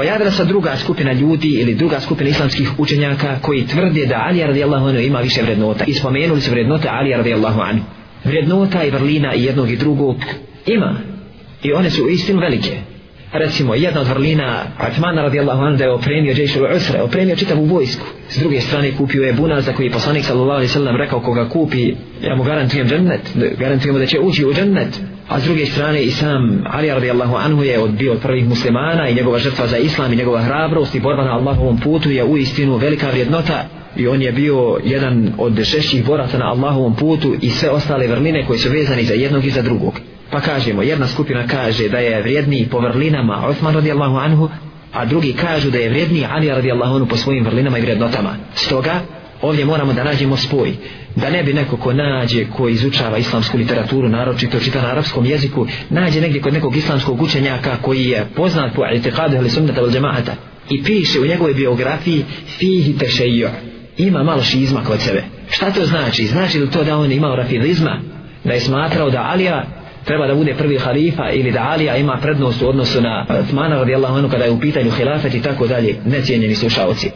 Pojavila 0.00 0.30
se 0.30 0.44
druga 0.44 0.76
skupina 0.76 1.12
ljudi 1.12 1.48
ili 1.48 1.74
druga 1.74 2.00
skupina 2.00 2.30
islamskih 2.30 2.70
učenjaka 2.78 3.38
koji 3.42 3.66
tvrde 3.66 4.06
da 4.06 4.24
Ali 4.26 4.40
radijallahu 4.40 4.86
anhu 4.86 5.00
ima 5.00 5.18
više 5.18 5.42
vrednota. 5.42 5.84
I 5.84 5.94
spomenuli 5.94 6.40
su 6.40 6.50
vrednote 6.50 6.88
Ali 6.90 7.10
radijallahu 7.10 7.60
anhu. 7.60 7.84
Vrednota 8.24 8.84
i 8.84 8.90
vrlina 8.90 9.34
i 9.34 9.44
jednog 9.44 9.70
i 9.70 9.76
drugog 9.76 10.16
ima. 10.66 11.00
I 11.62 11.72
one 11.72 11.90
su 11.90 12.08
istinu 12.08 12.40
velike 12.40 12.78
recimo 13.32 13.74
jedna 13.74 14.00
od 14.00 14.06
vrlina 14.06 14.62
Atmana 14.78 15.22
radijallahu 15.22 15.62
anhu 15.62 15.78
da 15.78 15.84
je 15.84 15.92
opremio 15.92 16.34
Džejšu 16.34 16.58
Usre, 16.76 17.02
opremio 17.02 17.36
čitavu 17.36 17.64
vojsku. 17.64 18.06
S 18.28 18.38
druge 18.38 18.60
strane 18.60 18.92
kupio 18.96 19.22
je 19.22 19.32
bunaz 19.32 19.64
za 19.64 19.72
koji 19.72 19.86
je 19.86 19.92
poslanik 19.92 20.24
sallallahu 20.24 20.56
alaihi 20.56 20.72
sallam 20.72 20.96
rekao 20.96 21.20
koga 21.20 21.48
kupi, 21.48 21.94
ja 22.22 22.36
mu 22.36 22.44
garantujem 22.44 22.88
džennet, 22.88 23.20
garantujem 23.58 23.98
da 23.98 24.06
će 24.06 24.20
ući 24.20 24.44
u 24.44 24.54
džennet. 24.54 25.00
A 25.30 25.40
s 25.40 25.44
druge 25.44 25.66
strane 25.66 26.02
i 26.02 26.10
sam 26.10 26.64
Ali 26.66 26.88
radijallahu 26.88 27.36
anhu 27.36 27.62
je 27.62 27.78
od 27.78 27.90
bio 27.90 28.12
od 28.12 28.20
prvih 28.22 28.48
muslimana 28.48 29.08
i 29.08 29.14
njegova 29.14 29.38
žrtva 29.38 29.66
za 29.66 29.76
islam 29.76 30.12
i 30.12 30.16
njegova 30.16 30.42
hrabrost 30.42 30.94
i 30.94 31.00
borba 31.00 31.24
na 31.24 31.32
Allahovom 31.32 31.80
putu 31.80 32.10
je 32.10 32.24
u 32.24 32.36
istinu 32.36 32.76
velika 32.76 33.10
vrijednota 33.10 33.64
i 33.96 34.08
on 34.08 34.22
je 34.22 34.32
bio 34.32 34.78
jedan 34.84 35.32
od 35.38 35.64
šešćih 35.64 36.06
boraca 36.06 36.38
na 36.38 36.50
Allahovom 36.50 36.96
putu 36.96 37.34
i 37.40 37.50
sve 37.50 37.70
ostale 37.70 38.06
vrline 38.06 38.46
koje 38.46 38.58
su 38.58 38.70
vezani 38.70 39.04
za 39.04 39.14
jednog 39.14 39.44
i 39.44 39.50
za 39.50 39.62
drugog. 39.62 40.00
Pa 40.30 40.40
kažemo, 40.40 40.82
jedna 40.82 41.06
skupina 41.06 41.46
kaže 41.46 41.88
da 41.88 41.98
je 41.98 42.22
vrijedniji 42.22 42.68
po 42.70 42.78
vrlinama 42.78 43.46
Osman 43.46 43.74
radijallahu 43.74 44.16
anhu, 44.16 44.48
a 44.92 45.04
drugi 45.04 45.32
kažu 45.32 45.70
da 45.70 45.78
je 45.78 45.88
vrijedniji 45.88 46.26
Ali 46.30 46.48
radijallahu 46.48 46.94
anhu 46.94 47.06
po 47.06 47.16
svojim 47.16 47.44
vrlinama 47.44 47.78
i 47.78 47.82
vrijednotama. 47.82 48.36
Stoga, 48.54 49.00
ovdje 49.42 49.64
moramo 49.64 49.92
da 49.92 50.04
nađemo 50.04 50.36
spoj. 50.36 50.72
Da 51.16 51.30
ne 51.30 51.42
bi 51.42 51.52
neko 51.52 51.76
ko 51.76 51.92
nađe, 51.92 52.46
ko 52.56 52.68
izučava 52.68 53.18
islamsku 53.18 53.58
literaturu, 53.58 54.08
naročito 54.08 54.60
čita 54.60 54.82
na 54.82 54.88
arapskom 54.88 55.26
jeziku, 55.26 55.66
nađe 55.90 56.20
negdje 56.20 56.40
kod 56.40 56.52
nekog 56.52 56.76
islamskog 56.76 57.22
učenjaka 57.22 57.76
koji 57.82 58.04
je 58.04 58.26
poznat 58.36 58.74
po 58.74 58.82
itikadu 58.94 59.36
ili 59.36 59.50
sunnata 59.50 59.80
ili 59.80 59.92
džemahata 59.92 60.34
i 60.70 60.82
piše 60.82 61.20
u 61.20 61.26
njegovoj 61.26 61.54
biografiji 61.54 62.24
fihi 62.58 62.98
tešejo. 62.98 63.50
Ima 63.96 64.22
malo 64.22 64.42
šizma 64.42 64.84
kod 64.84 65.00
sebe. 65.00 65.24
Šta 65.50 65.70
to 65.70 65.84
znači? 65.86 66.26
Znači 66.26 66.58
li 66.58 66.70
to 66.70 66.84
da 66.84 66.96
on 66.96 67.12
imao 67.12 67.36
rafidizma? 67.36 68.00
Da 68.44 68.52
je 68.52 68.60
smatrao 68.60 69.10
da 69.10 69.22
Alija 69.22 69.79
treba 70.04 70.26
da 70.26 70.34
bude 70.34 70.54
prvi 70.54 70.78
halifa 70.78 71.30
ili 71.30 71.52
da 71.52 71.62
Alija 71.62 71.96
ima 71.96 72.18
prednost 72.22 72.62
u 72.62 72.68
odnosu 72.68 73.00
na 73.00 73.26
Uthmana 73.40 73.76
radijallahu 73.76 74.16
anhu 74.16 74.30
kada 74.30 74.44
je 74.44 74.50
u 74.50 74.60
pitanju 74.60 74.90
hilafet 74.90 75.34
i 75.34 75.42
tako 75.42 75.66
dalje, 75.66 75.96
necijenjeni 76.06 76.54
slušalci. 76.54 77.10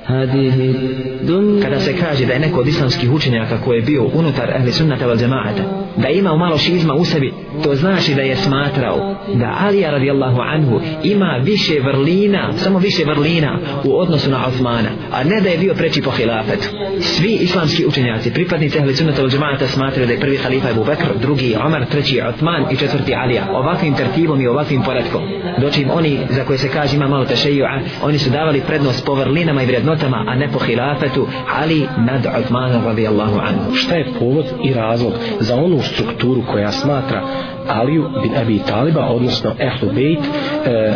Kada 1.63 1.81
se 1.81 1.97
kaže 1.97 2.27
da 2.27 2.33
je 2.33 2.39
neko 2.39 2.61
od 2.61 2.69
islamskih 2.69 3.13
učenjaka 3.13 3.59
koji 3.65 3.79
je 3.79 3.83
bio 3.83 4.05
unutar 4.15 4.51
ahli 4.57 4.73
sunnata 4.73 5.07
val 5.07 5.17
džemaata, 5.17 5.63
da 5.97 6.09
ima 6.09 6.37
malo 6.37 6.59
šizma 6.59 6.95
u 6.95 7.05
sebi, 7.05 7.33
to 7.63 7.75
znači 7.75 8.15
da 8.15 8.23
je 8.23 8.37
smatrao 8.37 9.15
da 9.35 9.57
Alija 9.61 9.91
radijallahu 9.91 10.41
anhu 10.41 10.81
ima 11.05 11.41
više 11.45 11.81
vrlina, 11.81 12.53
samo 12.57 12.79
više 12.79 13.05
vrlina 13.05 13.59
u 13.85 13.99
odnosu 13.99 14.31
na 14.31 14.47
Uthmana, 14.49 14.91
a 15.13 15.25
ne 15.25 15.41
da 15.41 15.49
je 15.49 15.59
bio 15.59 15.75
preći 15.75 16.03
po 16.03 16.11
hilafetu. 16.11 16.69
Svi 17.01 17.39
islamski 17.41 17.87
učenjaci, 17.87 18.33
pripadnici 18.33 18.79
ahli 18.79 18.97
sunnata 18.97 19.21
val 19.21 19.31
džemaata 19.31 19.67
smatraju 19.67 20.07
da 20.07 20.13
je 20.13 20.21
prvi 20.21 20.37
halifa 20.37 20.69
Abu 20.69 20.85
Bakr, 20.85 21.07
drugi 21.21 21.57
Omar, 21.67 21.87
treći 21.87 22.21
Uthman 22.35 22.67
i 22.75 22.77
četvrti 22.77 23.15
Alija. 23.15 23.45
Ovakvim 23.53 23.95
tertibom 23.95 24.41
i 24.41 24.47
ovakvim 24.47 24.83
poredkom 24.83 25.23
dočim 25.59 25.91
oni 25.91 26.19
za 26.31 26.45
koje 26.45 26.59
se 26.59 26.69
kaže 26.69 26.97
ima 26.97 27.09
malo 27.09 27.25
tešeju'a 27.25 27.81
oni 28.03 28.19
su 28.19 28.31
davali 28.31 28.63
prednost 28.67 29.07
po 29.07 29.15
vrlinama 29.15 29.63
i 29.63 29.67
vrednotama 29.67 30.25
a 30.29 30.35
ne 30.35 30.49
po 30.53 30.59
hilafetu 30.59 31.27
Ali 31.55 31.87
nad 31.99 32.27
Uthmana 32.45 32.85
radijallahu 32.85 33.39
anhu. 33.39 33.75
Šta 33.75 33.95
je 33.95 34.07
povod 34.19 34.47
i 34.63 34.73
razlog 34.73 35.13
za 35.41 35.57
onu 35.57 35.83
strukturu 35.83 36.43
koja 36.53 36.73
smatra 36.73 37.23
Aliju 37.69 38.09
bin 38.23 38.37
Abi 38.37 38.59
Taliba 38.69 39.07
odnosno 39.07 39.53
Ehlu 39.59 39.93
Bejt 39.95 40.19
e, 40.19 40.93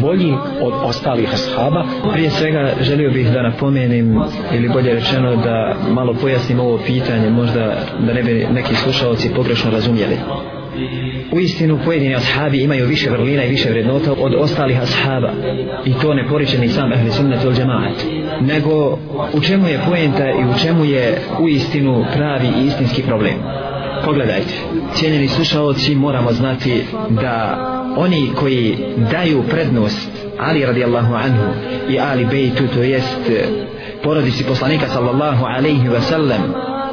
boljim 0.00 0.36
od 0.60 0.72
ostalih 0.84 1.28
ashaba? 1.34 1.84
Prije 2.12 2.30
svega 2.30 2.72
želio 2.80 3.10
bih 3.10 3.30
da 3.30 3.42
napomenim 3.42 4.20
ili 4.54 4.68
bolje 4.68 4.94
rečeno 4.94 5.36
da 5.36 5.76
malo 5.90 6.14
pojasnim 6.20 6.60
ovo 6.60 6.78
pitanje 6.86 7.30
možda 7.30 7.76
da 8.06 8.12
ne 8.12 8.22
bi 8.22 8.46
neki 8.52 8.74
slušalci 8.74 9.34
pogrešno 9.34 9.70
razumjeli 9.70 10.16
u 11.32 11.40
istinu 11.40 11.78
pojedini 11.84 12.14
ashabi 12.14 12.62
imaju 12.62 12.86
više 12.86 13.10
vrlina 13.10 13.44
i 13.44 13.50
više 13.50 13.70
vrednota 13.70 14.12
od 14.12 14.34
ostalih 14.34 14.82
ashaba. 14.82 15.32
I 15.84 15.92
to 16.02 16.14
ne 16.14 16.28
poriče 16.28 16.58
ni 16.58 16.68
sam 16.68 16.92
ehli 16.92 17.10
sunnet 17.10 17.44
ili 17.44 17.54
džemaat 17.54 18.04
nego 18.40 18.98
u 19.32 19.40
čemu 19.40 19.68
je 19.68 19.80
poenta 19.88 20.30
i 20.30 20.44
u 20.44 20.58
čemu 20.62 20.84
je 20.84 21.18
u 21.40 21.48
istinu 21.48 22.04
pravi 22.14 22.48
i 22.62 22.66
istinski 22.66 23.02
problem? 23.02 23.34
Pogledajte. 24.04 24.54
Cijenjeni 24.94 25.28
slušalci 25.28 25.94
moramo 25.94 26.32
znati 26.32 26.84
da 27.10 27.58
oni 27.96 28.30
koji 28.34 28.76
daju 29.10 29.42
prednost 29.50 30.08
Ali 30.38 30.66
radijallahu 30.66 31.14
anhu 31.14 31.44
i 31.90 31.98
Ali 31.98 32.24
bejtu 32.24 32.62
to 32.74 32.82
jest 32.82 33.18
eh, 33.30 33.44
porodici 34.02 34.44
poslanika 34.44 34.86
sallallahu 34.88 35.44
alaihi 35.44 35.88
wasallam 35.88 36.40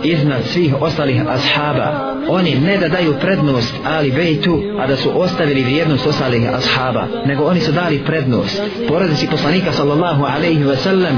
iznad 0.04 0.44
svih 0.44 0.82
ostalih 0.82 1.22
ashaba 1.28 2.09
oni 2.30 2.56
ne 2.56 2.78
da 2.78 2.88
daju 2.88 3.14
prednost 3.22 3.76
Ali 3.86 4.12
Bejtu 4.12 4.62
a 4.80 4.88
da 4.88 4.96
su 4.96 5.22
ostavili 5.22 5.64
vrijednost 5.64 6.08
ostalih 6.08 6.50
ashaba 6.54 7.08
nego 7.26 7.44
oni 7.44 7.60
su 7.60 7.72
dali 7.72 8.00
prednost. 8.06 8.62
Porodici 8.88 9.28
poslanika 9.28 9.72
sallallahu 9.72 10.24
alaihi 10.24 10.64
ve 10.64 10.76
sellem, 10.76 11.16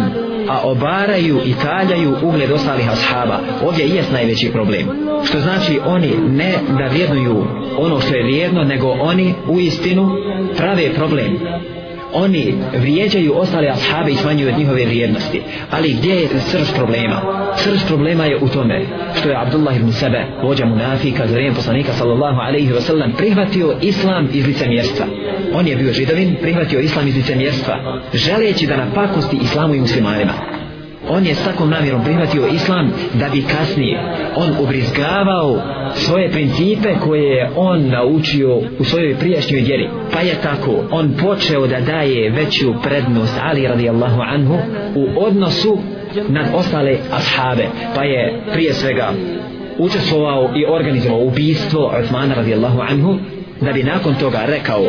a 0.50 0.62
obaraju 0.64 1.42
i 1.46 1.54
taljaju 1.54 2.16
ugled 2.24 2.52
ostalih 2.52 2.92
ashaba. 2.92 3.40
Ovdje 3.66 3.86
i 3.86 3.96
jest 3.96 4.12
najveći 4.12 4.52
problem. 4.52 4.88
Što 5.24 5.40
znači 5.40 5.80
oni 5.86 6.12
ne 6.30 6.54
da 6.78 6.88
vrijednuju 6.88 7.46
ono 7.78 8.00
što 8.00 8.16
je 8.16 8.24
vrijedno 8.24 8.64
nego 8.64 8.88
oni 8.88 9.34
u 9.48 9.60
istinu 9.60 10.12
prave 10.58 10.94
problem 10.94 11.38
oni 12.14 12.56
vrijeđaju 12.74 13.34
ostale 13.36 13.68
ashabe 13.68 14.12
i 14.12 14.16
smanjuju 14.16 14.50
od 14.50 14.58
njihove 14.58 14.86
vrijednosti. 14.86 15.42
Ali 15.72 15.94
gdje 15.94 16.14
je 16.14 16.28
srž 16.28 16.68
problema? 16.76 17.22
Srž 17.58 17.80
problema 17.88 18.26
je 18.26 18.38
u 18.38 18.48
tome 18.48 18.86
što 19.16 19.30
je 19.30 19.42
Abdullah 19.42 19.76
ibn 19.76 19.92
Sebe, 19.92 20.26
vođa 20.44 20.66
munafika, 20.66 21.28
za 21.28 21.34
vrijeme 21.34 21.56
poslanika 21.56 21.94
sallallahu 21.94 22.40
alaihi 22.40 22.74
wa 22.74 22.82
sallam, 22.82 23.14
prihvatio 23.18 23.76
islam 23.82 24.30
iz 24.34 24.48
licemjerstva. 24.48 25.06
On 25.54 25.68
je 25.68 25.76
bio 25.76 25.94
židovin, 25.94 26.36
prihvatio 26.42 26.80
islam 26.80 27.08
iz 27.08 27.16
licemjerstva, 27.16 28.02
želeći 28.14 28.68
da 28.68 28.78
napakosti 28.78 29.38
islamu 29.42 29.76
i 29.76 29.80
muslimanima 29.80 30.51
on 31.10 31.26
je 31.26 31.36
s 31.36 31.44
takvom 31.44 31.70
namjerom 31.70 32.04
prihvatio 32.04 32.48
islam 32.48 32.92
da 33.14 33.30
bi 33.30 33.42
kasnije 33.42 34.00
on 34.36 34.50
ubrizgavao 34.64 35.62
svoje 35.94 36.32
principe 36.32 36.96
koje 37.06 37.24
je 37.24 37.50
on 37.56 37.88
naučio 37.88 38.58
u 38.80 38.84
svojoj 38.84 39.16
prijašnjoj 39.16 39.62
vjeri. 39.62 39.90
Pa 40.14 40.20
je 40.20 40.36
tako 40.44 40.84
on 40.92 41.14
počeo 41.22 41.68
da 41.68 41.80
daje 41.80 42.30
veću 42.30 42.74
prednost 42.84 43.36
Ali 43.44 43.68
radijallahu 43.68 44.22
anhu 44.22 44.58
u 44.96 45.26
odnosu 45.26 45.78
nad 46.30 46.46
ostale 46.54 46.98
ashabe. 47.12 47.66
Pa 47.96 48.04
je 48.04 48.44
prije 48.54 48.74
svega 48.74 49.14
učestvovao 49.78 50.50
i 50.56 50.66
organizovao 50.66 51.20
ubistvo 51.20 51.94
Uthmana 52.04 52.36
radijallahu 52.36 52.80
anhu 52.82 53.18
da 53.62 53.72
bi 53.72 53.84
nakon 53.84 54.16
toga 54.16 54.40
rekao 54.46 54.84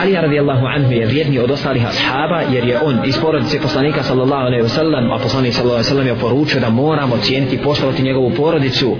Ali 0.00 0.14
radijallahu 0.14 0.66
anhu 0.66 0.92
je 0.92 1.06
vrijedniji 1.06 1.38
od 1.38 1.50
ostalih 1.50 1.86
ashaba 1.86 2.40
jer 2.52 2.64
je 2.64 2.80
on 2.80 3.00
iz 3.04 3.20
porodice 3.20 3.60
poslanika 3.60 4.02
sallallahu 4.02 4.46
alaihi 4.46 4.64
wasallam 4.64 5.14
a 5.14 5.18
poslanik 5.18 5.54
sallallahu 5.54 5.78
alaihi 5.78 5.94
wasallam 5.94 6.06
je 6.06 6.20
poručio 6.20 6.60
da 6.60 6.70
moramo 6.70 7.16
cijeniti 7.16 7.58
poštovati 7.58 8.02
njegovu 8.02 8.30
porodicu. 8.30 8.96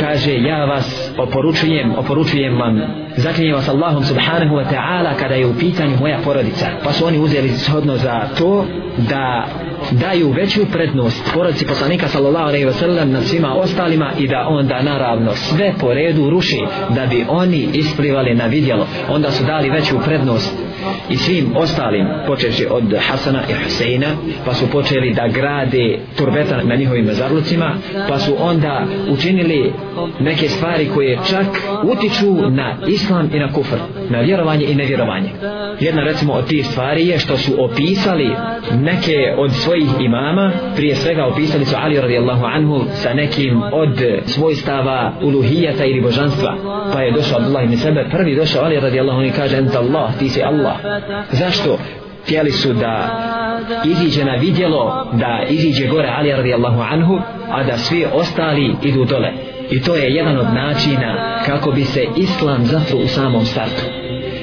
Kaže 0.00 0.34
ja 0.34 0.64
vas 0.64 1.10
oporučujem 1.18 1.94
oporučujem 1.98 2.58
vam 2.58 2.80
zaklinjem 3.16 3.54
vas 3.54 3.68
Allahom 3.68 4.04
subhanahu 4.04 4.54
wa 4.54 4.64
ta'ala 4.72 5.14
kada 5.18 5.34
je 5.34 5.46
u 5.46 5.54
pitanju 5.54 5.96
moja 6.00 6.18
porodica. 6.24 6.66
Pa 6.84 6.92
su 6.92 7.06
oni 7.06 7.18
uzeli 7.18 7.48
shodno 7.48 7.96
za 7.96 8.28
to 8.38 8.66
da 8.96 9.46
daju 9.90 10.32
veću 10.32 10.60
prednost 10.72 11.30
porodci 11.34 11.66
poslanika 11.66 12.08
sallallahu 12.08 12.48
alejhi 12.48 12.64
ve 12.64 12.72
sellem 12.72 13.10
nad 13.12 13.24
svima 13.24 13.54
ostalima 13.54 14.12
i 14.18 14.28
da 14.28 14.46
onda 14.48 14.82
naravno 14.82 15.34
sve 15.34 15.74
po 15.80 15.94
redu 15.94 16.30
ruši 16.30 16.58
da 16.90 17.06
bi 17.06 17.26
oni 17.28 17.68
isplivali 17.72 18.34
na 18.34 18.46
vidjelo. 18.46 18.86
Onda 19.08 19.30
su 19.30 19.44
dali 19.44 19.70
veću 19.70 19.94
prednost 20.04 20.59
i 21.10 21.16
svim 21.16 21.56
ostalim 21.56 22.06
počeši 22.26 22.66
od 22.70 22.84
Hasana 23.08 23.42
i 23.50 23.64
Huseina 23.64 24.06
pa 24.44 24.54
su 24.54 24.70
počeli 24.70 25.14
da 25.14 25.28
grade 25.28 25.98
turbeta 26.16 26.62
na 26.62 26.74
njihovim 26.74 27.04
mezarlucima 27.04 27.74
pa 28.08 28.18
su 28.18 28.34
onda 28.40 28.86
učinili 29.08 29.72
neke 30.20 30.48
stvari 30.48 30.88
koje 30.94 31.18
čak 31.30 31.46
utiču 31.84 32.50
na 32.50 32.76
islam 32.88 33.30
i 33.34 33.38
na 33.38 33.52
kufr 33.52 33.76
na 34.10 34.20
vjerovanje 34.20 34.64
i 34.64 34.74
nevjerovanje. 34.74 35.30
Jedna 35.80 36.02
recimo 36.02 36.32
od 36.32 36.46
tih 36.46 36.66
stvari 36.66 37.06
je 37.06 37.18
što 37.18 37.36
su 37.36 37.64
opisali 37.64 38.30
neke 38.80 39.16
od 39.36 39.52
svojih 39.52 39.88
imama 40.00 40.52
prije 40.76 40.96
svega 40.96 41.26
opisali 41.26 41.64
su 41.64 41.76
Ali 41.78 42.00
radijallahu 42.00 42.44
anhu 42.44 42.84
sa 42.92 43.14
nekim 43.14 43.62
od 43.62 44.02
svojstava 44.26 45.12
uluhijata 45.22 45.84
ili 45.84 46.00
božanstva. 46.00 46.56
Pa 46.92 47.00
je 47.00 47.12
došao 47.12 47.38
Abdullah 47.38 47.64
ibn 47.64 47.76
Sebe 47.76 48.08
prvi 48.10 48.36
došao 48.36 48.64
Ali 48.64 48.80
radijallahu 48.80 49.18
anhu 49.18 49.30
i 49.30 49.36
kaže 49.36 49.56
enta 49.56 49.78
Allah 49.78 50.18
ti 50.18 50.28
si 50.28 50.42
Allah 50.42 50.69
zašto? 51.30 51.78
Htjeli 52.24 52.50
su 52.50 52.72
da 52.72 53.10
iziđe 53.84 54.24
na 54.24 54.32
vidjelo 54.32 55.06
da 55.12 55.42
iziđe 55.48 55.86
gore 55.86 56.08
Ali 56.16 56.32
radijallahu 56.32 56.80
anhu 56.80 57.18
a 57.50 57.64
da 57.64 57.78
svi 57.78 58.06
ostali 58.12 58.76
idu 58.82 59.04
dole. 59.04 59.32
I 59.70 59.82
to 59.82 59.96
je 59.96 60.14
jedan 60.14 60.38
od 60.38 60.46
načina 60.54 61.40
kako 61.46 61.70
bi 61.70 61.84
se 61.84 62.04
islam 62.16 62.64
zatru 62.64 62.98
u 62.98 63.08
samom 63.08 63.44
startu. 63.44 63.82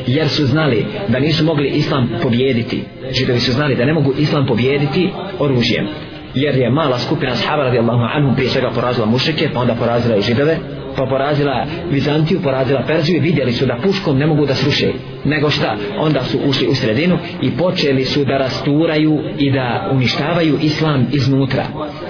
Jer 0.07 0.29
su 0.29 0.45
znali 0.45 0.85
da 1.07 1.19
nisu 1.19 1.45
mogli 1.45 1.67
islam 1.67 2.09
pobjediti 2.23 2.83
židovi 3.11 3.39
znači, 3.39 3.51
su 3.51 3.51
znali 3.51 3.75
da 3.75 3.85
ne 3.85 3.93
mogu 3.93 4.13
islam 4.17 4.45
pobjediti 4.45 5.09
oružjem. 5.39 5.87
Jer 6.35 6.55
je 6.55 6.69
mala 6.69 6.99
skupina 6.99 7.35
sahaba 7.35 7.63
radijallahu 7.63 8.01
anhu 8.15 8.35
prije 8.35 8.49
svega 8.49 8.69
porazila 8.75 9.05
mušike 9.05 9.49
pa 9.53 9.59
onda 9.59 9.75
porazila 9.75 10.17
i 10.17 10.21
židove 10.21 10.57
pa 10.97 11.05
porazila 11.05 11.65
Vizantiju, 11.91 12.41
porazila 12.41 12.83
Perziju 12.87 13.17
i 13.17 13.19
vidjeli 13.19 13.53
su 13.53 13.65
da 13.65 13.77
puškom 13.83 14.17
ne 14.17 14.27
mogu 14.27 14.45
da 14.45 14.55
sruše. 14.55 14.87
Nego 15.25 15.49
šta, 15.49 15.77
onda 15.99 16.23
su 16.23 16.37
ušli 16.45 16.67
u 16.67 16.75
sredinu 16.75 17.17
i 17.41 17.51
počeli 17.51 18.05
su 18.05 18.25
da 18.25 18.37
rasturaju 18.37 19.19
i 19.39 19.51
da 19.51 19.89
uništavaju 19.93 20.57
islam 20.61 21.07
iznutra 21.11 21.65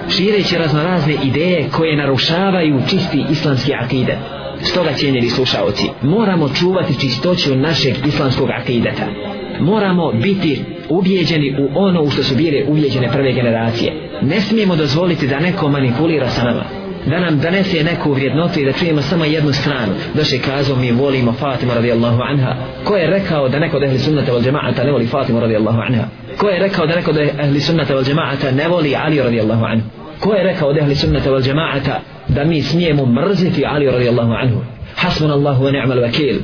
šireći 0.08 0.58
raznorazne 0.58 1.14
ideje 1.24 1.68
koje 1.76 1.96
narušavaju 1.96 2.80
čisti 2.90 3.24
islamski 3.30 3.72
akide. 3.74 4.18
Stoga 4.62 4.92
cijenjeni 4.92 5.30
slušaoci 5.30 5.84
moramo 6.02 6.48
čuvati 6.48 7.00
čistoću 7.00 7.56
našeg 7.56 7.94
islamskog 8.06 8.48
akideta. 8.50 9.06
Moramo 9.60 10.12
biti 10.12 10.60
ubijeđeni 10.88 11.56
u 11.60 11.68
ono 11.78 12.02
u 12.02 12.10
što 12.10 12.22
su 12.22 12.34
bile 12.34 12.64
ubijeđene 12.68 13.12
prve 13.12 13.32
generacije. 13.32 13.92
Ne 14.22 14.40
smijemo 14.40 14.76
dozvoliti 14.76 15.26
da 15.26 15.40
neko 15.40 15.68
manipulira 15.68 16.28
sa 16.28 16.44
nama 16.44 16.77
da 17.08 17.20
nam 17.20 17.40
donese 17.40 17.84
neku 17.84 18.12
vrijednotu 18.12 18.60
i 18.60 18.64
da 18.64 18.72
čujemo 18.72 19.02
samo 19.02 19.24
jednu 19.24 19.52
stranu. 19.52 19.92
Došli 20.14 20.38
kazao 20.38 20.76
mi 20.76 20.92
volimo 20.92 21.32
Fatima 21.32 21.74
radijallahu 21.74 22.22
anha. 22.22 22.54
Ko 22.84 22.96
je 22.96 23.06
rekao 23.06 23.48
da 23.48 23.58
neko 23.58 23.76
od 23.76 23.82
ehli 23.82 23.98
sunnata 23.98 24.32
wal 24.32 24.42
džemaata 24.44 24.84
ne 24.84 24.92
voli 24.92 25.06
Fatima 25.06 25.40
radijallahu 25.40 25.78
anha? 25.80 26.04
Ko 26.38 26.48
je 26.48 26.58
rekao 26.58 26.86
da 26.86 26.96
neko 26.96 27.10
od 27.10 27.16
ehli 27.16 27.60
sunnata 27.60 27.94
wal 27.94 28.04
džemaata 28.04 28.50
ne 28.50 28.68
voli 28.68 28.96
Ali 28.96 29.22
radijallahu 29.22 29.64
anhu? 29.64 29.86
Ko 30.20 30.34
je 30.34 30.44
rekao 30.44 30.68
od 30.68 30.76
ehli 30.76 30.94
sunnata 30.94 31.30
wal 31.30 31.42
džemaata 31.42 32.00
da 32.28 32.44
mi 32.44 32.62
smijemo 32.62 33.06
mrziti 33.06 33.64
Ali 33.66 33.86
radijallahu 33.86 34.32
anhu? 34.32 34.60
Hasbun 34.96 35.30
Allahu 35.30 35.64
wa 35.64 35.72
ni'mal 35.72 36.00
vakil. 36.00 36.36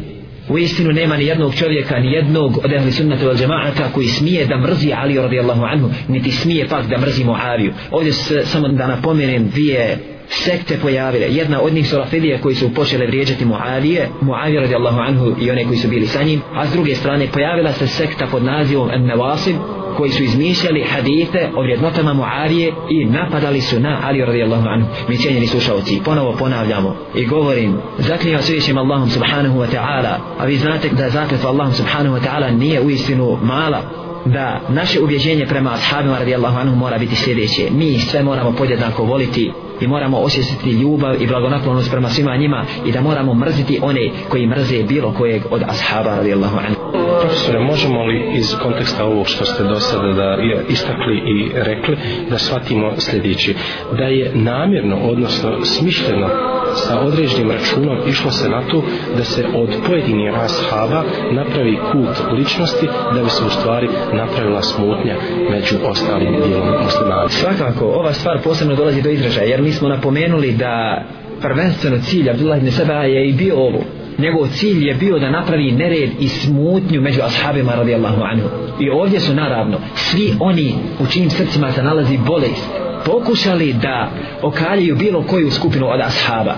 u 0.49 0.59
istinu 0.59 0.93
nema 0.93 1.17
ni 1.17 1.27
jednog 1.27 1.55
čovjeka 1.55 1.99
ni 1.99 2.13
jednog 2.13 2.59
od 2.65 2.73
ehli 2.73 2.93
sunnata 2.93 3.27
wal 3.27 3.39
džemaata 3.39 3.89
koji 3.95 4.07
smije 4.07 4.47
da 4.47 4.57
mrzi 4.57 4.93
Ali 4.97 5.15
radijallahu 5.15 5.63
anhu 5.65 5.91
niti 6.09 6.31
smije 6.33 6.69
pak 6.69 6.87
da 6.87 6.99
mrzi 6.99 7.25
Muaviju. 7.25 7.73
Ovdje 7.91 8.13
samo 8.45 8.69
da 8.69 8.87
napomenem 8.87 9.49
dvije 9.49 9.99
sekte 10.43 10.79
pojavile. 10.83 11.27
Jedna 11.31 11.61
od 11.61 11.73
njih 11.73 11.89
su 11.89 11.97
Rafidije 11.97 12.41
koji 12.41 12.55
su 12.55 12.75
počele 12.75 13.07
vrijeđati 13.07 13.45
Muavije, 13.45 14.09
Muavije 14.21 14.61
radijallahu 14.61 15.01
anhu 15.01 15.33
i 15.41 15.51
one 15.51 15.65
koji 15.65 15.79
su 15.79 15.89
bili 15.89 16.07
sa 16.07 16.23
njim, 16.23 16.43
a 16.55 16.67
s 16.67 16.73
druge 16.73 16.95
strane 16.95 17.27
pojavila 17.33 17.73
se 17.73 17.87
sekta 17.87 18.27
pod 18.27 18.45
nazivom 18.45 18.89
An-Nawasib 18.91 19.57
koji 19.97 20.11
su 20.11 20.23
izmišljali 20.23 20.83
hadite 20.83 21.51
o 21.57 21.63
vrijednotama 21.63 22.13
Muavije 22.13 22.73
i 22.91 23.05
napadali 23.05 23.61
su 23.61 23.81
na 23.81 24.01
Ali 24.05 24.25
radijallahu 24.25 24.69
anhu. 24.69 24.89
Mi 25.09 25.17
cijenjeni 25.17 25.47
slušalci, 25.47 26.01
ponovo 26.05 26.37
ponavljamo 26.39 26.97
i 27.15 27.27
govorim, 27.27 27.77
zaklinjava 27.99 28.43
svećim 28.43 28.79
Allahom 28.79 29.11
subhanahu 29.11 29.59
wa 29.59 29.67
ta'ala, 29.75 30.19
a 30.39 30.45
vi 30.45 30.57
znate 30.57 30.89
da 30.89 31.11
zakletva 31.11 31.51
Allahom 31.51 31.75
subhanahu 31.75 32.17
wa 32.17 32.21
ta'ala 32.21 32.59
nije 32.59 32.81
u 32.81 32.91
istinu 32.91 33.39
mala, 33.43 33.83
da 34.25 34.61
naše 34.69 35.01
ubjeđenje 35.01 35.47
prema 35.47 35.73
ashabima 35.73 36.19
radijallahu 36.19 36.59
anhu 36.59 36.77
mora 36.77 36.99
biti 36.99 37.17
sljedeće. 37.17 37.69
Mi 37.71 37.99
sve 37.99 38.23
moramo 38.23 38.53
podjednako 38.53 39.05
voliti 39.05 39.53
i 39.81 39.87
moramo 39.87 40.19
osjetiti 40.19 40.71
ljubav 40.71 41.23
i 41.23 41.27
blagonaklonost 41.27 41.91
prema 41.91 42.09
svima 42.09 42.37
njima 42.37 42.65
i 42.87 42.93
da 42.93 43.01
moramo 43.01 43.35
mrziti 43.35 43.79
one 43.83 44.11
koji 44.29 44.47
mrze 44.47 44.83
bilo 44.83 45.13
kojeg 45.13 45.43
od 45.51 45.63
ashaba 45.69 46.17
radijallahu 46.17 46.59
anhu. 46.59 46.81
Profesore, 47.21 47.61
možemo 47.61 48.05
li 48.05 48.31
iz 48.35 48.55
konteksta 48.63 49.05
ovog 49.05 49.27
što 49.29 49.45
ste 49.45 49.65
do 49.65 49.81
sada 49.81 50.13
da 50.13 50.37
istakli 50.69 51.17
i 51.17 51.51
rekli 51.55 51.97
da 52.31 52.39
shvatimo 52.39 52.93
sljedeći 52.99 53.55
da 53.99 54.05
je 54.05 54.31
namjerno, 54.35 54.97
odnosno 54.97 55.65
smišljeno 55.65 56.29
sa 56.75 57.01
određenim 57.01 57.51
računom 57.51 57.99
išlo 58.09 58.31
se 58.31 58.49
na 58.49 58.63
to 58.71 58.83
da 59.17 59.25
se 59.25 59.45
od 59.55 59.69
pojedinih 59.87 60.33
rashaba 60.33 61.03
napravi 61.33 61.79
kult 61.93 62.39
ličnosti 62.39 62.87
da 63.15 63.23
bi 63.23 63.31
se 63.31 63.45
u 63.47 63.51
stvari 63.51 63.89
napravila 64.13 64.63
smutnja 64.63 65.17
među 65.51 65.77
ostalim 65.89 66.33
dijelom 66.47 66.85
muslimana. 66.85 67.29
Svakako, 67.29 67.85
ova 67.85 68.13
stvar 68.13 68.41
posebno 68.45 68.75
dolazi 68.75 69.03
do 69.03 69.11
izražaja 69.11 69.47
jer 69.47 69.63
mi 69.65 69.73
smo 69.73 69.89
napomenuli 69.89 70.53
da 70.53 71.05
prvenstveno 71.41 71.99
cilj 71.99 72.31
Abdullah 72.31 72.59
ibn 72.59 72.71
Seba 72.71 72.95
je 72.95 73.29
i 73.29 73.33
bio 73.33 73.57
ovo. 73.57 73.85
Njegov 74.19 74.49
cilj 74.49 74.89
je 74.89 74.95
bio 74.95 75.19
da 75.19 75.31
napravi 75.31 75.73
nered 75.73 76.11
i 76.21 76.29
smutnju 76.29 77.01
među 77.01 77.21
ashabima 77.23 77.75
radijallahu 77.75 78.23
anhu. 78.23 78.49
I 78.81 78.91
ovdje 78.91 79.21
su 79.21 79.35
naravno 79.35 79.79
svi 79.95 80.33
oni 80.41 80.75
u 81.01 81.07
čijim 81.07 81.31
srcima 81.31 81.73
se 81.73 81.83
nalazi 81.83 82.19
bolest 82.27 82.71
pokušali 83.07 83.73
da 83.73 84.11
okaljaju 84.43 84.97
bilo 84.97 85.23
koju 85.23 85.51
skupinu 85.51 85.87
od 85.87 86.01
ashaba. 86.01 86.55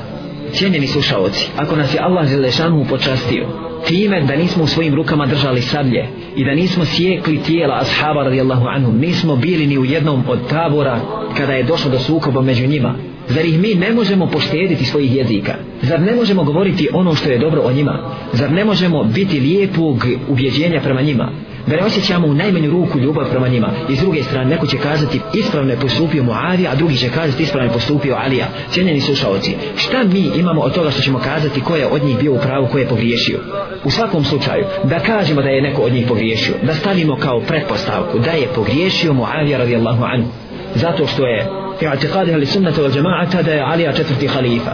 Cijenjeni 0.53 0.87
slušaoci, 0.87 1.49
ako 1.57 1.77
nas 1.77 1.95
je 1.95 2.01
Allah 2.01 2.27
Želešanu 2.29 2.87
počastio 2.89 3.67
time 3.87 4.21
da 4.21 4.37
nismo 4.37 4.65
u 4.65 4.67
svojim 4.67 4.95
rukama 4.95 5.27
držali 5.27 5.61
sablje 5.61 6.09
i 6.37 6.45
da 6.45 6.55
nismo 6.55 6.85
sjekli 6.85 7.43
tijela 7.43 7.79
ashaba 7.81 8.23
radijallahu 8.23 8.67
anhu 8.67 8.93
nismo 8.93 9.37
bili 9.37 9.67
ni 9.67 9.79
u 9.79 9.85
jednom 9.85 10.23
od 10.29 10.49
tabora 10.49 11.01
kada 11.37 11.53
je 11.53 11.63
došlo 11.63 11.91
do 11.91 11.99
sukoba 11.99 12.41
među 12.41 12.67
njima 12.67 12.95
Zar 13.29 13.45
ih 13.45 13.61
mi 13.61 13.75
ne 13.75 13.93
možemo 13.93 14.27
poštediti 14.27 14.85
svojih 14.85 15.17
jezika? 15.17 15.55
Zar 15.83 16.01
ne 16.01 16.15
možemo 16.15 16.45
govoriti 16.45 16.89
ono 16.93 17.15
što 17.15 17.31
je 17.31 17.39
dobro 17.39 17.63
o 17.65 17.73
njima? 17.73 18.11
Zar 18.33 18.53
ne 18.53 18.65
možemo 18.65 19.05
biti 19.05 19.41
lijepog 19.41 20.07
ubjeđenja 20.29 20.81
prema 20.81 21.03
njima? 21.03 21.33
Da 21.67 21.77
ne 21.77 21.85
osjećamo 21.85 22.27
u 22.27 22.35
najmanju 22.35 22.71
ruku 22.71 22.99
ljubav 22.99 23.31
prema 23.31 23.49
njima? 23.49 23.71
I 23.89 23.97
s 23.97 24.01
druge 24.01 24.23
strane, 24.23 24.51
neko 24.51 24.67
će 24.67 24.79
kazati 24.79 25.21
ispravno 25.35 25.73
je 25.73 25.81
postupio 25.81 26.23
Muavija, 26.23 26.71
a 26.71 26.75
drugi 26.75 26.97
će 26.97 27.09
kazati 27.09 27.43
ispravno 27.43 27.69
je 27.69 27.75
postupio 27.75 28.17
Alija. 28.25 28.47
Cijenjeni 28.71 29.01
slušalci, 29.01 29.57
šta 29.77 30.05
mi 30.05 30.31
imamo 30.37 30.61
od 30.61 30.75
toga 30.75 30.91
što 30.91 31.03
ćemo 31.03 31.19
kazati 31.19 31.61
ko 31.61 31.77
je 31.77 31.87
od 31.87 32.05
njih 32.05 32.19
bio 32.19 32.33
u 32.33 32.39
pravu, 32.39 32.67
ko 32.67 32.79
je 32.79 32.89
pogriješio? 32.89 33.39
U 33.85 33.91
svakom 33.91 34.25
slučaju, 34.25 34.65
da 34.85 34.99
kažemo 34.99 35.43
da 35.43 35.49
je 35.49 35.63
neko 35.63 35.83
od 35.83 35.93
njih 35.93 36.07
pogriješio, 36.09 36.55
da 36.63 36.75
stavimo 36.75 37.17
kao 37.17 37.41
pretpostavku 37.41 38.19
da 38.19 38.31
je 38.31 38.49
pogriješio 38.55 39.13
Muavija 39.13 39.59
radijallahu 39.59 40.05
anhu. 40.05 40.29
Zato 40.75 41.07
što 41.07 41.27
je 41.27 41.47
i'tiqadi 41.81 42.33
ahli 42.33 42.47
sunnata 42.47 42.83
wal 42.83 42.97
jamaata 42.97 43.43
da 43.43 43.53
je 43.53 43.61
Alija 43.61 43.93
četvrti 43.93 44.27
halifa. 44.27 44.73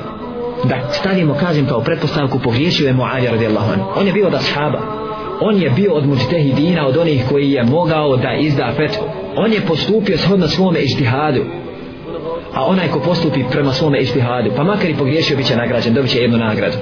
Da 0.65 0.93
stavimo, 0.93 1.35
kažem, 1.35 1.67
kao 1.67 1.81
pretpostavku 1.81 2.39
pogriješio 2.39 2.87
je 2.87 2.93
Muavija 2.93 3.31
radijallahu 3.33 3.73
anhu. 3.73 3.87
On 3.97 4.07
je 4.07 4.13
bio 4.13 4.27
od 4.27 4.35
ashaba. 4.35 5.02
On 5.45 5.63
je 5.63 5.71
bio 5.71 5.93
od 5.95 6.07
muđtehidina, 6.07 6.87
od 6.87 6.97
onih 6.97 7.25
koji 7.29 7.51
je 7.51 7.65
mogao 7.65 8.17
da 8.17 8.35
izda 8.41 8.73
fetvu. 8.77 9.05
On 9.37 9.53
je 9.53 9.61
postupio 9.61 10.19
shodno 10.19 10.49
svome 10.49 10.81
ištihadu. 10.81 11.45
A 12.55 12.65
onaj 12.67 12.89
ko 12.89 13.01
postupi 13.01 13.45
prema 13.51 13.73
svome 13.73 14.01
ištihadu, 14.01 14.51
pa 14.57 14.65
makar 14.65 14.91
i 14.91 14.95
pogriješio, 14.95 15.37
bit 15.37 15.47
će 15.47 15.57
nagrađen, 15.57 15.95
dobit 15.95 16.11
će 16.11 16.19
jednu 16.19 16.39
nagradu. 16.39 16.77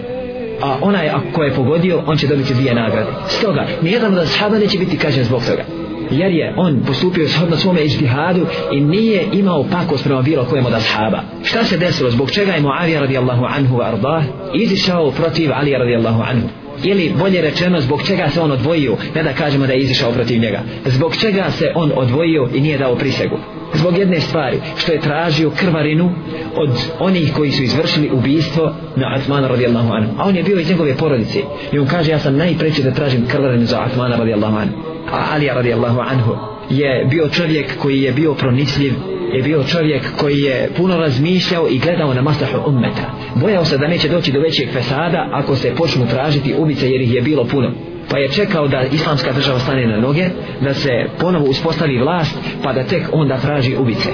A 0.62 0.76
onaj 0.80 1.08
ako 1.08 1.42
je 1.42 1.54
pogodio, 1.54 2.02
on 2.06 2.16
će 2.16 2.26
dobiti 2.26 2.54
dvije 2.54 2.74
nagrade. 2.74 3.10
Stoga, 3.28 3.66
nijedan 3.82 4.12
od 4.12 4.18
ashaba 4.18 4.58
neće 4.58 4.78
biti 4.78 4.98
kažen 4.98 5.24
zbog 5.24 5.42
toga 5.46 5.64
jer 6.10 6.32
je 6.32 6.54
on 6.56 6.80
postupio 6.86 7.28
shodno 7.28 7.56
svome 7.56 7.84
ištihadu 7.84 8.46
i 8.72 8.80
nije 8.80 9.24
imao 9.32 9.64
pakost 9.70 10.04
prema 10.04 10.22
bilo 10.22 10.44
kojem 10.44 10.66
od 10.66 10.74
ashaba. 10.74 11.22
Šta 11.42 11.64
se 11.64 11.78
desilo? 11.78 12.10
Zbog 12.10 12.30
čega 12.30 12.52
je 12.52 12.60
Muavija 12.60 13.00
radijallahu 13.00 13.44
anhu 13.48 13.76
wa 13.76 13.84
ardah 13.84 14.24
izišao 14.54 15.10
protiv 15.10 15.50
Ali 15.54 15.72
radijallahu 15.72 16.22
anhu? 16.22 16.48
Ili 16.84 17.14
bolje 17.18 17.40
rečeno 17.40 17.80
zbog 17.80 18.02
čega 18.06 18.30
se 18.30 18.40
on 18.40 18.52
odvojio, 18.52 18.96
ne 19.14 19.22
da 19.22 19.32
kažemo 19.32 19.66
da 19.66 19.72
je 19.72 19.80
izišao 19.80 20.12
protiv 20.12 20.40
njega. 20.40 20.62
Zbog 20.86 21.16
čega 21.16 21.50
se 21.50 21.72
on 21.74 21.92
odvojio 21.94 22.48
i 22.54 22.60
nije 22.60 22.78
dao 22.78 22.96
prisegu? 22.96 23.38
Zbog 23.74 23.98
jedne 23.98 24.20
stvari, 24.20 24.60
što 24.76 24.92
je 24.92 25.00
tražio 25.00 25.50
krvarinu 25.50 26.12
od 26.56 26.70
onih 26.98 27.32
koji 27.36 27.50
su 27.50 27.62
izvršili 27.62 28.10
ubijstvo 28.10 28.74
na 28.96 29.14
Atmana 29.16 29.48
radijallahu 29.48 29.92
anhu. 29.92 30.14
A 30.18 30.28
on 30.28 30.36
je 30.36 30.42
bio 30.42 30.58
iz 30.58 30.70
njegove 30.70 30.96
porodice. 30.96 31.38
I 31.72 31.78
on 31.78 31.86
kaže, 31.86 32.10
ja 32.10 32.18
sam 32.18 32.36
najpreći 32.36 32.82
da 32.82 32.90
tražim 32.90 33.26
krvarinu 33.26 33.66
za 33.66 33.80
Atmana 33.80 34.16
radijallahu 34.16 34.56
anhu 34.56 34.90
a 35.12 35.24
Ali 35.32 35.46
radijallahu 35.46 36.00
anhu 36.00 36.36
je 36.70 37.06
bio 37.10 37.28
čovjek 37.28 37.78
koji 37.78 38.02
je 38.02 38.12
bio 38.12 38.34
pronicljiv 38.34 38.92
je 39.32 39.42
bio 39.42 39.64
čovjek 39.64 40.02
koji 40.16 40.40
je 40.40 40.70
puno 40.76 40.96
razmišljao 40.96 41.68
i 41.68 41.78
gledao 41.78 42.14
na 42.14 42.22
maslahu 42.22 42.70
ummeta 42.70 43.14
bojao 43.34 43.64
se 43.64 43.78
da 43.78 43.88
neće 43.88 44.08
doći 44.08 44.32
do 44.32 44.40
većeg 44.40 44.68
fesada 44.72 45.28
ako 45.32 45.56
se 45.56 45.74
počnu 45.74 46.06
tražiti 46.06 46.54
ubice 46.58 46.90
jer 46.90 47.00
ih 47.00 47.14
je 47.14 47.22
bilo 47.22 47.44
puno 47.44 47.70
pa 48.10 48.18
je 48.18 48.28
čekao 48.28 48.68
da 48.68 48.82
islamska 48.82 49.32
država 49.32 49.58
stane 49.58 49.86
na 49.86 50.00
noge 50.00 50.24
da 50.60 50.74
se 50.74 50.90
ponovo 51.20 51.44
uspostavi 51.44 51.98
vlast 51.98 52.38
pa 52.62 52.72
da 52.72 52.84
tek 52.84 53.02
onda 53.12 53.36
traži 53.36 53.76
ubice 53.76 54.10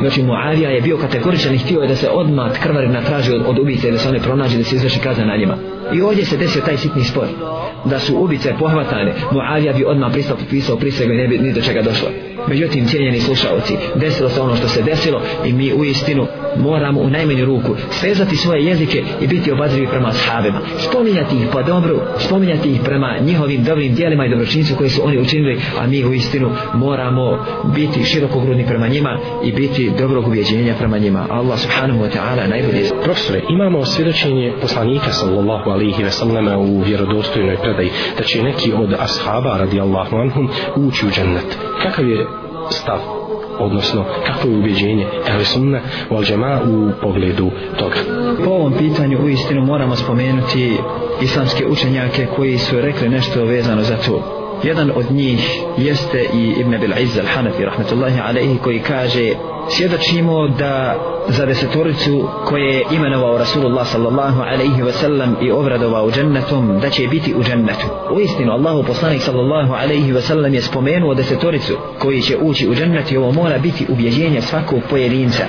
Znači 0.00 0.22
Muavija 0.22 0.70
je 0.70 0.80
bio 0.80 0.96
kategoričan 0.96 1.54
i 1.54 1.58
htio 1.58 1.80
je 1.80 1.88
da 1.88 1.96
se 1.96 2.08
odmah 2.10 2.52
krvarina 2.62 3.00
traži 3.00 3.32
od, 3.32 3.42
od 3.46 3.58
ubice 3.58 3.90
da 3.90 3.98
se 3.98 4.08
one 4.08 4.20
pronađe 4.20 4.58
da 4.58 4.64
se 4.64 4.76
izvrši 4.76 5.00
kazna 5.00 5.24
na 5.24 5.36
njima. 5.36 5.56
I 5.92 6.02
ovdje 6.02 6.24
se 6.24 6.36
desio 6.36 6.62
taj 6.62 6.76
sitni 6.76 7.04
spor. 7.04 7.26
da 7.84 7.98
su 7.98 8.16
ubice 8.16 8.54
pohvatane, 8.58 9.14
Muavija 9.32 9.72
bi 9.72 9.84
odmah 9.84 10.12
pristao 10.12 10.36
potpisao 10.36 10.76
prisegu 10.76 11.12
i 11.12 11.16
ne 11.16 11.28
bi 11.28 11.38
ni 11.38 11.52
do 11.52 11.60
čega 11.60 11.82
došlo. 11.82 12.08
Međutim, 12.48 12.86
cijenjeni 12.86 13.20
slušalci, 13.20 13.74
desilo 13.94 14.28
se 14.28 14.40
ono 14.40 14.56
što 14.56 14.68
se 14.68 14.82
desilo 14.82 15.22
i 15.44 15.52
mi 15.52 15.72
u 15.72 15.84
istinu 15.84 16.26
moramo 16.56 17.00
u 17.00 17.10
najmanju 17.10 17.44
ruku 17.44 17.76
svezati 17.90 18.36
svoje 18.36 18.64
jezike 18.64 19.02
i 19.20 19.26
biti 19.26 19.52
obazrivi 19.52 19.86
prema 19.86 20.12
sahabima. 20.12 20.60
Spominjati 20.78 21.36
ih 21.36 21.48
po 21.52 21.62
dobru, 21.62 22.00
spominjati 22.18 22.70
ih 22.70 22.80
prema 22.84 23.18
njihovim 23.20 23.64
dobrim 23.64 23.94
dijelima 23.94 24.26
i 24.26 24.30
dobročinstvu 24.30 24.76
koje 24.76 24.90
su 24.90 25.00
oni 25.04 25.18
učinili, 25.18 25.60
a 25.80 25.86
mi 25.86 26.04
u 26.04 26.14
istinu 26.14 26.50
moramo 26.74 27.46
biti 27.74 28.04
širokogrudni 28.04 28.66
prema 28.66 28.88
njima 28.88 29.18
i 29.44 29.52
biti 29.52 29.92
dobrog 29.98 30.26
ubjeđenja 30.26 30.74
prema 30.78 30.98
njima. 30.98 31.26
Allah 31.30 31.58
subhanahu 31.58 32.00
wa 32.00 32.08
ta'ala 32.08 32.48
najbolje. 32.48 32.90
Profesore, 33.04 33.40
imamo 33.50 33.84
svjedočenje 33.84 34.52
poslanika 34.60 35.12
sallallahu 35.12 35.70
alihi 35.70 36.02
ve 36.02 36.10
sallama 36.10 36.58
u 36.58 36.80
vjerodostojnoj 36.80 37.56
predaji 37.56 37.90
da 38.18 38.24
će 38.24 38.42
neki 38.42 38.72
od 38.72 38.94
ashaba 38.98 39.58
radijallahu 39.58 40.16
anhum 40.16 40.48
ući 40.76 41.06
u 41.06 41.10
džennet. 41.10 41.58
Kakav 41.82 42.08
je 42.08 42.23
stav 42.70 42.98
odnosno 43.58 44.04
kako 44.26 44.48
je 44.48 44.58
ubjeđenje 44.58 45.06
ehli 45.28 45.44
sunna 45.44 45.80
wal 46.10 46.60
u 46.68 46.90
pogledu 47.02 47.50
toga. 47.78 47.96
Po 48.44 48.50
ovom 48.50 48.72
pitanju 48.72 49.18
u 49.24 49.28
istinu 49.28 49.62
moramo 49.62 49.96
spomenuti 49.96 50.76
islamske 51.22 51.66
učenjake 51.66 52.26
koji 52.36 52.58
su 52.58 52.80
rekli 52.80 53.08
nešto 53.08 53.44
vezano 53.44 53.82
za 53.82 53.96
to 53.96 54.43
jedan 54.64 54.90
od 54.94 55.12
njih 55.12 55.62
jeste 55.76 56.28
i 56.34 56.54
Ibn 56.60 56.74
Abil 56.74 56.92
Izz 56.98 57.16
al-Hanafi 57.16 57.64
rahmetullahi 57.64 58.20
alaihi 58.20 58.58
koji 58.58 58.78
kaže 58.80 59.32
svjedočimo 59.68 60.48
da 60.48 60.96
za 61.28 61.46
desetoricu 61.46 62.28
koje 62.44 62.74
je 62.74 62.84
imenovao 62.90 63.38
Rasulullah 63.38 63.86
sallallahu 63.86 64.40
alaihi 64.40 64.82
wa 64.82 64.92
sallam 64.92 65.36
i 65.42 65.50
obradovao 65.50 66.10
džennetom 66.10 66.78
da 66.80 66.90
će 66.90 67.08
biti 67.08 67.34
u 67.34 67.42
džennetu. 67.42 67.86
U 68.16 68.20
istinu 68.20 68.52
Allahu 68.52 68.82
poslanik 68.86 69.22
sallallahu 69.22 69.74
alaihi 69.74 70.12
wa 70.12 70.20
sallam 70.20 70.54
je 70.54 70.62
spomenuo 70.62 71.14
desetoricu 71.14 71.78
koji 71.98 72.22
će 72.22 72.36
ući 72.36 72.68
u 72.68 72.74
džennet 72.74 73.12
i 73.12 73.16
ovo 73.16 73.32
mora 73.32 73.58
biti 73.58 73.86
ubjeđenje 73.88 74.40
svakog 74.40 74.80
pojedinca. 74.90 75.44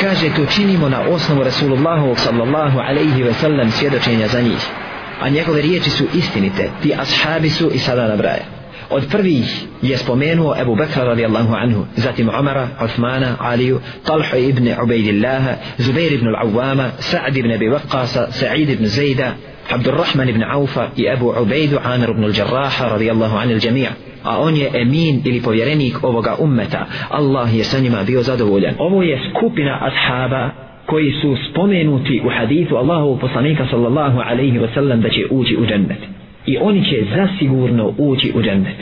Kaže 0.00 0.26
to 0.36 0.46
činimo 0.46 0.88
na 0.88 1.00
osnovu 1.00 1.42
Rasulullahu 1.44 2.14
sallallahu 2.16 2.78
alaihi 2.78 3.24
wa 3.24 3.32
sallam 3.32 3.70
svjedočenja 3.70 4.28
za 4.28 4.40
njih 4.40 4.83
a 5.20 5.28
njegove 5.28 5.62
riječi 5.62 5.90
su 5.90 6.04
istinite. 6.14 6.70
Ti 6.82 6.94
ashabi 6.98 7.50
su 7.50 7.70
i 7.74 7.78
sada 7.78 8.08
nabraje 8.08 8.54
od 8.90 9.06
prvih 9.10 9.64
je 9.82 9.96
spomenuo 9.96 10.54
Ebu 10.60 10.74
Bekra 10.76 11.04
radijallahu 11.04 11.54
anhu 11.54 11.84
zatim 11.96 12.28
Umara, 12.40 12.68
Osmana, 12.80 13.36
Aliju 13.40 13.80
Talha 14.06 14.36
ibn 14.36 14.68
Ubejdillaha 14.82 15.54
Zubair 15.78 16.12
ibn 16.12 16.26
al-Awwama 16.26 16.90
Sa'd 16.98 17.36
ibn 17.36 17.52
Abi 17.52 17.68
Waqqasa 17.68 18.30
Sa'id 18.30 18.70
ibn 18.70 18.84
Zayda 18.84 19.32
Abdurrahman 19.70 20.28
ibn 20.28 20.42
Aufa 20.42 20.88
i 20.96 21.06
Ebu 21.06 21.34
Ubejdu 21.42 21.78
Amir 21.84 22.10
ibn 22.10 22.24
al-Jarraha 22.24 22.88
radijallahu 22.88 23.36
anil 23.36 23.58
džemija 23.58 23.90
a 24.24 24.38
on 24.38 24.56
je 24.56 24.70
emin 24.74 25.22
ili 25.24 25.42
povjerenik 25.42 26.04
ovoga 26.04 26.34
ummeta. 26.38 26.86
Allah 27.10 27.56
je 27.56 27.64
sa 27.64 27.78
njima 27.78 28.02
bio 28.02 28.22
zadovoljan. 28.22 28.74
Ovo 28.78 29.02
je 29.02 29.18
skupina 29.30 29.78
ashaba 29.82 30.50
koji 30.86 31.12
su 31.12 31.36
spomenuti 31.50 32.22
u 32.24 32.28
hadithu 32.28 32.76
Allahu 32.76 33.18
poslanika 33.20 33.66
sallallahu 33.70 34.20
alaihi 34.20 34.58
wa 34.58 34.74
sallam 34.74 35.00
da 35.00 35.08
će 35.08 35.26
ući 35.30 35.56
u 35.56 35.66
džennet. 35.66 35.98
I 36.46 36.58
oni 36.60 36.84
će 36.84 37.02
zasigurno 37.16 37.94
ući 37.98 38.32
u 38.34 38.42
džennet. 38.42 38.76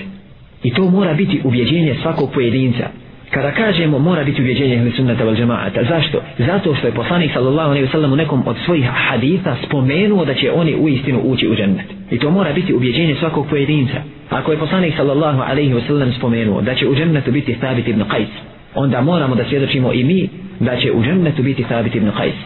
I 0.62 0.74
to 0.74 0.90
mora 0.90 1.14
biti 1.14 1.40
ubjeđenje 1.44 1.96
svakog 2.02 2.30
pojedinca. 2.34 2.88
Kada 3.30 3.50
kažemo 3.50 3.98
mora 3.98 4.24
biti 4.24 4.42
ubjeđenje 4.42 4.76
ili 4.76 4.90
sunnata 4.90 5.24
wal 5.24 5.36
džemaata, 5.36 5.84
zašto? 5.84 6.18
Zato 6.38 6.74
što 6.74 6.86
je 6.86 6.92
poslanik 6.92 7.32
sallallahu 7.32 7.70
alaihi 7.70 7.86
wa 7.86 7.92
sallam 7.92 8.12
u 8.12 8.16
nekom 8.16 8.42
od 8.46 8.56
svojih 8.64 8.84
haditha 8.86 9.56
spomenuo 9.66 10.24
da 10.24 10.34
će 10.34 10.52
oni 10.52 10.74
u 10.74 10.88
istinu 10.88 11.20
ući 11.24 11.48
u 11.48 11.54
džennet. 11.54 11.86
I 12.10 12.18
to 12.18 12.30
mora 12.30 12.52
biti 12.52 12.74
ubjeđenje 12.74 13.14
svakog 13.14 13.46
pojedinca. 13.50 13.96
Ako 14.30 14.52
je 14.52 14.58
poslanik 14.58 14.94
sallallahu 14.96 15.42
alaihi 15.42 15.74
wa 15.74 15.86
sallam 15.86 16.12
spomenuo 16.12 16.60
da 16.60 16.74
će 16.74 16.88
u 16.88 16.94
džennetu 16.94 17.32
biti 17.32 17.54
Thabit 17.54 17.88
ibn 17.88 18.02
Qais, 18.02 18.26
onda 18.74 19.00
moramo 19.00 19.34
da 19.34 19.44
svjedočimo 19.44 19.92
i 19.92 20.04
mi 20.04 20.28
da 20.62 20.76
će 20.76 20.92
u 20.92 21.02
džennetu 21.02 21.42
biti 21.42 21.62
Thabit 21.62 21.94
ibn 21.94 22.06
Qais. 22.06 22.38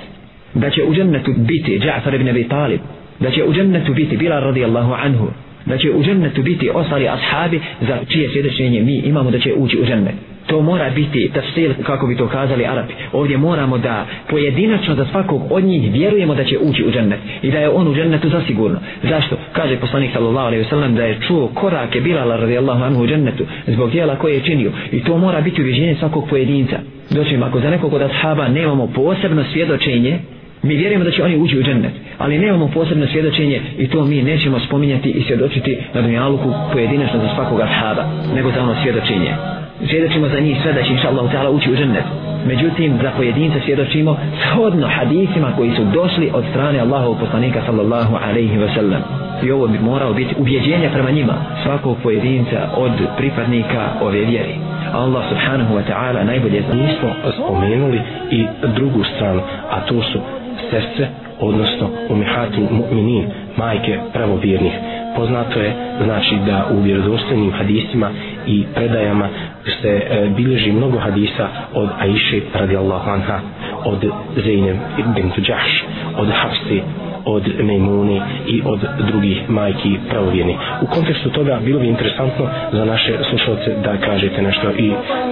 Da 0.55 0.71
će 0.71 0.85
u 0.85 0.95
džennetu 0.95 1.33
biti 1.37 1.79
Ja'far 1.79 2.15
ibn 2.15 2.29
Abi 2.29 2.49
Talib. 2.49 2.81
Da 3.21 3.31
će 3.31 3.45
u 3.45 3.53
džennetu 3.53 3.95
biti 3.95 4.17
Bilal 4.17 4.41
radijallahu 4.41 4.93
anhu. 4.93 5.27
Da 5.67 5.79
će 5.79 5.91
u 5.91 6.03
džennetu 6.03 6.43
biti 6.43 6.71
ostali 6.75 7.09
ashabi 7.09 7.61
za 7.81 7.99
čije 8.09 8.29
svjedočenje 8.29 8.83
mi 8.83 8.97
imamo 8.97 9.31
da 9.31 9.39
će 9.39 9.55
ući 9.55 9.79
u 9.79 9.87
džennet. 9.87 10.15
To 10.47 10.61
mora 10.61 10.91
biti 10.91 11.31
tafsir 11.35 11.75
kako 11.83 12.07
bi 12.07 12.17
to 12.17 12.29
kazali 12.29 12.67
Arapi. 12.67 12.95
Ovdje 13.13 13.37
moramo 13.37 13.79
da 13.79 14.07
pojedinačno 14.31 14.95
za 14.95 15.07
svakog 15.11 15.43
od 15.51 15.65
njih 15.65 15.93
vjerujemo 15.93 16.35
da 16.35 16.45
će 16.45 16.59
ući 16.59 16.85
u 16.85 16.91
džennet 16.91 17.19
i 17.43 17.51
da 17.51 17.59
je 17.59 17.69
on 17.69 17.89
u 17.89 17.95
džennetu 17.95 18.29
zasigurno. 18.29 18.79
Zašto? 19.03 19.37
kaže 19.53 19.77
poslanik 19.77 20.11
sallallahu 20.13 20.47
alaihi 20.47 20.65
wasallam 20.65 20.95
da 20.95 21.05
je 21.05 21.19
čuo 21.27 21.49
korake 21.55 22.01
Bilala 22.01 22.37
radijallahu 22.37 22.85
anhu 22.85 23.03
u 23.03 23.07
džennetu 23.07 23.45
zbog 23.67 23.91
dijela 23.91 24.17
koje 24.17 24.35
je 24.35 24.41
činio 24.41 24.73
i 24.93 25.05
to 25.05 25.19
mora 25.19 25.41
biti 25.41 25.63
uvježenje 25.63 25.95
svakog 25.95 26.29
pojedinca 26.31 26.79
doćim 27.11 27.43
ako 27.43 27.61
za 27.61 27.71
nekog 27.71 27.93
od 27.93 28.03
ashaba 28.03 28.49
nemamo 28.49 28.87
posebno 28.87 29.45
svjedočenje 29.53 30.19
mi 30.63 30.77
vjerujemo 30.77 31.05
da 31.05 31.11
će 31.11 31.25
oni 31.25 31.37
ući 31.37 31.59
u 31.59 31.63
džennet 31.63 31.93
ali 32.19 32.39
nemamo 32.39 32.71
posebno 32.75 33.07
svjedočenje 33.07 33.61
i 33.79 33.89
to 33.89 34.05
mi 34.05 34.23
nećemo 34.23 34.61
spominjati 34.61 35.11
i 35.11 35.23
svjedočiti 35.23 35.79
na 35.95 36.03
dunjaluku 36.03 36.53
pojedinačno 36.73 37.21
za 37.21 37.29
svakog 37.35 37.61
ashaba 37.61 38.05
nego 38.35 38.51
za 38.51 38.63
ono 38.63 38.75
svjedočenje. 38.83 39.31
Svjedočimo 39.89 40.29
za 40.29 40.41
njih 40.41 40.57
sve 40.63 40.73
da 40.73 40.83
će 40.83 40.93
inša 40.93 41.09
Allah 41.09 41.33
ta'ala 41.33 41.49
ući 41.51 41.73
u 41.73 41.77
džennet. 41.77 42.05
Međutim 42.47 42.99
za 43.03 43.11
pojedinca 43.17 43.59
svjedočimo 43.65 44.17
shodno 44.43 44.89
hadisima 44.89 45.53
koji 45.57 45.71
su 45.77 45.85
došli 45.85 46.31
od 46.33 46.45
strane 46.51 46.79
Allahov 46.79 47.19
poslanika 47.21 47.63
sallallahu 47.67 48.17
alaihi 48.17 48.59
wa 48.59 48.75
sallam 48.75 49.03
i 49.43 49.51
ovo 49.51 49.67
bi 49.67 49.79
morao 49.79 50.13
biti 50.13 50.35
ubjeđenje 50.39 50.91
prema 50.93 51.11
njima 51.11 51.35
svakog 51.63 51.97
pojedinca 52.03 52.69
od 52.77 52.93
pripadnika 53.17 53.89
ove 54.01 54.21
vjeri 54.21 54.55
Allah 54.97 55.23
subhanahu 55.29 55.75
wa 55.75 55.85
ta'ala 55.91 56.25
najbolje 56.25 56.63
zna. 56.63 56.75
Nismo 56.75 57.09
spomenuli 57.33 58.01
i 58.31 58.47
drugu 58.75 59.05
stranu, 59.05 59.41
a 59.71 59.81
to 59.81 60.03
su 60.03 60.19
sestre, 60.71 61.09
odnosno 61.41 61.91
umihati 62.09 62.61
mu'minin, 62.61 63.25
majke 63.57 63.99
pravovjernih. 64.13 64.73
Poznato 65.17 65.61
je, 65.61 65.73
znači 66.05 66.37
da 66.47 66.67
u 66.73 66.81
vjerodostojnim 66.81 67.53
hadisima 67.53 68.11
i 68.47 68.65
predajama 68.75 69.29
se 69.83 69.89
e, 69.89 70.29
bilježi 70.37 70.73
mnogo 70.73 70.99
hadisa 70.99 71.49
od 71.75 71.89
Aisha 71.99 72.59
radijallahu 72.59 73.11
anha, 73.11 73.41
od 73.85 74.05
Zeynep 74.37 74.77
ibn 74.99 75.31
Tuđaš, 75.31 75.85
od 76.19 76.29
Hafsi 76.29 76.83
od 77.27 77.45
Mejmuni 77.63 78.21
i 78.47 78.63
od 78.65 78.81
drugih 79.07 79.51
majki 79.51 79.99
pravovjerni. 80.11 80.57
U 80.83 80.87
kontekstu 80.87 81.31
toga 81.31 81.61
bilo 81.65 81.81
bi 81.81 81.89
interesantno 81.89 82.47
za 82.73 82.85
naše 82.85 83.13
slušalce 83.31 83.71
da 83.85 83.97
kažete 83.97 84.43
nešto 84.43 84.71
i 84.79 84.89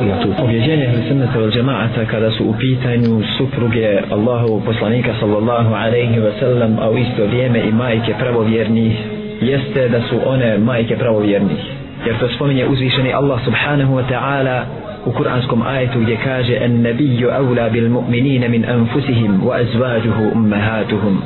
na 0.08 0.22
tu. 0.22 0.28
Objeđenje 0.44 0.86
Hrisunata 0.86 1.40
od 1.40 1.52
džemaata 1.52 2.04
kada 2.10 2.30
su 2.30 2.44
u 2.44 2.54
pitanju 2.58 3.22
supruge 3.38 4.00
Allahovog 4.10 4.62
poslanika 4.64 5.14
sallallahu 5.20 5.74
alaihi 5.74 6.20
wa 6.20 6.32
sallam, 6.40 6.78
a 6.80 6.90
u 6.90 6.98
isto 6.98 7.26
vrijeme 7.26 7.60
i 7.68 7.72
majke 7.72 8.14
pravovjernih, 8.18 8.98
jeste 9.40 9.88
da 9.88 10.00
su 10.00 10.16
one 10.26 10.58
majke 10.58 10.96
pravovjernih. 10.96 11.62
Jer 12.06 12.18
to 12.18 12.28
spominje 12.28 12.66
uzvišeni 12.66 13.12
Allah 13.12 13.44
subhanahu 13.44 13.94
wa 13.94 14.04
ta'ala 14.10 14.62
u 15.06 15.12
kuranskom 15.12 15.62
ajetu 15.62 16.00
gdje 16.00 16.16
kaže 16.24 16.56
en 16.60 16.82
nebiju 16.82 17.30
aula 17.30 17.68
bil 17.68 17.88
mu'minina 17.90 18.48
min 18.48 18.64
anfusihim 18.64 19.40
wa 19.40 19.60
azvađuhu 19.60 20.22
ummahatuhum 20.34 21.22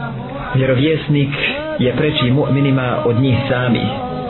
vjerovjesnik 0.54 1.30
je 1.78 1.96
preći 1.96 2.30
mu'minima 2.30 2.96
od 3.04 3.20
njih 3.20 3.36
sami 3.48 3.80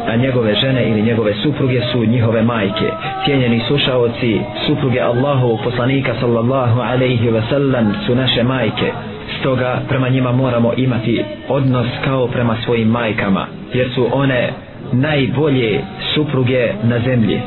a 0.08 0.16
njegove 0.16 0.54
žene 0.54 0.88
ili 0.88 1.02
njegove 1.02 1.34
supruge 1.34 1.80
su 1.92 2.04
njihove 2.04 2.42
majke. 2.42 2.88
Cijenjeni 3.24 3.60
slušaoci 3.68 4.40
supruge 4.66 5.00
Allahu 5.00 5.58
poslanika 5.64 6.14
sallallahu 6.20 6.80
alaihi 6.80 7.30
ve 7.30 7.42
sellem 7.50 7.94
su 8.06 8.14
naše 8.14 8.42
majke. 8.42 8.92
Stoga 9.40 9.80
prema 9.88 10.08
njima 10.08 10.32
moramo 10.32 10.72
imati 10.76 11.24
odnos 11.48 11.86
kao 12.04 12.26
prema 12.26 12.56
svojim 12.64 12.88
majkama 12.88 13.46
jer 13.74 13.88
su 13.94 14.08
one 14.12 14.52
najbolje 14.92 15.80
supruge 16.14 16.72
na 16.82 16.98
zemlji. 16.98 17.40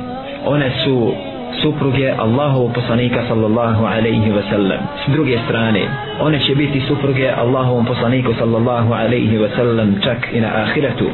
One 0.46 0.72
su 0.84 1.14
supruge 1.62 2.12
Allahovog 2.18 2.74
poslanika 2.74 3.24
sallallahu 3.28 3.86
alaihi 3.86 4.32
ve 4.32 4.44
sellem. 4.50 4.80
S 5.06 5.12
druge 5.12 5.38
strane, 5.46 5.82
one 6.22 6.40
će 6.40 6.56
biti 6.56 6.82
supruge 6.88 7.30
Allahovom 7.30 7.86
poslaniku 7.86 8.34
sallallahu 8.34 8.94
alaihi 8.94 9.38
ve 9.38 9.50
sellem 9.56 9.96
čak 10.04 10.28
i 10.34 10.40
na 10.42 10.48
ahiretu. 10.48 11.06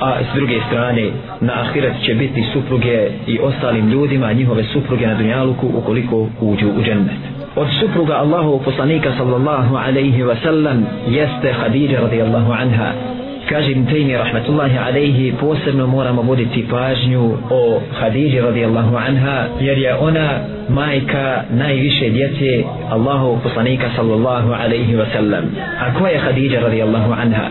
A 0.00 0.22
s 0.22 0.34
druge 0.34 0.60
strane, 0.68 1.10
na 1.40 1.52
ahiret 1.60 1.94
će 2.02 2.14
biti 2.14 2.44
supruge 2.52 3.10
i 3.26 3.38
ostalim 3.38 3.90
ljudima, 3.90 4.32
njihove 4.32 4.64
supruge 4.64 5.06
na 5.06 5.14
dunjaluku 5.14 5.66
ukoliko 5.74 6.28
uđu 6.40 6.68
u 6.68 6.82
džennet. 6.82 7.22
Od 7.56 7.66
supruga 7.80 8.14
Allahovog 8.14 8.64
poslanika 8.64 9.12
sallallahu 9.18 9.76
alaihi 9.76 10.22
ve 10.22 10.36
sellem 10.42 10.86
jeste 11.08 11.52
Khadija 11.52 12.00
radijallahu 12.00 12.52
anha 12.52 13.13
kaže 13.48 13.70
Ibn 13.70 13.86
Taymi 13.86 14.16
rahmetullahi 14.16 14.78
alaihi 14.78 15.32
posebno 15.40 15.86
moramo 15.86 16.22
voditi 16.22 16.66
pažnju 16.70 17.22
o 17.50 17.80
Hadidži 18.00 18.40
radijallahu 18.40 18.96
anha 18.96 19.46
jer 19.60 19.78
je 19.78 19.94
ona 19.94 20.28
majka 20.68 21.42
najviše 21.50 22.10
djece 22.10 22.64
Allahu 22.90 23.38
poslanika 23.42 23.86
sallallahu 23.96 24.52
alaihi 24.52 24.96
wasallam. 24.96 25.44
a 25.80 25.98
ko 25.98 26.06
je 26.06 26.18
Hadidja 26.18 26.60
radijallahu 26.60 27.12
anha 27.12 27.48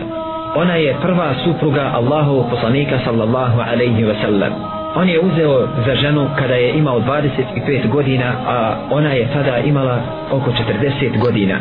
ona 0.56 0.74
je 0.74 0.94
prva 1.02 1.34
supruga 1.44 1.92
Allahu 1.94 2.46
poslanika 2.50 2.98
sallallahu 3.04 3.60
alaihi 3.60 4.04
wasallam. 4.04 4.52
on 4.96 5.08
je 5.08 5.20
uzeo 5.20 5.68
za 5.86 5.94
ženu 5.94 6.28
kada 6.38 6.54
je 6.54 6.78
imao 6.78 7.00
25 7.00 7.90
godina 7.90 8.32
a 8.46 8.74
ona 8.90 9.12
je 9.12 9.28
tada 9.32 9.58
imala 9.58 10.00
oko 10.30 10.50
40 10.50 11.18
godina 11.18 11.58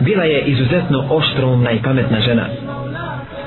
bila 0.00 0.24
je 0.24 0.40
izuzetno 0.40 1.04
oštrumna 1.10 1.70
i 1.70 1.82
pametna 1.82 2.20
žena 2.20 2.46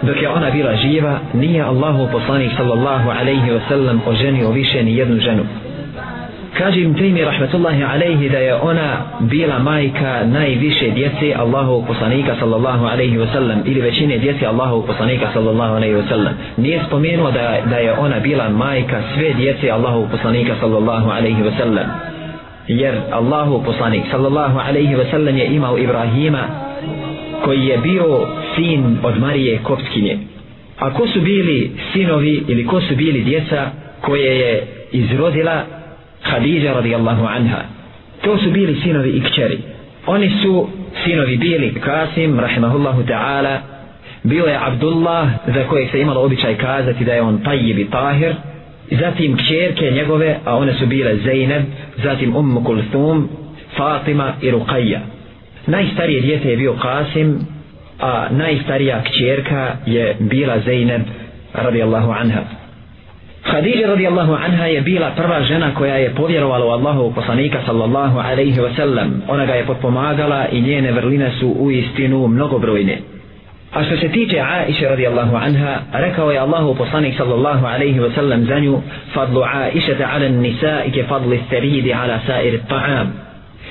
dok 0.02 0.22
je 0.22 0.30
ona 0.30 0.50
bila 0.50 0.76
živa 0.76 1.20
nije 1.34 1.62
Allahu 1.64 2.08
poslanik 2.12 2.52
sallallahu 2.58 3.10
alaihi 3.10 3.52
wa 3.52 3.60
sallam 3.70 4.02
oženio 4.06 4.50
više 4.52 4.84
ni 4.84 4.98
jednu 4.98 5.20
ženu. 5.20 5.44
Kaže 6.58 6.82
im 6.82 6.94
Tejmi 6.94 7.24
rahmetullahi 7.24 7.84
alaihi 7.84 8.30
da 8.30 8.38
je 8.38 8.56
ona 8.56 8.98
bila 9.20 9.60
majka 9.60 10.24
najviše 10.26 10.90
djece 10.92 11.34
Allahu 11.38 11.86
poslanika 11.88 12.36
sallallahu 12.40 12.86
alaihi 12.86 13.18
wa 13.18 13.28
sallam 13.34 13.62
ili 13.66 13.82
većine 13.82 14.18
djece 14.18 14.46
Allahu 14.46 14.88
poslanika 14.88 15.28
sallallahu 15.34 15.76
alaihi 15.76 15.96
wa 15.96 16.10
sallam 16.10 16.34
nije 16.58 16.80
spomenuo 16.88 17.32
da, 17.32 17.58
da 17.70 17.78
je 17.78 17.94
ona 17.94 18.20
bila 18.20 18.50
majka 18.50 19.02
sve 19.16 19.34
djece 19.34 19.72
Allahu 19.72 20.08
poslanika 20.12 20.54
sallallahu 20.60 21.10
alaihi 21.10 21.42
wa 21.44 21.52
sallam 21.58 21.86
jer 22.68 22.96
Allahu 23.12 23.64
poslanik 23.66 24.04
sallallahu 24.12 24.60
alaihi 24.60 24.96
wa 24.96 25.12
sallam 25.12 25.38
je 25.38 25.46
imao 25.46 25.78
Ibrahima 25.78 26.44
koji 27.46 27.66
je 27.66 27.78
bio 27.78 28.28
sin 28.60 28.98
od 29.04 29.20
Marije 29.20 29.60
Kopskinje 29.64 30.18
a 30.80 30.94
ko 30.94 31.08
su 31.08 31.22
bili 31.22 31.72
sinovi 31.94 32.44
ili 32.48 32.66
ko 32.66 32.82
su 32.82 32.96
bili 32.96 33.22
djeca 33.22 33.72
koje 34.02 34.40
je 34.40 34.64
izrodila 34.92 35.64
Hadidja 36.22 36.74
radijallahu 36.74 37.26
anha? 37.26 37.62
To 38.22 38.38
su 38.38 38.52
bili 38.52 38.82
sinovi 38.84 39.10
i 39.10 39.22
kćeri. 39.22 39.60
Oni 40.08 40.32
su 40.42 40.68
sinovi 41.04 41.38
bili 41.38 41.74
Kasim 41.74 42.40
rahimahullahu 42.40 43.04
ta'ala. 43.04 43.58
Bio 44.24 44.46
je 44.46 44.60
Abdullah 44.62 45.28
za 45.48 45.64
kojeg 45.70 45.90
se 45.92 46.02
imalo 46.02 46.22
običaj 46.22 46.58
kazati 46.58 47.06
da 47.06 47.14
je 47.14 47.22
on 47.22 47.44
tajib 47.44 47.80
i 47.80 47.90
tahir. 47.90 48.36
Zatim 48.92 49.38
kćerke 49.38 49.92
njegove 49.92 50.38
a 50.46 50.58
one 50.58 50.74
su 50.74 50.86
bile 50.86 51.16
Zeynep 51.16 51.64
zatim 52.04 52.36
Umm 52.36 52.64
Kulthum 52.64 53.30
Fatima 53.78 54.34
i 54.42 54.52
Ruqayya. 54.52 55.00
Najstarije 55.68 56.22
djete 56.22 56.50
je 56.50 56.58
bio 56.58 56.74
Kasim 56.74 57.40
a 58.00 58.28
najstarija 58.32 59.02
kćerka 59.04 59.76
je 59.86 60.16
bila 60.20 60.56
Zeynep 60.66 61.02
radijallahu 61.54 62.12
anha 62.12 62.60
Khadija 63.44 63.88
radijallahu 63.88 64.34
anha 64.34 64.66
je 64.66 64.82
bila 64.82 65.12
prva 65.12 65.42
žena 65.44 65.74
koja 65.74 65.96
je 65.96 66.16
povjerovala 66.16 66.66
u 66.66 66.70
Allahu 66.70 67.14
poslanika 67.16 67.58
sallallahu 67.66 68.20
alaihi 68.20 68.60
wa 68.60 68.76
sallam. 68.76 69.22
Ona 69.28 69.46
ga 69.46 69.54
je 69.54 69.66
potpomagala 69.66 70.46
i 70.52 70.62
njene 70.62 70.92
vrline 70.92 71.32
su 71.40 71.48
u 71.60 71.72
istinu 71.72 72.28
mnogobrojne. 72.28 72.98
A 73.74 73.84
što 73.84 73.98
se 73.98 74.08
tiče 74.10 74.40
Aisha 74.40 74.90
radijallahu 74.90 75.36
anha, 75.36 75.78
rekao 75.94 76.32
je 76.32 76.40
Allahu 76.40 76.76
poslanik 76.76 77.18
sallallahu 77.18 77.66
alaihi 77.66 78.00
wa 78.00 78.16
sallam 78.16 78.46
za 78.46 78.60
nju, 78.60 78.82
fadlu 79.14 79.42
Aisha 79.42 80.10
ala 80.14 80.30
nisa 80.30 80.84
i 80.86 80.92
ke 80.92 81.04
fadli 81.04 81.40
theridi 81.50 81.94
ala 81.94 82.20
sair 82.28 82.60
ta'am. 82.70 83.08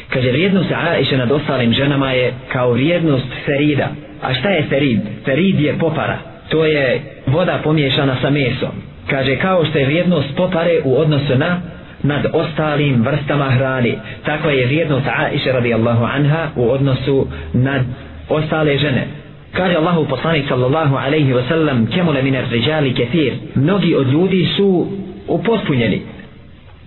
Kaže, 0.09 0.31
vrijednost 0.31 0.71
Aisha 0.73 1.17
nad 1.17 1.33
ostalim 1.33 1.73
ženama 1.73 2.13
je 2.13 2.33
kao 2.53 2.73
vrijednost 2.73 3.27
serida, 3.47 3.89
A 4.22 4.34
šta 4.34 4.50
je 4.50 4.64
ferid? 4.70 5.00
Ferid 5.26 5.60
je 5.60 5.74
popara. 5.80 6.18
To 6.50 6.66
je 6.66 7.02
voda 7.28 7.60
pomiješana 7.64 8.16
sa 8.22 8.30
mesom 8.30 8.94
kaže 9.10 9.36
kao 9.36 9.66
što 9.66 9.78
je 9.78 9.86
vrijednost 9.86 10.28
popare 10.36 10.82
u 10.84 10.98
odnosu 10.98 11.38
na 11.38 11.62
nad 12.04 12.26
ostalim 12.34 13.04
vrstama 13.04 13.50
hrani 13.50 13.98
tako 14.26 14.50
je 14.50 14.66
vrijednost 14.66 15.08
Aisha 15.18 15.52
radijallahu 15.52 16.06
anha 16.06 16.48
u 16.56 16.70
odnosu 16.70 17.28
nad 17.54 17.82
ostale 18.30 18.78
žene 18.78 19.08
kaže 19.52 19.76
Allahu 19.76 20.06
poslanik 20.10 20.46
sallallahu 20.48 20.96
alaihi 20.96 21.34
wa 21.34 21.48
sallam 21.48 21.88
kemule 21.88 22.22
minar 22.22 22.44
ređali 22.52 22.94
kefir 22.94 23.34
mnogi 23.56 23.96
od 23.96 24.08
ljudi 24.08 24.48
su 24.58 24.88
upotpunjeni 25.28 26.02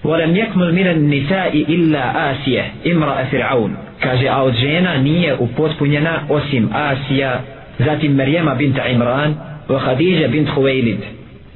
ولم 0.05 0.37
يكمل 0.37 0.75
من 0.75 0.87
النساء 0.87 1.53
إلا 1.69 2.03
آسية 2.31 2.64
امرأة 2.87 3.25
فرعون 3.25 3.77
kaže 4.04 4.28
a 4.28 4.43
od 4.43 4.54
žena 4.54 4.97
nije 4.97 5.36
upotpunjena 5.39 6.20
osim 6.30 6.70
Asija 6.74 7.39
zatim 7.80 8.16
Marijema 8.16 8.56
bint 8.56 8.78
Imran 8.91 9.36
wa 9.70 9.80
Khadija 9.80 10.28
bint 10.28 10.49
Huwailid 10.56 10.97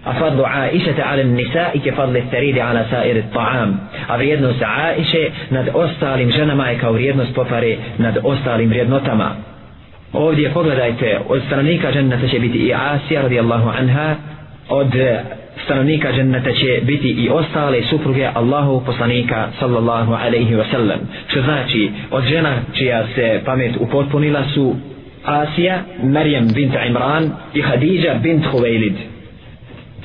a 0.06 0.14
fadlu 0.14 0.44
Aisha 0.46 0.94
ala 1.04 1.24
nisa 1.24 1.74
i 1.74 1.80
ke 1.80 1.92
fadli 1.92 2.24
staridi 2.28 2.62
ala 2.62 2.86
sair 2.90 3.24
ta'am. 3.34 3.74
A 4.08 4.18
vrijednost 4.18 4.62
Aisha 4.62 5.24
nad 5.50 5.70
ostalim 5.74 6.32
ženama 6.32 6.68
je 6.70 6.80
kao 6.80 6.92
vrijednost 6.92 7.36
popare 7.36 7.78
nad 7.98 8.18
ostalim 8.24 8.70
vrijednotama. 8.70 9.32
Ovdje 10.14 10.54
pogledajte 10.54 11.20
od 11.28 11.42
stranika 11.48 11.92
ženata 11.92 12.28
će 12.28 12.40
biti 12.40 12.58
i 12.58 12.74
Asija 12.74 13.22
radijallahu 13.22 13.70
anha 13.70 14.16
od 14.70 14.92
stanovnika 15.66 16.12
džennata 16.12 16.52
će 16.52 16.82
biti 16.84 17.10
i 17.10 17.30
ostale 17.30 17.82
supruge 17.90 18.30
Allahu 18.34 18.86
poslanika 18.86 19.48
sallallahu 19.60 20.14
alaihi 20.14 20.56
wa 20.56 20.72
sallam 20.72 21.00
što 21.28 21.42
znači 21.42 21.90
od 22.12 22.24
žena 22.24 22.56
čija 22.74 23.08
se 23.16 23.42
pamet 23.46 23.72
upotpunila 23.80 24.44
su 24.54 24.76
Asija, 25.26 25.80
Marijam 26.04 26.48
bint 26.56 26.74
Imran 26.88 27.32
i 27.54 27.62
Hadidža 27.62 28.14
bint 28.24 28.46
Huwailid 28.46 28.94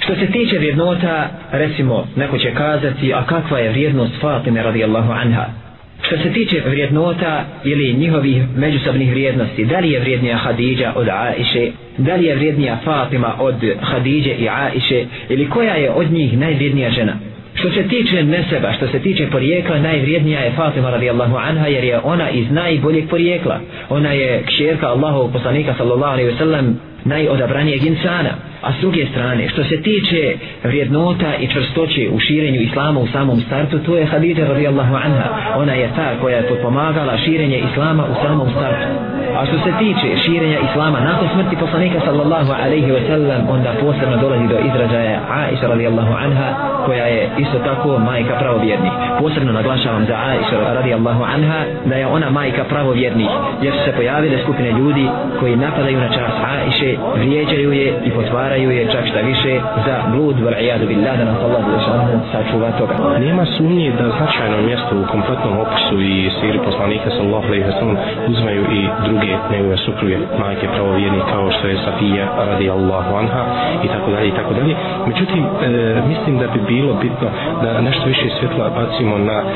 Što 0.01 0.15
se 0.15 0.27
tiče 0.27 0.59
vrijednota, 0.59 1.29
recimo, 1.53 2.07
neko 2.17 2.39
će 2.39 2.51
kazati, 2.55 3.15
a 3.15 3.23
kakva 3.27 3.59
je 3.59 3.71
vrijednost 3.71 4.13
Fatime 4.21 4.63
radijallahu 4.63 5.13
anha? 5.13 5.60
Što 6.03 6.17
se 6.17 6.33
tiče 6.33 6.63
vrijednota 6.67 7.45
ili 7.65 7.93
njihovih 7.93 8.43
međusobnih 8.57 9.11
vrijednosti, 9.11 9.65
da 9.65 9.79
li 9.79 9.91
je 9.91 10.01
vrijednija 10.01 10.37
Hadidža 10.37 10.93
od 10.97 11.09
Aiše, 11.09 11.71
da 11.99 12.15
li 12.15 12.25
je 12.25 12.35
vrijednija 12.35 12.79
Fatima 12.85 13.35
od 13.39 13.55
Hadidže 13.81 14.31
i 14.31 14.49
Aiše, 14.49 15.05
ili 15.29 15.49
koja 15.49 15.75
je 15.75 15.91
od 15.91 16.13
njih 16.13 16.39
najvrijednija 16.39 16.91
žena? 16.91 17.13
Što 17.55 17.71
se 17.71 17.89
tiče 17.89 18.23
neseba, 18.25 18.73
što 18.73 18.89
se 18.89 18.99
tiče 18.99 19.27
porijekla, 19.27 19.79
najvrijednija 19.79 20.41
je 20.41 20.53
Fatima 20.53 20.91
radijallahu 20.91 21.37
anha 21.37 21.67
jer 21.67 21.85
je 21.85 22.01
ona 22.05 22.31
iz 22.31 22.51
najboljeg 22.51 23.09
porijekla. 23.09 23.61
Ona 23.89 24.13
je 24.13 24.43
kšerka 24.47 24.89
Allahov 24.89 25.33
poslanika 25.33 25.75
sallallahu 25.79 26.13
alaihi 26.13 26.31
wasallam 26.31 26.73
najodabranijeg 27.05 27.87
insana. 27.87 28.31
A 28.63 28.73
s 28.73 28.81
druge 28.81 29.07
strane, 29.07 29.49
što 29.49 29.65
se 29.65 29.83
tiče 29.83 30.35
vrijednota 30.65 31.35
i 31.41 31.47
čvrstoće 31.47 32.09
u 32.13 32.19
širenju 32.19 32.61
islama 32.61 33.01
u 33.01 33.07
samom 33.07 33.41
startu, 33.41 33.79
to 33.79 33.97
je 33.97 34.07
Hadidja 34.07 34.49
radijallahu 34.49 34.95
anha. 34.95 35.29
Ona 35.57 35.73
je 35.73 35.91
ta 35.97 36.09
koja 36.21 36.37
je 36.37 36.49
potpomagala 36.49 37.19
širenje 37.19 37.63
islama 37.73 38.05
u 38.13 38.15
samom 38.27 38.49
startu. 38.51 38.87
A 39.39 39.47
što 39.47 39.57
se 39.65 39.73
tiče 39.79 40.09
širenja 40.25 40.59
islama 40.71 41.01
nakon 41.01 41.29
smrti 41.35 41.57
poslanika 41.57 42.01
sallallahu 42.05 42.53
alaihi 42.65 42.91
wa 42.97 43.03
sallam, 43.09 43.41
onda 43.49 43.71
posebno 43.81 44.17
dolazi 44.17 44.47
do 44.49 44.59
izražaja 44.69 45.21
Aisha 45.31 45.67
radijallahu 45.67 46.13
anha, 46.25 46.49
koja 46.87 47.05
je 47.05 47.29
isto 47.39 47.59
tako 47.59 47.99
majka 47.99 48.35
pravovjernih. 48.41 48.93
Posebno 49.21 49.53
naglašavam 49.53 50.05
za 50.07 50.17
Aisha 50.31 50.75
radijallahu 50.75 51.23
anha, 51.23 51.61
da 51.85 51.95
je 51.95 52.07
ona 52.07 52.31
majka 52.31 52.65
pravovjernih, 52.65 53.31
jer 53.63 53.73
su 53.73 53.81
se 53.85 53.93
pojavile 53.97 54.43
skupine 54.43 54.71
ljudi 54.73 55.07
koji 55.41 55.57
napadaju 55.57 55.99
na 55.99 56.09
čas 56.09 56.33
Aisha, 56.55 57.03
vrijeđaju 57.15 57.73
je 57.73 57.89
i 58.05 58.11
potvaraju 58.11 58.50
stvaraju 58.51 58.71
je 58.71 58.93
čak 58.93 59.05
šta 59.11 59.21
više 59.21 59.53
za 59.87 59.97
blud 60.13 60.37
vel 60.45 60.55
ijadu 60.61 60.87
billah 60.87 61.15
da 61.19 61.25
nas 61.25 61.39
Allah 61.47 61.61
Đelešanu 61.67 62.21
sačuva 62.33 62.71
toga. 62.79 62.95
Nema 63.27 63.45
sumnje 63.57 63.93
da 63.99 64.05
značajno 64.17 64.57
mjesto 64.69 64.93
u 65.01 65.05
kompletnom 65.13 65.55
opisu 65.65 65.97
i 66.01 66.31
siri 66.41 66.59
poslanika 66.69 67.11
sallahu 67.17 67.47
alaihi 67.49 67.65
wa 67.71 67.79
sallam 67.79 67.97
uzmaju 68.33 68.63
i 68.79 68.83
druge 69.07 69.33
njegove 69.53 69.77
supruge, 69.77 70.17
majke 70.43 70.67
pravovjerni 70.75 71.21
kao 71.33 71.51
što 71.51 71.65
je 71.69 71.77
Safija 71.85 72.25
radi 72.51 72.71
Allahu 72.71 73.11
anha 73.21 73.43
i 73.85 73.89
tako 73.95 74.11
dalje 74.11 74.29
i 74.29 74.37
tako 74.39 74.53
dalje. 74.59 74.75
Međutim, 75.07 75.43
e, 75.45 75.69
mislim 76.13 76.39
da 76.39 76.47
bi 76.55 76.61
bilo 76.75 76.93
bitno 76.95 77.29
da 77.63 77.81
nešto 77.81 78.05
više 78.13 78.27
svjetla 78.39 78.71
bacimo 78.81 79.19
na 79.19 79.39
e, 79.43 79.47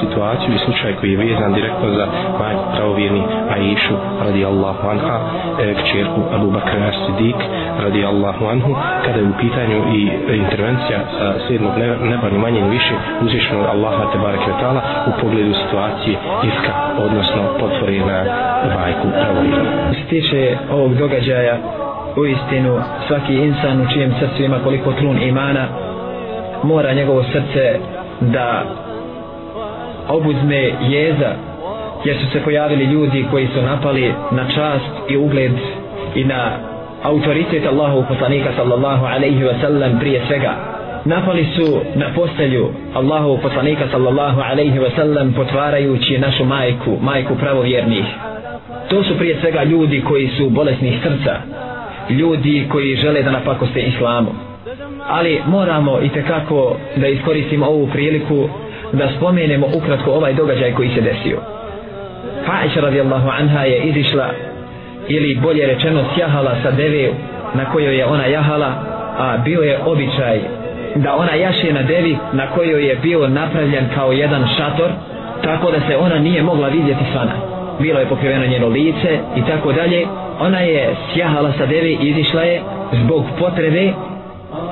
situaciju 0.00 0.52
i 0.54 0.62
slučaj 0.64 0.92
koji 0.98 1.10
je 1.12 1.22
vezan 1.26 1.52
direktno 1.52 1.86
za 1.98 2.06
majku 2.40 2.64
pravovjerni 2.76 3.22
Aishu 3.54 3.94
radi 4.24 4.44
Allahu 4.44 4.84
anha, 4.94 5.16
e, 5.62 5.74
kćerku 5.80 6.20
Abu 6.36 6.50
Bakr 6.50 6.76
Sidik 7.02 7.40
radi 7.80 8.04
Allahu 8.04 8.44
anhu 8.46 8.76
kada 9.04 9.18
je 9.18 9.24
u 9.24 9.38
pitanju 9.40 9.78
i 9.96 10.00
intervencija 10.36 10.98
sa 11.18 11.34
sedmog 11.48 11.72
neba 12.02 12.28
ni 12.30 12.38
manje 12.38 12.60
ni 12.60 12.70
više 12.70 12.94
uzvišenog 13.20 13.66
Allaha 13.66 14.12
te 14.12 14.18
barek 14.18 14.40
ta'ala 14.40 14.80
u 15.08 15.20
pogledu 15.20 15.54
situacije 15.54 16.16
iska 16.50 16.72
odnosno 17.04 17.42
potvore 17.60 17.98
na 17.98 18.24
majku 18.74 19.08
pravolina. 19.10 19.92
Se 19.92 20.08
tiče 20.08 20.56
ovog 20.70 20.94
događaja 20.94 21.56
u 22.16 22.26
istinu 22.26 22.80
svaki 23.06 23.34
insan 23.34 23.80
u 23.80 23.92
čijem 23.92 24.14
srcu 24.20 24.42
ima 24.42 24.58
koliko 24.64 24.92
trun 24.92 25.22
imana 25.22 25.66
mora 26.62 26.92
njegovo 26.92 27.22
srce 27.22 27.78
da 28.20 28.62
obuzme 30.08 30.72
jeza 30.80 31.32
jer 32.04 32.16
su 32.16 32.30
se 32.32 32.44
pojavili 32.44 32.84
ljudi 32.84 33.26
koji 33.30 33.46
su 33.46 33.62
napali 33.62 34.14
na 34.30 34.44
čast 34.44 35.10
i 35.10 35.16
ugled 35.16 35.52
i 36.14 36.24
na 36.24 36.69
autoritet 37.02 37.66
Allahu 37.66 38.04
poslanika 38.08 38.50
sallallahu 38.56 39.06
alaihi 39.06 39.44
wa 39.44 39.60
sallam 39.60 39.98
prije 39.98 40.22
svega. 40.26 40.54
Napali 41.04 41.46
su 41.56 41.80
na 41.94 42.06
postelju 42.14 42.68
Allahu 42.94 43.38
poslanika 43.42 43.84
sallallahu 43.90 44.40
alaihi 44.40 44.78
wa 44.78 44.90
sallam 44.96 45.32
potvarajući 45.32 46.18
našu 46.18 46.44
majku 46.44 46.98
majku 47.00 47.34
pravovjernih. 47.34 48.04
To 48.88 49.04
su 49.04 49.18
prije 49.18 49.40
svega 49.40 49.62
ljudi 49.62 50.02
koji 50.08 50.28
su 50.28 50.50
bolesnih 50.50 50.94
srca 51.02 51.36
ljudi 52.10 52.66
koji 52.72 52.96
žele 52.96 53.22
da 53.22 53.30
napakoste 53.30 53.80
islamu. 53.80 54.30
Ali 55.08 55.40
moramo 55.46 56.00
i 56.00 56.08
tekako 56.08 56.76
da 56.96 57.06
iskoristimo 57.08 57.66
ovu 57.66 57.86
priliku 57.86 58.48
da 58.92 59.08
spomenemo 59.16 59.66
ukratko 59.74 60.10
ovaj 60.10 60.34
događaj 60.34 60.72
koji 60.72 60.88
se 60.88 61.00
desio. 61.00 61.38
Faiša 62.46 62.80
radijallahu 62.80 63.28
anha 63.28 63.64
je 63.64 63.82
izišla 63.82 64.30
ili 65.08 65.38
bolje 65.42 65.66
rečeno 65.66 66.04
sjahala 66.16 66.54
sa 66.62 66.70
deve 66.70 67.12
na 67.54 67.64
kojoj 67.64 67.96
je 67.98 68.06
ona 68.06 68.26
jahala 68.26 68.72
a 69.18 69.36
bio 69.44 69.60
je 69.60 69.78
običaj 69.86 70.40
da 70.94 71.16
ona 71.16 71.34
jaše 71.34 71.72
na 71.72 71.82
devi 71.82 72.18
na 72.32 72.46
kojoj 72.46 72.88
je 72.88 72.96
bio 72.96 73.28
napravljen 73.28 73.84
kao 73.94 74.12
jedan 74.12 74.46
šator 74.56 74.90
tako 75.44 75.70
da 75.70 75.80
se 75.88 75.96
ona 75.96 76.18
nije 76.18 76.42
mogla 76.42 76.68
vidjeti 76.68 77.04
svana 77.12 77.50
bilo 77.80 78.00
je 78.00 78.06
pokriveno 78.06 78.46
njeno 78.46 78.68
lice 78.68 79.18
i 79.36 79.42
tako 79.42 79.72
dalje. 79.72 80.06
Ona 80.40 80.60
je 80.60 80.94
sjahala 81.14 81.52
sa 81.58 81.66
devi 81.66 81.98
i 82.02 82.08
izišla 82.08 82.42
je 82.42 82.62
zbog 82.92 83.24
potrebe 83.38 83.92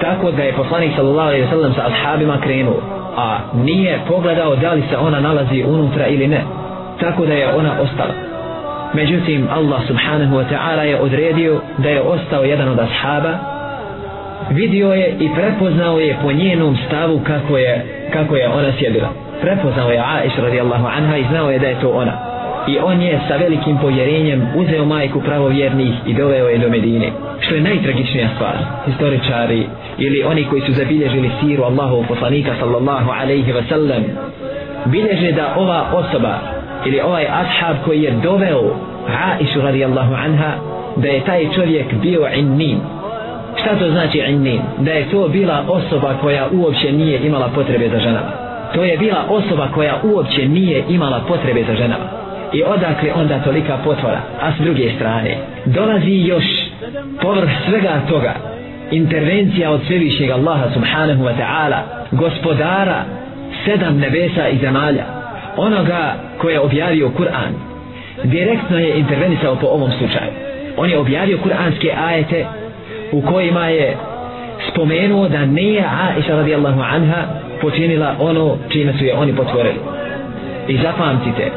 tako 0.00 0.30
da 0.30 0.42
je 0.42 0.52
poslanik 0.52 0.92
sallallahu 0.96 1.28
alejhi 1.28 1.44
ve 1.44 1.50
sellem 1.50 1.72
sa 1.74 1.86
ashabima 1.86 2.40
krenuo 2.40 2.80
a 3.16 3.38
nije 3.54 4.00
pogledao 4.08 4.56
da 4.56 4.72
li 4.72 4.82
se 4.90 4.96
ona 4.96 5.20
nalazi 5.20 5.64
unutra 5.68 6.06
ili 6.06 6.28
ne. 6.28 6.40
Tako 7.00 7.26
da 7.26 7.32
je 7.32 7.54
ona 7.54 7.72
ostala 7.80 8.27
međutim 8.94 9.48
Allah 9.50 9.80
subhanahu 9.86 10.36
wa 10.36 10.44
ta'ala 10.50 10.82
je 10.82 11.00
odredio 11.00 11.60
da 11.78 11.88
je 11.88 12.00
ostao 12.00 12.44
jedan 12.44 12.68
od 12.68 12.78
ashaba 12.78 13.38
vidio 14.50 14.92
je 14.92 15.16
i 15.20 15.28
prepoznao 15.34 15.98
je 15.98 16.16
po 16.22 16.32
njenom 16.32 16.76
stavu 16.86 17.20
kako 17.26 17.58
je, 17.58 17.84
kako 18.12 18.36
je 18.36 18.48
ona 18.48 18.72
sjedila. 18.78 19.08
Prepoznao 19.40 19.90
je 19.90 19.98
Aisha 19.98 20.42
radijallahu 20.42 20.86
anha 20.86 21.16
i 21.16 21.24
znao 21.30 21.50
je 21.50 21.58
da 21.58 21.66
je 21.66 21.80
to 21.80 21.90
ona. 21.90 22.12
I 22.68 22.78
on 22.78 23.02
je 23.02 23.20
sa 23.28 23.36
velikim 23.36 23.78
povjerenjem 23.78 24.48
uzeo 24.56 24.84
majku 24.84 25.20
pravovjernih 25.20 25.94
i 26.06 26.14
doveo 26.14 26.48
je 26.48 26.58
do 26.58 26.68
Medine 26.68 27.12
što 27.40 27.54
je 27.54 27.60
najtragičnija 27.60 28.28
stvar. 28.34 28.56
Historičari 28.86 29.66
ili 29.98 30.22
oni 30.22 30.44
koji 30.44 30.62
su 30.62 30.72
zabilježili 30.72 31.30
siru 31.40 31.62
Allahu 31.62 32.04
poslanika 32.08 32.50
sallallahu 32.60 33.10
alaihi 33.10 33.52
wa 33.52 33.68
sallam 33.68 34.02
bilježe 34.84 35.32
da 35.32 35.54
ova 35.56 35.84
osoba 35.92 36.38
ili 36.88 37.00
ovaj 37.00 37.26
ashab 37.26 37.76
koji 37.84 38.02
je 38.02 38.10
doveo 38.22 38.62
Aishu 39.38 39.60
radijallahu 39.60 40.14
anha 40.14 40.52
da 40.96 41.08
je 41.08 41.24
taj 41.24 41.48
čovjek 41.54 41.94
bio 42.02 42.28
innin. 42.34 42.78
Šta 43.60 43.78
to 43.78 43.90
znači 43.90 44.18
innin? 44.18 44.60
Da 44.78 44.92
je 44.92 45.10
to 45.10 45.28
bila 45.28 45.64
osoba 45.68 46.14
koja 46.20 46.48
uopće 46.52 46.92
nije 46.92 47.20
imala 47.26 47.48
potrebe 47.54 47.88
za 47.88 47.98
ženama. 47.98 48.30
To 48.74 48.84
je 48.84 48.98
bila 48.98 49.24
osoba 49.28 49.68
koja 49.74 49.94
uopće 50.02 50.48
nije 50.48 50.84
imala 50.88 51.20
potrebe 51.28 51.64
za 51.68 51.74
ženama. 51.74 52.04
I 52.52 52.62
odakle 52.62 53.12
onda 53.14 53.38
tolika 53.38 53.78
potvora? 53.84 54.20
A 54.40 54.52
s 54.52 54.60
druge 54.60 54.92
strane 54.96 55.36
dolazi 55.64 56.10
još 56.10 56.44
povrh 57.22 57.50
svega 57.68 58.00
toga 58.08 58.34
intervencija 58.90 59.70
od 59.70 59.80
svevišnjeg 59.86 60.30
Allaha 60.30 60.70
subhanahu 60.74 61.24
wa 61.24 61.32
ta'ala 61.38 61.78
gospodara 62.10 63.04
sedam 63.64 63.98
nebesa 63.98 64.48
i 64.48 64.58
zemalja 64.58 65.17
onoga 65.58 66.14
koje 66.38 66.52
je 66.52 66.60
objavio 66.60 67.10
Kur'an. 67.18 67.52
Direktno 68.24 68.78
je 68.78 68.98
intervenisao 68.98 69.56
po 69.56 69.66
ovom 69.66 69.90
slučaju. 69.90 70.30
On 70.76 70.90
je 70.90 70.98
objavio 70.98 71.38
kuranske 71.38 71.92
ajete 72.08 72.46
u 73.12 73.22
kojima 73.22 73.68
je 73.68 73.96
spomenuo 74.70 75.28
da 75.28 75.46
nije 75.46 75.84
Aisha 76.08 76.36
radijallahu 76.36 76.80
anha 76.80 77.22
počinila 77.60 78.14
ono 78.18 78.56
čime 78.68 78.92
su 78.98 79.04
je 79.04 79.14
oni 79.14 79.36
potvorili. 79.36 79.78
I 80.68 80.76
zapamtite 80.76 81.50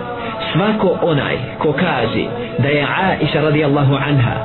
svako 0.54 0.98
onaj 1.02 1.38
ko 1.58 1.74
kaže 1.74 2.24
da 2.58 2.68
je 2.68 2.88
Aisha 3.10 3.42
radijallahu 3.42 3.96
anha 3.96 4.36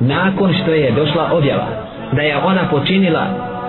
nakon 0.00 0.54
što 0.62 0.72
je 0.72 0.90
došla 0.90 1.30
objava 1.32 1.66
da 2.12 2.22
je 2.22 2.36
ona 2.36 2.68
počinila 2.70 3.26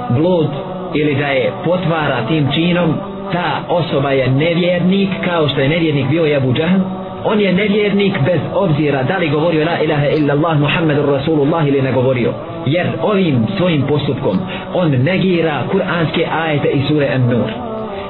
blud 0.09 0.47
ili 0.93 1.15
da 1.15 1.27
je 1.27 1.51
potvara 1.65 2.27
tim 2.27 2.47
činom 2.53 2.95
ta 3.32 3.61
osoba 3.69 4.11
je 4.11 4.30
nevjernik 4.30 5.09
kao 5.25 5.47
što 5.47 5.61
je 5.61 5.69
nevjernik 5.69 6.09
bio 6.09 6.25
je 6.25 6.36
Abu 6.38 6.53
Džahl 6.53 6.80
on 7.23 7.39
je 7.39 7.53
nevjernik 7.53 8.13
bez 8.25 8.39
obzira 8.53 9.03
da 9.03 9.17
li 9.17 9.30
govorio 9.30 9.65
la 9.65 9.84
ilaha 9.84 10.07
illa 10.07 10.34
Allah 10.34 10.59
Muhammedur 10.59 11.05
Rasulullah 11.05 11.67
ili 11.67 11.82
ne 11.82 11.91
govorio. 11.91 12.34
Jer 12.65 12.88
ovim 13.01 13.47
svojim 13.57 13.82
postupkom 13.82 14.39
on 14.73 14.91
negira 14.91 15.63
kuranske 15.71 16.27
ajete 16.45 16.69
i 16.69 16.82
sure 16.88 17.07
An-Nur. 17.07 17.49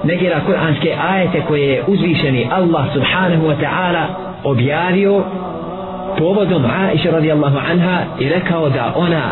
Negira 0.03 0.39
kuranske 0.45 0.93
ajete 1.09 1.41
koje 1.47 1.67
je 1.67 1.83
uzvišeni 1.87 2.47
Allah 2.51 2.85
subhanahu 2.93 3.47
wa 3.47 3.55
ta'ala 3.61 4.05
objavio 4.43 5.23
povodom 6.17 6.65
Aisha 6.65 7.11
radijallahu 7.11 7.57
anha 7.71 8.01
i 8.19 8.29
rekao 8.29 8.69
da 8.69 8.93
ona 8.95 9.31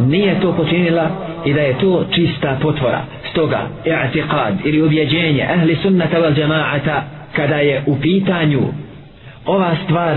nije 0.00 0.40
to 0.40 0.52
počinila 0.52 1.06
i 1.44 1.52
da 1.52 1.60
je 1.60 1.78
to 1.78 2.06
čista 2.14 2.58
potvora. 2.62 3.02
Stoga 3.30 3.68
i'tiqad 3.84 4.54
ili 4.64 4.82
ubjeđenje 4.82 5.42
ahli 5.54 5.76
sunnata 5.82 6.16
wal 6.20 6.38
jamaata 6.38 7.04
kada 7.36 7.56
je 7.56 7.82
u 7.86 7.96
pitanju 8.00 8.60
ova 9.46 9.76
stvar 9.84 10.16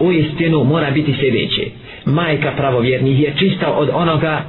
u 0.00 0.12
istinu 0.12 0.64
mora 0.64 0.90
biti 0.90 1.14
sljedeće. 1.20 1.62
Majka 2.04 2.50
pravovjernih 2.56 3.20
je 3.20 3.32
čista 3.38 3.72
od 3.72 3.90
onoga 3.94 4.40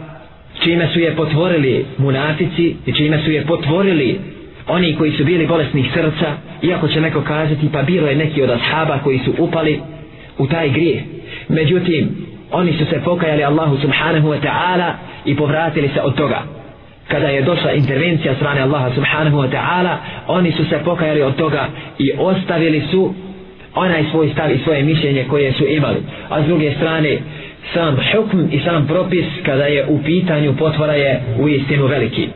čime 0.63 0.87
su 0.93 0.99
je 0.99 1.15
potvorili 1.15 1.85
munafici 1.97 2.75
i 2.85 2.91
čime 2.93 3.19
su 3.25 3.31
je 3.31 3.45
potvorili 3.45 4.19
oni 4.67 4.95
koji 4.95 5.11
su 5.11 5.23
bili 5.25 5.47
bolesnih 5.47 5.85
srca 5.93 6.27
iako 6.61 6.87
će 6.87 7.01
neko 7.01 7.21
kazati 7.21 7.69
pa 7.73 7.81
bilo 7.81 8.07
je 8.07 8.15
neki 8.15 8.43
od 8.43 8.49
ashaba 8.49 8.99
koji 9.03 9.19
su 9.19 9.33
upali 9.37 9.79
u 10.37 10.47
taj 10.47 10.69
grije 10.69 11.03
međutim 11.49 12.32
oni 12.53 12.73
su 12.73 12.85
se 12.85 13.01
pokajali 13.05 13.43
Allahu 13.43 13.77
subhanahu 13.77 14.27
wa 14.29 14.39
ta'ala 14.41 14.91
i 15.25 15.35
povratili 15.35 15.89
se 15.93 16.01
od 16.01 16.15
toga. 16.15 16.41
Kada 17.07 17.27
je 17.27 17.41
došla 17.41 17.71
intervencija 17.71 18.35
strane 18.35 18.61
Allaha 18.61 18.89
subhanahu 18.95 19.37
wa 19.37 19.49
ta'ala 19.49 19.95
oni 20.27 20.51
su 20.51 20.65
se 20.65 20.79
pokajali 20.85 21.21
od 21.21 21.35
toga 21.35 21.65
i 21.99 22.11
ostavili 22.17 22.83
su 22.91 23.13
onaj 23.75 24.03
svoj 24.11 24.29
stav 24.33 24.51
i 24.51 24.57
svoje 24.63 24.83
mišljenje 24.83 25.25
koje 25.29 25.53
su 25.53 25.65
imali. 25.67 25.97
A 26.29 26.43
s 26.43 26.45
druge 26.45 26.71
strane 26.75 27.17
sam 27.73 27.97
hukm 28.11 28.39
i 28.51 28.59
sam 28.59 28.87
propis 28.87 29.25
kada 29.45 29.65
je 29.65 29.85
u 29.87 30.03
pitanju 30.03 30.55
potvora 30.57 30.93
je 30.93 31.21
u 31.39 31.47
istinu 31.49 31.85
veliki. 31.85 32.27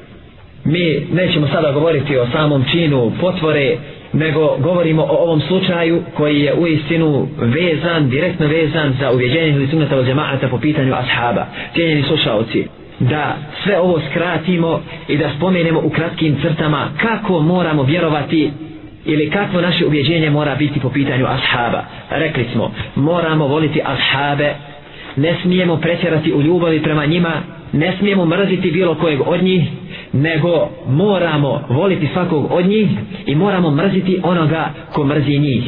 Mi 0.66 1.08
nećemo 1.14 1.48
sada 1.48 1.72
govoriti 1.72 2.18
o 2.18 2.28
samom 2.32 2.66
činu 2.72 3.12
potvore 3.22 3.78
nego 4.14 4.58
govorimo 4.58 5.02
o 5.04 5.16
ovom 5.18 5.42
slučaju 5.42 6.02
koji 6.14 6.40
je 6.40 6.54
u 6.54 6.68
istinu 6.68 7.28
vezan, 7.38 8.10
direktno 8.10 8.48
vezan 8.48 8.94
za 9.00 9.12
uvjeđenje 9.12 9.48
ili 9.50 9.68
sunnata 9.68 9.98
od 9.98 10.06
džemaata 10.06 10.48
po 10.48 10.58
pitanju 10.60 10.94
ashaba. 10.94 11.46
Cijenjeni 11.74 12.04
slušalci, 12.04 12.68
da 13.00 13.36
sve 13.64 13.80
ovo 13.80 14.00
skratimo 14.12 14.82
i 15.08 15.18
da 15.18 15.30
spomenemo 15.38 15.80
u 15.80 15.90
kratkim 15.90 16.38
crtama 16.42 16.90
kako 16.98 17.40
moramo 17.40 17.84
vjerovati 17.84 18.52
ili 19.06 19.30
kakvo 19.30 19.62
naše 19.62 19.86
uvjeđenje 19.86 20.30
mora 20.30 20.56
biti 20.56 20.80
po 20.80 20.90
pitanju 20.90 21.26
ashaba. 21.28 21.84
Rekli 22.10 22.46
smo, 22.54 22.72
moramo 22.96 23.48
voliti 23.48 23.82
ashabe, 23.86 24.54
ne 25.16 25.36
smijemo 25.42 25.78
pretjerati 25.78 26.34
u 26.34 26.42
ljubavi 26.42 26.84
prema 26.84 27.06
njima, 27.06 27.32
ne 27.74 27.96
smijemo 28.00 28.26
mrziti 28.26 28.72
bilo 28.72 28.96
kojeg 28.96 29.22
od 29.26 29.44
njih, 29.44 29.64
nego 30.14 30.70
moramo 30.88 31.62
voliti 31.70 32.08
svakog 32.14 32.52
od 32.52 32.66
njih 32.66 32.88
i 33.26 33.36
moramo 33.36 33.72
mrziti 33.72 34.20
onoga 34.24 34.70
ko 34.94 35.06
mrzi 35.06 35.40
njih. 35.40 35.64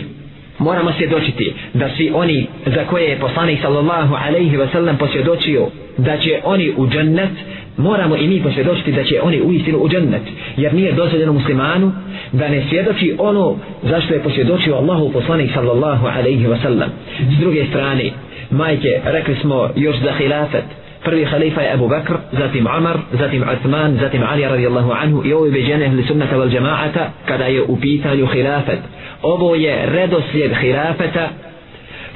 Moramo 0.60 0.92
svjedočiti 0.98 1.54
da 1.74 1.90
svi 1.98 2.12
oni 2.14 2.48
za 2.66 2.86
koje 2.86 3.10
je 3.10 3.20
poslanik 3.20 3.60
sallallahu 3.62 4.16
alaihi 4.28 4.58
wa 4.58 4.72
sallam 4.72 4.98
posvjedočio 4.98 5.68
da 5.98 6.18
će 6.18 6.40
oni 6.44 6.74
u 6.78 6.88
džennet, 6.88 7.30
moramo 7.78 8.16
i 8.16 8.28
mi 8.28 8.44
posvjedočiti 8.44 8.92
da 8.92 9.04
će 9.04 9.22
oni 9.22 9.42
u 9.42 9.54
istinu 9.54 9.78
u 9.78 9.90
džennet. 9.90 10.22
Jer 10.58 10.74
nije 10.74 10.92
dozvoljeno 10.92 11.34
muslimanu 11.34 11.92
da 12.32 12.48
ne 12.48 12.66
svjedoči 12.70 13.16
ono 13.18 13.56
zašto 13.84 14.14
je 14.14 14.24
posvjedočio 14.24 14.76
Allahu 14.76 15.12
poslanik 15.12 15.52
sallallahu 15.54 16.08
alaihi 16.08 16.48
wa 16.48 16.62
sallam. 16.62 16.90
S 17.36 17.40
druge 17.40 17.66
strane, 17.66 18.12
majke, 18.52 19.02
rekli 19.06 19.36
smo 19.36 19.70
još 19.76 19.96
za 20.04 20.12
hilafet, 20.18 20.64
prvi 21.04 21.26
halifa 21.26 21.62
je 21.62 21.74
Abu 21.74 21.88
Bakr, 21.88 22.14
zatim 22.32 22.68
Umar, 22.78 22.98
zatim 23.12 23.44
Osman, 23.50 23.98
zatim 24.02 24.24
Ali 24.30 24.44
radijallahu 24.44 24.92
anhu 24.92 25.22
i 25.26 25.34
ovo 25.34 25.46
je 25.46 25.52
beđene 25.52 25.86
ahli 25.86 26.04
sunnata 26.04 26.38
val 26.38 26.54
jamaata 26.54 27.10
kada 27.26 27.46
je 27.46 27.62
u 27.62 27.80
pitanju 27.80 28.26
hilafet. 28.26 28.80
Ovo 29.22 29.56
je 29.56 29.86
redoslijed 29.86 30.52
hilafeta 30.62 31.30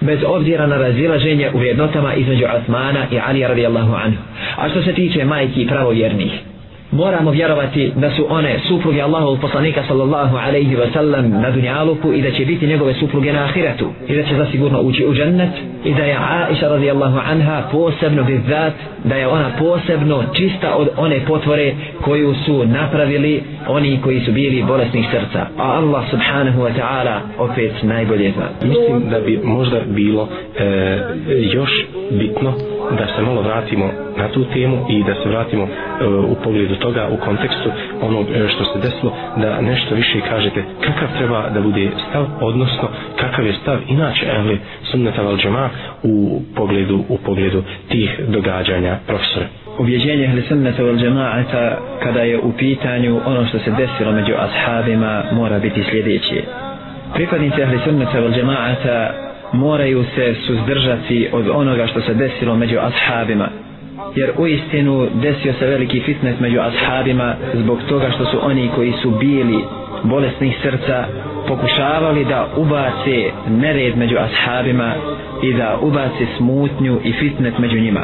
bez 0.02 0.20
obzira 0.26 0.68
na 0.68 0.78
razilaženje 0.78 1.50
u 1.54 1.58
vrednotama 1.58 2.14
između 2.14 2.46
Osmana 2.62 3.06
i 3.12 3.20
Ali 3.28 3.48
radijallahu 3.48 3.94
anhu. 3.94 4.22
A 4.58 4.70
što 4.70 4.82
se 4.82 4.94
tiče 4.94 5.26
majki 5.26 5.68
pravovjernih, 5.68 6.32
moramo 6.94 7.32
vjerovati 7.32 7.92
da 7.96 8.12
su 8.12 8.26
one 8.30 8.60
supruge 8.68 9.02
Allahovog 9.02 9.40
poslanika 9.40 9.84
sallallahu 9.88 10.38
alaihi 10.38 10.76
wa 10.76 10.94
sallam 10.94 11.30
na 11.30 11.52
dunjaluku 11.52 12.14
i 12.14 12.22
da 12.22 12.32
će 12.32 12.46
biti 12.46 12.68
njegove 12.68 12.94
supruge 12.94 13.34
na 13.34 13.44
ahiretu 13.44 13.90
i 14.08 14.16
da 14.16 14.24
će 14.24 14.36
zasigurno 14.36 14.82
ući 14.82 15.06
u 15.06 15.14
džennet 15.14 15.52
i 15.86 15.94
da 15.94 16.04
je 16.04 16.18
Aisha 16.18 16.68
radijallahu 16.68 17.18
anha 17.32 17.64
posebno 17.72 18.24
bizzat 18.24 18.74
da 19.04 19.16
je 19.16 19.28
ona 19.28 19.52
posebno 19.60 20.24
čista 20.34 20.76
od 20.76 20.90
one 20.98 21.20
potvore 21.28 21.74
koju 22.02 22.34
su 22.46 22.66
napravili 22.66 23.44
oni 23.68 24.00
koji 24.04 24.20
su 24.20 24.32
bili 24.32 24.64
bolesnih 24.64 25.06
srca. 25.12 25.46
A 25.58 25.64
Allah 25.64 26.04
subhanahu 26.10 26.62
wa 26.62 26.72
ta'ala 26.80 27.20
opet 27.38 27.72
najbolje 27.84 28.32
zna. 28.32 28.70
Mislim 28.70 29.10
da 29.10 29.20
bi 29.20 29.40
možda 29.44 29.80
bilo 29.88 30.28
e, 30.60 31.00
još 31.54 31.86
bitno 32.12 32.54
da 32.92 33.06
se 33.08 33.22
malo 33.22 33.42
vratimo 33.42 33.86
na 34.18 34.28
tu 34.28 34.44
temu 34.46 34.86
i 34.90 35.04
da 35.04 35.14
se 35.14 35.30
vratimo 35.30 35.64
e, 35.64 36.06
u 36.06 36.36
pogledu 36.44 36.76
toga 36.76 37.08
u 37.12 37.18
kontekstu 37.18 37.70
onog 38.02 38.26
e, 38.30 38.48
što 38.48 38.64
se 38.64 38.80
desilo 38.80 39.12
da 39.38 39.62
nešto 39.62 39.96
više 39.96 40.22
kažete 40.30 40.64
kakav 40.82 41.08
treba 41.18 41.50
da 41.50 41.62
bude 41.62 41.90
stav 42.10 42.26
odnosno 42.42 42.88
kakav 43.16 43.46
je 43.46 43.54
stav 43.54 43.78
inače 43.88 44.26
ehli 44.28 44.60
sunnata 44.84 45.22
val 45.22 45.38
džema 45.38 45.70
u 46.04 46.42
pogledu 46.56 47.04
u 47.10 47.18
pogledu 47.18 47.64
tih 47.90 48.20
događanja 48.28 48.98
profesore. 49.08 49.46
Ubjeđenje 49.78 50.24
ehli 50.24 50.42
sunnata 50.42 50.84
val 50.84 50.96
džemaata 50.96 51.78
kada 52.04 52.22
je 52.22 52.40
u 52.40 52.52
pitanju 52.52 53.20
ono 53.26 53.46
što 53.46 53.60
se 53.60 53.72
desilo 53.72 54.12
među 54.12 54.34
ashabima 54.38 55.24
mora 55.32 55.60
biti 55.60 55.84
sljedeće. 55.90 56.44
Pripadnici 57.14 57.62
ehli 57.62 57.80
sunnata 57.86 58.20
val 58.20 58.32
džemaata 58.32 59.23
moraju 59.54 60.04
se 60.16 60.36
suzdržati 60.48 61.30
od 61.32 61.50
onoga 61.50 61.88
što 61.88 62.02
se 62.02 62.14
desilo 62.14 62.56
među 62.56 62.78
ashabima. 62.80 63.48
Jer 64.16 64.32
u 64.38 64.48
istinu 64.48 65.08
desio 65.22 65.54
se 65.60 65.68
veliki 65.68 66.00
fitnet 66.00 66.40
među 66.40 66.60
ashabima 66.60 67.36
zbog 67.54 67.80
toga 67.90 68.12
što 68.12 68.26
su 68.26 68.38
oni 68.42 68.70
koji 68.76 68.94
su 69.02 69.12
bili 69.12 69.64
bolesnih 70.04 70.58
srca 70.62 71.06
pokušavali 71.48 72.26
da 72.26 72.48
ubace 72.58 73.32
nered 73.50 73.98
među 73.98 74.16
ashabima 74.18 74.94
i 75.44 75.54
da 75.54 75.78
ubace 75.82 76.26
smutnju 76.38 77.00
i 77.04 77.14
fitnet 77.14 77.60
među 77.60 77.80
njima. 77.80 78.02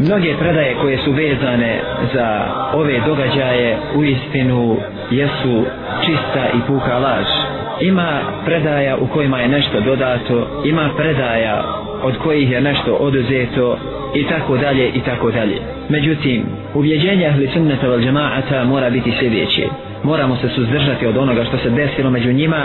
Mnoge 0.00 0.34
predaje 0.38 0.74
koje 0.80 0.98
su 0.98 1.12
vezane 1.12 1.80
za 2.14 2.46
ove 2.74 3.00
događaje 3.06 3.76
u 3.96 4.04
istinu 4.04 4.76
jesu 5.10 5.64
čista 6.04 6.46
i 6.54 6.60
puka 6.66 6.98
laž 6.98 7.47
ima 7.80 8.20
predaja 8.44 8.96
u 8.96 9.06
kojima 9.06 9.40
je 9.40 9.48
nešto 9.48 9.80
dodato 9.80 10.46
ima 10.64 10.90
predaja 10.96 11.64
od 12.02 12.16
kojih 12.18 12.50
je 12.50 12.60
nešto 12.60 12.94
oduzeto 12.94 13.78
i 14.14 14.24
tako 14.24 14.56
dalje 14.56 14.88
i 14.88 15.00
tako 15.00 15.30
dalje. 15.30 15.56
Međutim 15.88 16.42
ubjeđenje 16.74 17.26
ahli 17.26 17.50
sunnata 17.54 17.88
val 17.88 18.00
džemaata 18.00 18.64
mora 18.64 18.90
biti 18.90 19.12
sljedeće. 19.18 19.66
Moramo 20.02 20.36
se 20.36 20.48
suzdržati 20.48 21.06
od 21.06 21.16
onoga 21.16 21.44
što 21.44 21.58
se 21.58 21.70
desilo 21.70 22.10
među 22.10 22.32
njima 22.32 22.62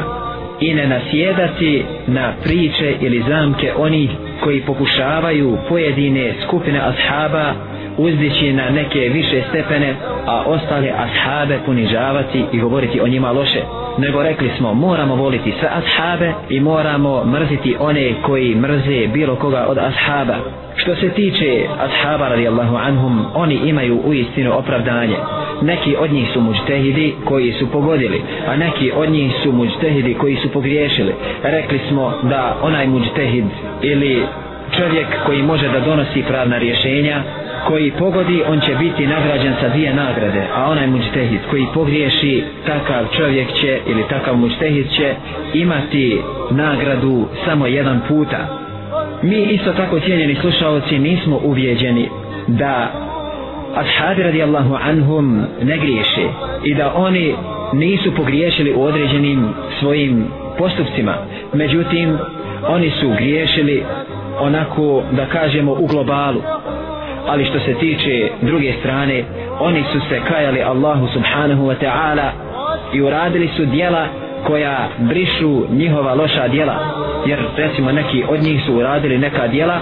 i 0.60 0.74
ne 0.74 0.88
nasjedati 0.88 1.84
na 2.08 2.34
priče 2.44 2.96
ili 3.00 3.24
zamke 3.28 3.72
onih 3.78 4.10
koji 4.40 4.62
pokušavaju 4.62 5.58
pojedine 5.70 6.34
skupine 6.44 6.80
ashaba 6.80 7.54
uzdići 7.98 8.54
na 8.54 8.70
neke 8.70 9.00
više 9.00 9.42
stepene, 9.50 9.96
a 10.26 10.44
ostale 10.46 10.92
ashabe 10.98 11.60
ponižavati 11.66 12.46
i 12.52 12.60
govoriti 12.60 13.02
o 13.02 13.08
njima 13.08 13.32
loše. 13.32 13.62
Nego 13.98 14.24
rekli 14.24 14.50
smo, 14.58 14.74
moramo 14.74 15.16
voliti 15.16 15.54
sve 15.60 15.70
ashabe 15.70 16.34
i 16.50 16.60
moramo 16.60 17.24
mrziti 17.26 17.76
one 17.80 18.14
koji 18.22 18.56
mrze 18.56 19.08
bilo 19.14 19.36
koga 19.36 19.66
od 19.70 19.78
ashaba. 19.78 20.36
Što 20.76 20.96
se 20.96 21.10
tiče 21.10 21.66
ashaba 21.80 22.28
radijallahu 22.28 22.76
anhum, 22.76 23.26
oni 23.34 23.60
imaju 23.66 24.02
u 24.06 24.14
istinu 24.14 24.58
opravdanje. 24.58 25.16
Neki 25.62 25.96
od 26.00 26.12
njih 26.14 26.28
su 26.34 26.42
muđtehidi 26.42 27.16
koji 27.26 27.52
su 27.52 27.72
pogodili, 27.72 28.22
a 28.48 28.56
neki 28.56 28.92
od 28.96 29.10
njih 29.10 29.32
su 29.44 29.52
muđtehidi 29.52 30.14
koji 30.14 30.36
su 30.36 30.50
pogriješili. 30.52 31.14
Rekli 31.44 31.80
smo 31.90 32.14
da 32.24 32.58
onaj 32.62 32.88
muđtehid 32.88 33.46
ili 33.82 34.24
čovjek 34.78 35.08
koji 35.26 35.44
može 35.44 35.68
da 35.70 35.80
donosi 35.80 36.24
pravna 36.28 36.58
rješenja 36.58 37.24
koji 37.68 37.92
pogodi 37.92 38.44
on 38.48 38.60
će 38.60 38.76
biti 38.76 39.08
nagrađen 39.08 39.54
sa 39.62 39.70
dvije 39.70 39.94
nagrade 39.94 40.48
a 40.56 40.70
onaj 40.72 40.88
muđtehid 40.88 41.40
koji 41.50 41.66
pogriješi 41.74 42.44
takav 42.66 43.06
čovjek 43.18 43.48
će 43.62 43.80
ili 43.88 44.04
takav 44.10 44.36
muđtehid 44.36 44.90
će 44.92 45.16
imati 45.54 46.22
nagradu 46.52 47.28
samo 47.46 47.68
jedan 47.68 48.02
puta. 48.08 48.38
Mi 49.22 49.42
isto 49.42 49.74
tako 49.74 50.00
cijenjeni 50.00 50.36
slušalci 50.36 51.00
nismo 51.00 51.40
uvjeđeni 51.44 52.10
da 52.48 52.92
ashabi 53.76 54.24
radijallahu 54.24 54.76
anhum 54.76 55.44
ne 55.62 55.78
griješe 55.78 56.28
i 56.64 56.76
da 56.76 56.94
oni 56.96 57.36
nisu 57.74 58.16
pogriješili 58.16 58.74
u 58.74 58.84
određenim 58.84 59.50
svojim 59.80 60.26
postupcima. 60.58 61.14
Međutim 61.54 62.18
oni 62.68 62.90
su 62.90 63.10
griješili 63.18 63.84
onako 64.40 65.04
da 65.12 65.26
kažemo 65.26 65.72
u 65.72 65.88
globalu 65.88 66.42
ali 67.28 67.46
što 67.46 67.60
se 67.60 67.74
tiče 67.74 68.30
druge 68.42 68.74
strane 68.80 69.24
oni 69.60 69.84
su 69.92 70.00
se 70.10 70.20
kajali 70.28 70.64
Allahu 70.64 71.08
subhanahu 71.14 71.64
wa 71.64 71.76
ta'ala 71.82 72.30
i 72.94 73.02
uradili 73.02 73.50
su 73.56 73.66
dijela 73.66 74.08
koja 74.48 74.88
brišu 75.00 75.66
njihova 75.72 76.14
loša 76.14 76.48
dijela. 76.48 76.76
Jer 77.26 77.40
recimo 77.58 77.92
neki 77.92 78.24
od 78.30 78.42
njih 78.42 78.64
su 78.66 78.74
uradili 78.76 79.18
neka 79.18 79.48
dijela 79.48 79.80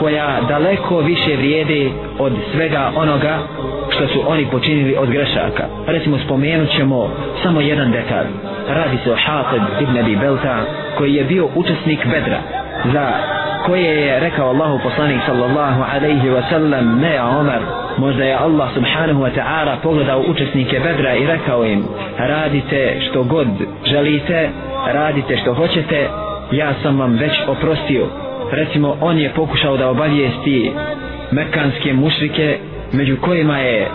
koja 0.00 0.40
daleko 0.48 0.98
više 0.98 1.36
vrijede 1.36 1.90
od 2.18 2.32
svega 2.52 2.90
onoga 2.96 3.38
što 3.90 4.08
su 4.08 4.22
oni 4.26 4.46
počinili 4.50 4.96
od 4.96 5.10
grešaka. 5.10 5.64
Recimo 5.86 6.18
spomenut 6.24 6.70
ćemo 6.76 7.10
samo 7.42 7.60
jedan 7.60 7.92
detalj. 7.92 8.26
Radi 8.68 8.98
se 9.04 9.12
o 9.12 9.16
Hatib 9.24 9.62
ibn 9.80 9.98
Abi 9.98 10.16
Belta 10.16 10.56
koji 10.98 11.14
je 11.14 11.24
bio 11.24 11.48
učesnik 11.54 12.06
Bedra 12.06 12.38
za 12.92 13.12
koje 13.66 14.06
je 14.06 14.20
rekao 14.20 14.48
Allahu 14.48 14.78
poslanik 14.82 15.20
sallallahu 15.26 15.82
alaihi 15.94 16.28
wa 16.28 16.42
sallam 16.50 16.98
ne 17.00 17.16
a 17.18 17.38
Omer 17.38 17.62
možda 17.98 18.24
je 18.24 18.34
Allah 18.34 18.68
subhanahu 18.74 19.20
wa 19.20 19.30
ta'ala 19.34 19.76
pogledao 19.82 20.24
učesnike 20.28 20.80
Bedra 20.80 21.14
i 21.14 21.26
rekao 21.26 21.64
im 21.64 21.84
radite 22.18 23.00
što 23.10 23.22
god 23.22 23.46
želite 23.84 24.50
radite 24.86 25.36
što 25.36 25.54
hoćete 25.54 26.08
ja 26.52 26.72
sam 26.82 26.98
vam 27.00 27.16
već 27.16 27.32
oprostio. 27.48 28.06
Recimo 28.50 28.96
on 29.00 29.18
je 29.18 29.32
pokušao 29.36 29.76
da 29.76 29.90
obavijesti 29.90 30.72
mekanske 31.30 31.92
mušrike 31.92 32.58
među 32.92 33.16
kojima 33.20 33.58
je 33.58 33.88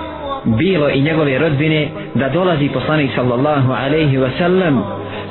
bilo 0.46 0.90
i 0.90 1.02
njegove 1.02 1.38
rodbine 1.38 1.88
da 2.16 2.30
dolazi 2.30 2.70
poslanik 2.70 3.12
sallallahu 3.16 3.72
alaihi 3.72 4.18
wa 4.18 4.30
sallam 4.38 4.84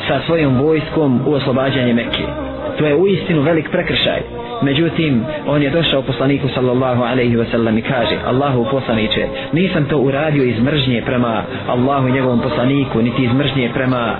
sa 0.08 0.20
svojom 0.26 0.60
vojskom 0.60 1.20
u 1.26 1.32
oslobađanje 1.32 1.94
Mekke 1.94 2.47
to 2.78 2.86
je 2.86 2.94
uistinu 2.94 3.42
velik 3.42 3.70
prekršaj. 3.70 4.20
Međutim 4.62 5.24
on 5.46 5.62
je 5.62 5.70
došao 5.70 6.02
poslaniku 6.02 6.48
sallallahu 6.54 7.02
alaihi 7.02 7.36
ve 7.36 7.44
sellem 7.50 7.78
i 7.78 7.82
kaže 7.82 8.16
Allahu 8.26 8.66
poslaniće 8.70 9.26
nisam 9.52 9.84
to 9.84 9.98
uradio 9.98 10.44
iz 10.44 10.62
mržnje 10.62 11.02
prema 11.06 11.42
Allahu 11.68 12.08
i 12.08 12.12
njegovom 12.12 12.40
poslaniku 12.40 13.02
niti 13.02 13.24
iz 13.24 13.32
mržnje 13.32 13.70
prema 13.74 14.14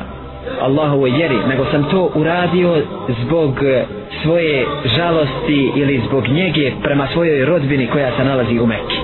Allahovoj 0.61 1.11
vjeri 1.11 1.39
nego 1.49 1.65
sam 1.71 1.85
to 1.85 2.11
uradio 2.15 2.83
zbog 3.25 3.63
e, 3.63 3.85
svoje 4.23 4.67
žalosti 4.97 5.73
ili 5.75 6.03
zbog 6.09 6.29
njege 6.29 6.73
prema 6.83 7.09
svojoj 7.13 7.45
rodbini 7.45 7.87
koja 7.87 8.17
se 8.17 8.25
nalazi 8.25 8.59
u 8.59 8.67
Mekki. 8.67 8.99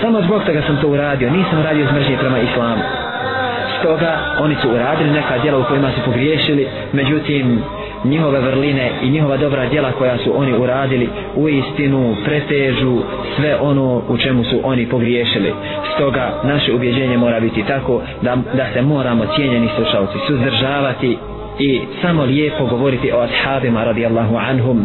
Samo 0.00 0.22
zbog 0.22 0.42
toga 0.46 0.62
sam 0.66 0.76
to 0.80 0.88
uradio 0.88 1.30
nisam 1.30 1.62
radio 1.62 1.84
iz 1.84 1.92
mržnje 1.92 2.16
prema 2.20 2.38
islamu. 2.38 2.82
Stoga 3.80 4.18
oni 4.40 4.56
su 4.62 4.70
uradili 4.70 5.10
neka 5.10 5.38
djela 5.38 5.58
u 5.58 5.64
kojima 5.64 5.90
su 5.90 6.00
pogriješili 6.04 6.68
međutim 6.92 7.62
njihove 8.04 8.40
vrline 8.40 8.90
i 9.02 9.10
njihova 9.10 9.36
dobra 9.36 9.68
djela 9.68 9.92
koja 9.92 10.18
su 10.18 10.40
oni 10.40 10.52
uradili 10.52 11.08
u 11.36 11.48
istinu 11.48 12.16
pretežu 12.24 12.98
sve 13.36 13.56
ono 13.60 14.02
u 14.08 14.16
čemu 14.18 14.44
su 14.44 14.60
oni 14.62 14.86
pogriješili. 14.88 15.52
Stoga 15.94 16.40
naše 16.44 16.72
ubjeđenje 16.74 17.16
mora 17.16 17.40
biti 17.40 17.62
tako 17.62 18.02
da, 18.22 18.36
da 18.54 18.66
se 18.72 18.82
moramo 18.82 19.24
cijenjeni 19.36 19.68
slušalci 19.76 20.18
suzdržavati 20.26 21.18
i 21.58 21.80
samo 22.02 22.22
lijepo 22.24 22.66
govoriti 22.66 23.12
o 23.12 23.20
ashabima 23.20 23.84
radijallahu 23.84 24.36
anhum 24.36 24.84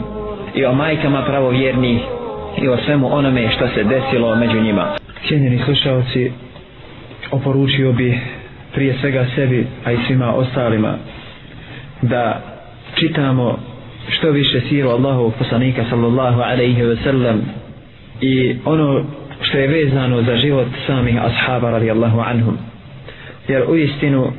i 0.56 0.66
o 0.66 0.74
majkama 0.74 1.22
pravovjernih 1.22 2.00
i 2.62 2.68
o 2.68 2.78
svemu 2.78 3.16
onome 3.16 3.50
što 3.52 3.68
se 3.68 3.84
desilo 3.84 4.36
među 4.36 4.62
njima. 4.62 4.86
Cijenjeni 5.28 5.60
slušalci 5.66 6.32
oporučio 7.32 7.92
bi 7.92 8.20
prije 8.74 8.96
svega 9.02 9.26
sebi 9.36 9.68
a 9.86 9.92
i 9.92 9.98
svima 10.08 10.34
ostalima 10.36 10.94
da 12.02 12.55
čitamo 12.96 13.60
što 14.10 14.32
više 14.32 14.62
siru 14.70 14.90
Allahovog 14.90 15.34
poslanika 15.40 15.84
sallallahu 15.90 16.42
alaihi 16.42 16.82
ve 16.82 16.96
sellem 17.04 17.42
i 18.22 18.56
ono 18.66 19.04
što 19.42 19.58
je 19.58 19.68
vezano 19.68 20.22
za 20.22 20.38
život 20.38 20.68
samih 20.88 21.16
ashaba 21.24 21.72
radijallahu 21.72 22.20
anhum. 22.20 22.58
Jer 23.48 23.64
u 23.68 23.76
istinu 23.76 24.32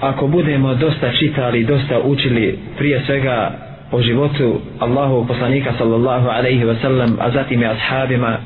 ako 0.00 0.26
budemo 0.26 0.74
dosta 0.74 1.12
čitali 1.12 1.64
dosta 1.64 2.00
učili 2.04 2.58
prije 2.78 3.02
svega 3.06 3.52
o 3.92 4.02
životu 4.02 4.60
Allahovog 4.78 5.28
poslanika 5.28 5.72
sallallahu 5.78 6.28
alaihi 6.28 6.64
ve 6.64 6.76
sellem 6.80 7.16
a 7.20 7.30
zatim 7.30 7.62
i 7.62 7.66
ashabima 7.66 8.36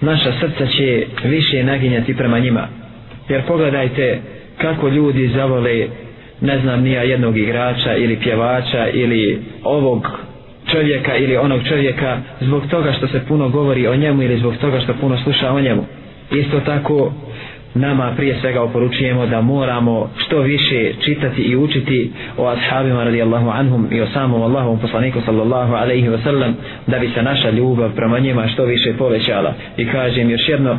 naša 0.00 0.32
srca 0.40 0.66
će 0.66 1.06
više 1.24 1.64
naginjati 1.64 2.16
prema 2.16 2.38
njima. 2.38 2.68
Jer 3.28 3.42
pogledajte 3.46 4.20
kako 4.58 4.88
ljudi 4.88 5.28
zavole 5.28 5.86
ne 6.42 6.58
znam 6.58 6.82
nija 6.82 7.02
jednog 7.02 7.38
igrača 7.38 7.96
ili 7.96 8.16
pjevača 8.16 8.88
ili 8.88 9.38
ovog 9.64 10.08
čovjeka 10.72 11.16
ili 11.16 11.36
onog 11.36 11.60
čovjeka 11.68 12.18
zbog 12.40 12.62
toga 12.70 12.92
što 12.92 13.06
se 13.06 13.20
puno 13.28 13.48
govori 13.48 13.86
o 13.86 13.96
njemu 13.96 14.22
ili 14.22 14.38
zbog 14.38 14.56
toga 14.56 14.80
što 14.80 14.94
puno 14.94 15.18
sluša 15.22 15.52
o 15.52 15.60
njemu. 15.60 15.84
Isto 16.30 16.60
tako 16.60 17.12
nama 17.74 18.12
prije 18.16 18.36
svega 18.40 18.62
oporučujemo 18.62 19.26
da 19.26 19.40
moramo 19.40 20.10
što 20.16 20.40
više 20.40 20.92
čitati 21.00 21.42
i 21.42 21.56
učiti 21.56 22.10
o 22.38 22.46
ashabima 22.46 23.04
radijallahu 23.04 23.50
anhum 23.50 23.88
i 23.90 24.00
o 24.00 24.06
samom 24.06 24.42
Allahovom 24.42 24.78
poslaniku 24.78 25.20
sallallahu 25.24 25.74
alaihi 25.74 26.08
wa 26.08 26.22
sallam 26.24 26.56
da 26.86 26.98
bi 26.98 27.08
se 27.14 27.22
naša 27.22 27.50
ljubav 27.50 27.90
prema 27.96 28.18
njima 28.18 28.48
što 28.48 28.64
više 28.64 28.92
povećala. 28.98 29.54
I 29.76 29.86
kažem 29.86 30.30
još 30.30 30.48
jedno 30.48 30.78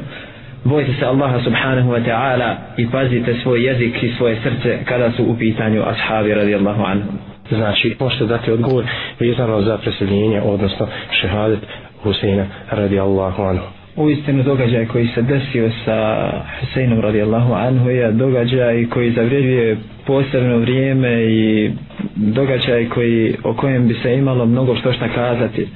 bojte 0.63 0.91
se 0.99 1.05
Allaha 1.05 1.39
subhanahu 1.43 1.91
wa 1.91 2.05
ta'ala 2.05 2.55
i 2.77 2.87
pazite 2.91 3.35
svoj 3.43 3.65
jezik 3.67 4.03
i 4.03 4.13
svoje 4.17 4.37
srce 4.43 4.77
kada 4.85 5.11
su 5.11 5.23
u 5.23 5.35
pitanju 5.37 5.83
ashabi 5.85 6.33
radijallahu 6.33 6.83
anhum 6.83 7.17
Znači, 7.49 7.95
možete 7.99 8.25
dati 8.25 8.51
odgovor 8.51 8.85
vezano 9.19 9.61
za 9.61 9.77
preseljenje, 9.77 10.41
odnosno 10.41 10.87
šehadet 11.21 11.59
Huseina 12.03 12.45
radijallahu 12.71 13.43
anhu 13.43 13.63
u 13.95 14.09
istinu 14.09 14.43
događaj 14.43 14.85
koji 14.85 15.07
se 15.07 15.21
desio 15.21 15.71
sa 15.85 16.29
Huseinom 16.59 16.99
radijallahu 16.99 17.53
anhu 17.53 17.89
je 17.89 18.11
događaj 18.11 18.85
koji 18.85 19.11
zavređuje 19.11 19.77
posebno 20.05 20.57
vrijeme 20.57 21.23
i 21.23 21.71
događaj 22.15 22.89
koji, 22.89 23.35
o 23.43 23.53
kojem 23.53 23.87
bi 23.87 23.93
se 23.93 24.13
imalo 24.15 24.45
mnogo 24.45 24.75
što 24.75 24.93
šta 24.93 25.07
kazati. 25.07 25.67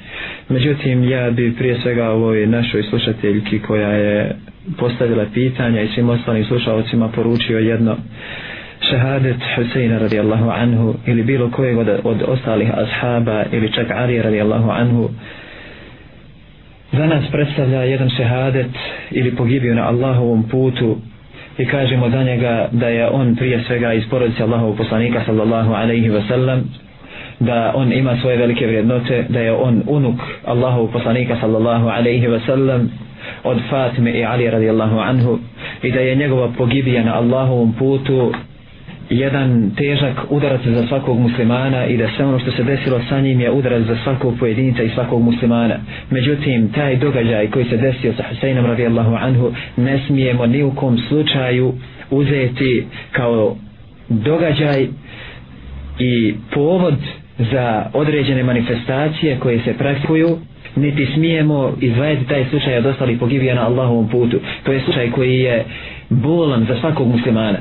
Međutim, 0.48 1.04
ja 1.10 1.30
bi 1.30 1.54
prije 1.56 1.78
svega 1.82 2.10
ovoj 2.10 2.46
našoj 2.46 2.82
slušateljki 2.82 3.58
koja 3.58 3.88
je 3.88 4.36
postavila 4.78 5.26
pitanja 5.34 5.82
i 5.82 5.88
svim 5.88 6.08
ostalim 6.08 6.44
slušalcima 6.44 7.08
poručio 7.08 7.58
jedno. 7.58 7.96
Šehadet 8.80 9.36
Huseina 9.56 9.98
radijallahu 9.98 10.50
anhu 10.50 10.94
ili 11.06 11.22
bilo 11.22 11.50
kojeg 11.50 11.78
od, 11.78 11.88
od 12.04 12.22
ostalih 12.26 12.70
ashaba 12.74 13.44
ili 13.52 13.72
čak 13.72 13.90
Ali 13.90 14.22
radijallahu 14.22 14.70
anhu 14.70 15.08
za 16.92 17.06
nas 17.06 17.24
predstavlja 17.32 17.82
jedan 17.82 18.10
šehadet 18.10 18.70
ili 19.10 19.36
pogibio 19.36 19.74
na 19.74 19.88
Allahovom 19.88 20.42
putu 20.42 20.96
i 21.58 21.66
kažemo 21.66 22.10
za 22.10 22.22
njega 22.22 22.68
da 22.72 22.88
je 22.88 23.08
on 23.08 23.36
prije 23.36 23.64
svega 23.66 23.92
iz 23.92 24.02
porodice 24.10 24.42
Allahovog 24.42 24.76
poslanika 24.76 25.22
sallallahu 25.26 25.72
alaihi 25.72 26.10
wasallam 26.10 26.58
da 27.40 27.72
on 27.74 27.92
ima 27.92 28.16
svoje 28.20 28.36
velike 28.36 28.66
vrijednote 28.66 29.24
da 29.28 29.40
je 29.40 29.52
on 29.52 29.82
unuk 29.86 30.20
Allahovog 30.44 30.92
poslanika 30.92 31.36
sallallahu 31.40 31.88
alaihi 31.88 32.26
wasallam 32.26 32.86
od 33.44 33.58
Fatime 33.70 34.10
i 34.10 34.24
Ali 34.24 34.50
radijallahu 34.50 34.98
anhu 34.98 35.38
i 35.82 35.92
da 35.92 36.00
je 36.00 36.14
njegova 36.14 36.48
pogibija 36.58 37.04
na 37.04 37.14
Allahovom 37.14 37.72
putu 37.72 38.32
jedan 39.10 39.70
težak 39.76 40.16
udarac 40.30 40.60
za 40.64 40.86
svakog 40.86 41.18
muslimana 41.20 41.86
i 41.86 41.96
da 41.96 42.08
sve 42.16 42.24
ono 42.26 42.38
što 42.38 42.50
se 42.50 42.62
desilo 42.64 43.00
sa 43.08 43.20
njim 43.20 43.40
je 43.40 43.50
udarac 43.50 43.82
za 43.82 43.96
svakog 44.04 44.34
pojedinca 44.40 44.82
i 44.82 44.88
svakog 44.88 45.22
muslimana. 45.22 45.76
Međutim, 46.10 46.72
taj 46.72 46.96
događaj 46.96 47.50
koji 47.50 47.64
se 47.64 47.76
desio 47.76 48.12
sa 48.16 48.22
Husainom 48.30 48.66
radijallahu 48.66 49.14
anhu 49.14 49.52
ne 49.76 50.00
smijemo 50.06 50.46
ni 50.46 50.62
u 50.62 50.70
kom 50.70 50.98
slučaju 50.98 51.72
uzeti 52.10 52.86
kao 53.12 53.56
događaj 54.08 54.86
i 55.98 56.34
povod 56.54 56.94
za 57.38 57.86
određene 57.92 58.42
manifestacije 58.42 59.38
koje 59.40 59.60
se 59.60 59.74
praktikuju 59.78 60.38
niti 60.80 61.06
smijemo 61.14 61.72
izvajati 61.80 62.26
taj 62.26 62.44
slučaj 62.50 62.78
od 62.78 62.86
ostalih 62.86 63.18
pogibija 63.18 63.54
na 63.54 63.66
Allahovom 63.66 64.08
putu. 64.08 64.40
To 64.62 64.72
je 64.72 64.80
slučaj 64.80 65.10
koji 65.10 65.38
je 65.38 65.64
bolan 66.08 66.64
za 66.68 66.80
svakog 66.80 67.08
muslimana 67.08 67.58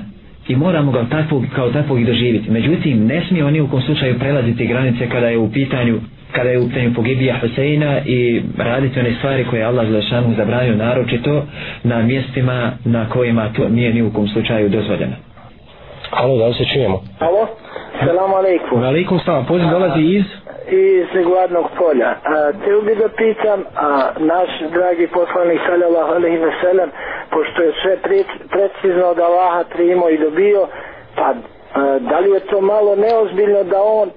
i 0.47 0.55
moramo 0.55 0.91
ga 0.91 1.05
takvog, 1.09 1.43
kao 1.55 1.71
takvog 1.71 2.01
i 2.01 2.05
doživiti. 2.05 2.51
Međutim, 2.51 3.05
ne 3.05 3.23
smije 3.27 3.45
oni 3.45 3.61
u 3.61 3.67
kom 3.67 3.81
slučaju 3.81 4.19
prelaziti 4.19 4.67
granice 4.67 5.09
kada 5.09 5.27
je 5.27 5.37
u 5.37 5.51
pitanju 5.51 5.99
kada 6.31 6.49
je 6.49 6.59
u 6.59 6.67
pitanju 6.67 6.93
pogibija 6.95 7.39
Huseina 7.41 7.99
i 8.05 8.41
raditi 8.57 8.99
one 8.99 9.13
stvari 9.17 9.45
koje 9.49 9.59
je 9.59 9.65
Allah 9.65 9.87
Zalašanu 9.87 10.33
zabranio 10.37 10.75
naročito 10.75 11.43
na 11.83 12.01
mjestima 12.01 12.71
na 12.85 13.09
kojima 13.09 13.49
to 13.53 13.69
nije 13.69 13.93
ni 13.93 14.01
u 14.01 14.13
kom 14.13 14.27
slučaju 14.27 14.69
dozvoljeno. 14.69 15.13
Alo, 16.11 16.37
da 16.37 16.53
se 16.53 16.65
čujemo? 16.73 17.01
Alo, 17.19 17.47
salam 17.99 18.33
alaikum. 18.33 18.83
Alaikum 18.83 19.19
salam, 19.25 19.45
poziv 19.45 19.69
dolazi 19.69 20.01
iz? 20.01 20.23
Iz 20.69 21.25
gladnog 21.25 21.65
polja. 21.77 22.09
A, 22.23 22.51
te 22.51 22.71
bi 22.85 22.95
da 22.95 23.09
pitam, 23.09 23.63
a, 23.75 24.09
naš 24.19 24.49
dragi 24.71 25.07
poslanik 25.07 25.59
sallallahu 25.67 26.11
alaihi 26.13 26.37
wa 26.37 26.53
sallam, 26.61 26.89
pošto 27.31 27.61
je 27.61 27.73
sve 27.81 27.97
precizno 28.49 29.05
od 29.07 29.19
Allaha 29.19 29.63
primio 29.73 30.09
i 30.09 30.17
dobio, 30.17 30.67
pa 31.15 31.33
da 31.99 32.19
li 32.19 32.31
je 32.31 32.39
to 32.39 32.61
malo 32.61 32.95
neozbiljno 32.95 33.63
da 33.63 33.83
on 33.83 34.09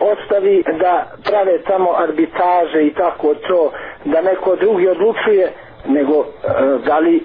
ostavi 0.00 0.64
da 0.80 1.06
prave 1.30 1.58
tamo 1.62 1.92
arbitraže 1.92 2.86
i 2.86 2.94
tako 2.94 3.34
to, 3.34 3.72
da 4.04 4.20
neko 4.20 4.56
drugi 4.56 4.88
odlučuje, 4.88 5.52
nego 5.88 6.14
e, 6.20 6.26
da 6.86 6.98
li 6.98 7.16
e, 7.16 7.20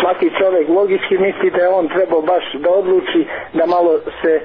svaki 0.00 0.30
čovjek 0.38 0.68
logički 0.68 1.18
misli 1.18 1.50
da 1.50 1.58
je 1.58 1.68
on 1.68 1.88
trebao 1.88 2.22
baš 2.22 2.44
da 2.54 2.70
odluči 2.70 3.26
da 3.52 3.66
malo 3.66 3.92
se 4.22 4.32
e, 4.32 4.40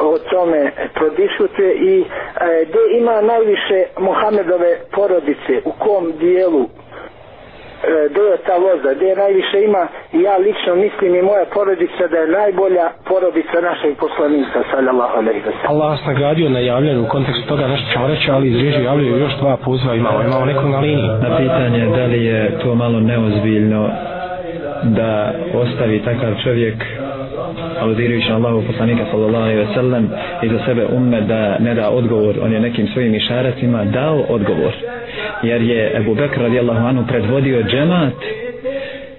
o 0.00 0.18
tome 0.18 0.72
prodišutuje 0.94 1.74
i 1.74 2.04
gdje 2.68 2.98
ima 2.98 3.20
najviše 3.20 3.84
Mohamedove 3.98 4.78
porodice, 4.92 5.62
u 5.64 5.72
kom 5.78 6.12
dijelu 6.18 6.68
gdje 8.10 8.22
je 8.32 8.36
ta 8.46 8.56
voza, 8.66 8.90
gdje 8.96 9.06
je 9.06 9.16
najviše 9.16 9.56
ima 9.68 9.82
i 10.12 10.18
ja 10.28 10.36
lično 10.36 10.74
mislim 10.74 11.14
i 11.14 11.22
moja 11.22 11.44
porodica 11.54 12.04
da 12.12 12.16
je 12.18 12.28
najbolja 12.40 12.86
porodica 13.08 13.56
našeg 13.70 13.92
poslanika 14.04 14.58
sallallahu 14.72 15.14
alaihi 15.20 15.40
wa 15.48 15.52
sallam. 15.60 15.72
Allah 15.74 15.88
vas 15.90 16.06
nagradio 16.06 16.48
na 16.48 16.60
javljanju 16.60 17.02
u 17.02 17.12
kontekstu 17.16 17.44
toga 17.48 17.66
nešto 17.68 17.86
ćemo 17.92 18.06
reći, 18.08 18.30
ali 18.30 18.48
iz 18.48 18.56
režije 18.56 18.84
javljaju 18.84 19.18
još 19.18 19.34
dva 19.40 19.56
poziva 19.56 19.94
imamo, 19.94 20.22
imamo 20.22 20.44
neko 20.44 20.64
na 20.64 20.80
liniji. 20.80 21.08
Na 21.24 21.36
pitanje 21.38 21.80
da 21.96 22.04
li 22.06 22.24
je 22.24 22.58
to 22.62 22.74
malo 22.74 23.00
neozbiljno 23.00 23.90
da 24.82 25.32
ostavi 25.54 26.02
takav 26.04 26.32
čovjek 26.44 26.84
aludirajući 27.80 28.28
na 28.28 28.36
Allahu 28.36 28.62
poslanika 28.66 29.04
sallallahu 29.10 29.44
alaihi 29.44 29.60
wa 29.60 29.74
sallam 29.74 30.08
i 30.42 30.48
za 30.48 30.58
sebe 30.66 30.86
umme 30.92 31.20
da 31.20 31.58
ne 31.58 31.74
da 31.74 31.90
odgovor 31.90 32.34
on 32.42 32.52
je 32.52 32.60
nekim 32.60 32.88
svojim 32.88 33.14
išaratima 33.14 33.84
dao 33.84 34.24
odgovor 34.28 34.74
jer 35.42 35.62
je 35.62 35.92
Ebu 35.96 36.14
Bekr 36.14 36.40
radijallahu 36.40 36.86
anhu 36.86 37.06
predvodio 37.08 37.62
džemat 37.70 38.14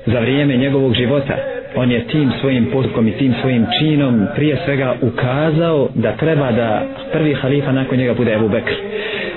za 0.06 0.20
vrijeme 0.20 0.58
njegovog 0.58 0.93
života. 0.93 1.36
On 1.76 1.91
je 1.91 2.08
tim 2.08 2.32
svojim 2.41 2.66
postupkom 2.74 3.08
i 3.08 3.12
tim 3.12 3.34
svojim 3.41 3.66
činom 3.80 4.28
prije 4.36 4.58
svega 4.66 4.95
ukazao 5.02 5.89
da 5.95 6.12
treba 6.12 6.52
da 6.52 6.84
prvi 7.14 7.34
halifa 7.34 7.72
nakon 7.72 7.97
njega 7.97 8.14
bude 8.14 8.34
Ebu 8.34 8.49
Bekr. 8.49 8.74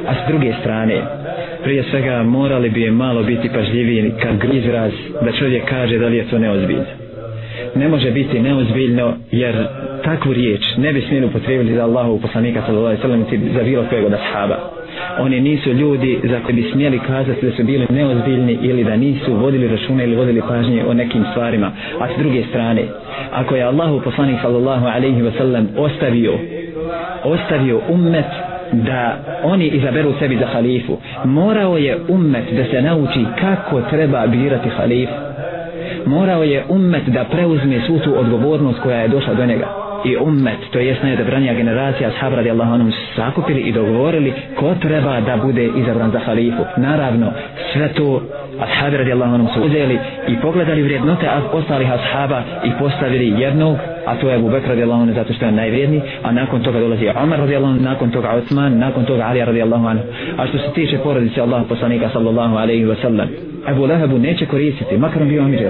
A 0.06 0.14
s 0.14 0.28
druge 0.28 0.52
strane 0.60 0.94
prije 1.64 1.84
svega 1.90 2.22
morali 2.22 2.70
bi 2.70 2.82
je 2.82 2.90
malo 2.90 3.22
biti 3.22 3.48
pažljiviji 3.48 4.12
kad 4.22 4.54
izraz 4.54 4.92
da 5.22 5.32
čovjek 5.32 5.64
kaže 5.68 5.98
da 5.98 6.06
li 6.06 6.16
je 6.16 6.28
to 6.30 6.38
neozbiljno. 6.38 6.84
Ne 7.74 7.88
može 7.88 8.10
biti 8.10 8.40
neozbiljno 8.40 9.14
jer 9.30 9.66
takvu 10.04 10.32
riječ 10.32 10.62
ne 10.76 10.92
bi 10.92 11.00
smjeli 11.00 11.26
upotrebili 11.26 11.74
za 11.74 11.82
Allahu 11.84 12.20
poslanika 12.20 12.62
sallallahu 12.66 12.86
alejhi 12.86 13.02
ve 13.02 13.26
sellem 13.30 13.52
za 13.54 13.62
bilo 13.62 13.84
kojeg 13.90 14.04
od 14.06 14.12
ashaba 14.12 14.58
oni 15.18 15.40
nisu 15.40 15.70
ljudi 15.72 16.18
za 16.24 16.40
koje 16.40 16.54
bi 16.54 16.70
smjeli 16.72 16.98
kazati 16.98 17.46
da 17.46 17.56
su 17.56 17.64
bili 17.64 17.86
neozbiljni 17.90 18.58
ili 18.62 18.84
da 18.84 18.96
nisu 18.96 19.34
vodili 19.34 19.68
računa 19.68 20.04
ili 20.04 20.16
vodili 20.16 20.42
pažnje 20.48 20.84
o 20.84 20.94
nekim 20.94 21.24
stvarima. 21.30 21.70
A 22.00 22.08
s 22.08 22.18
druge 22.18 22.42
strane 22.50 22.82
ako 23.32 23.56
je 23.56 23.62
Allahu 23.62 24.00
poslanik 24.00 24.36
sallallahu 24.42 24.86
alejhi 24.86 25.22
ve 25.22 25.30
sellem 25.30 25.68
ostavio 25.76 26.32
ostavio 27.24 27.80
ummet 27.88 28.24
da 28.72 29.16
oni 29.44 29.66
izaberu 29.66 30.12
sebi 30.18 30.36
za 30.36 30.46
halifu 30.46 30.98
morao 31.24 31.76
je 31.78 31.98
ummet 32.08 32.44
da 32.56 32.64
se 32.64 32.82
nauči 32.82 33.24
kako 33.40 33.80
treba 33.80 34.26
birati 34.26 34.68
halifu. 34.68 35.12
Morao 36.06 36.42
je 36.42 36.64
ummet 36.68 37.02
da 37.06 37.24
preuzme 37.24 37.80
svu 37.86 37.98
tu 37.98 38.18
odgovornost 38.18 38.80
koja 38.80 38.98
je 39.00 39.08
došla 39.08 39.34
do 39.34 39.46
njega 39.46 39.83
i 40.04 40.16
ummet, 40.16 40.58
to 40.70 40.78
jest 40.78 41.02
najodabranija 41.02 41.54
generacija 41.54 42.08
ashab 42.08 42.32
radijallahu 42.34 42.72
anhum 42.74 42.92
sakupili 43.16 43.60
i 43.60 43.72
dogovorili 43.72 44.32
ko 44.56 44.74
treba 44.74 45.20
da 45.20 45.36
bude 45.36 45.64
izabran 45.76 46.10
za 46.10 46.18
halifu. 46.18 46.62
Naravno, 46.76 47.32
sve 47.72 47.88
to 47.88 48.22
ashabi 48.60 48.96
radijallahu 48.96 49.34
anhum 49.34 49.48
su 49.54 49.62
uzeli 49.62 49.98
i 50.28 50.36
pogledali 50.42 50.82
vrijednote 50.82 51.28
ostalih 51.52 51.92
ashaba 51.92 52.42
i 52.64 52.70
postavili 52.78 53.40
jednog, 53.40 53.76
a 54.06 54.16
to 54.16 54.28
je 54.28 54.34
Abu 54.34 54.50
Bekr 54.50 54.68
radijallahu 54.68 55.02
anhu 55.02 55.14
zato 55.14 55.32
što 55.32 55.44
je 55.44 55.52
najvrijedniji, 55.52 56.02
a 56.22 56.32
nakon 56.32 56.62
toga 56.62 56.80
dolazi 56.80 57.08
Omar 57.22 57.38
radijallahu 57.38 57.72
anhu, 57.72 57.84
nakon 57.84 58.10
toga 58.10 58.30
Osman, 58.30 58.78
nakon 58.78 59.04
toga 59.04 59.24
Ali 59.26 59.44
radijallahu 59.44 59.86
anhu. 59.86 60.04
A 60.36 60.46
što 60.46 60.58
se 60.58 60.72
tiče 60.74 60.98
porodice 60.98 61.40
Allah 61.40 61.62
poslanika 61.68 62.08
sallallahu 62.12 62.56
alaihi 62.56 62.84
wa 62.84 63.02
sallam, 63.02 63.28
Abu 63.66 63.86
Lehebu 63.86 64.18
neće 64.18 64.46
koristiti, 64.46 64.96
makar 64.96 65.22
on 65.22 65.28
bio 65.28 65.42
Amir 65.42 65.60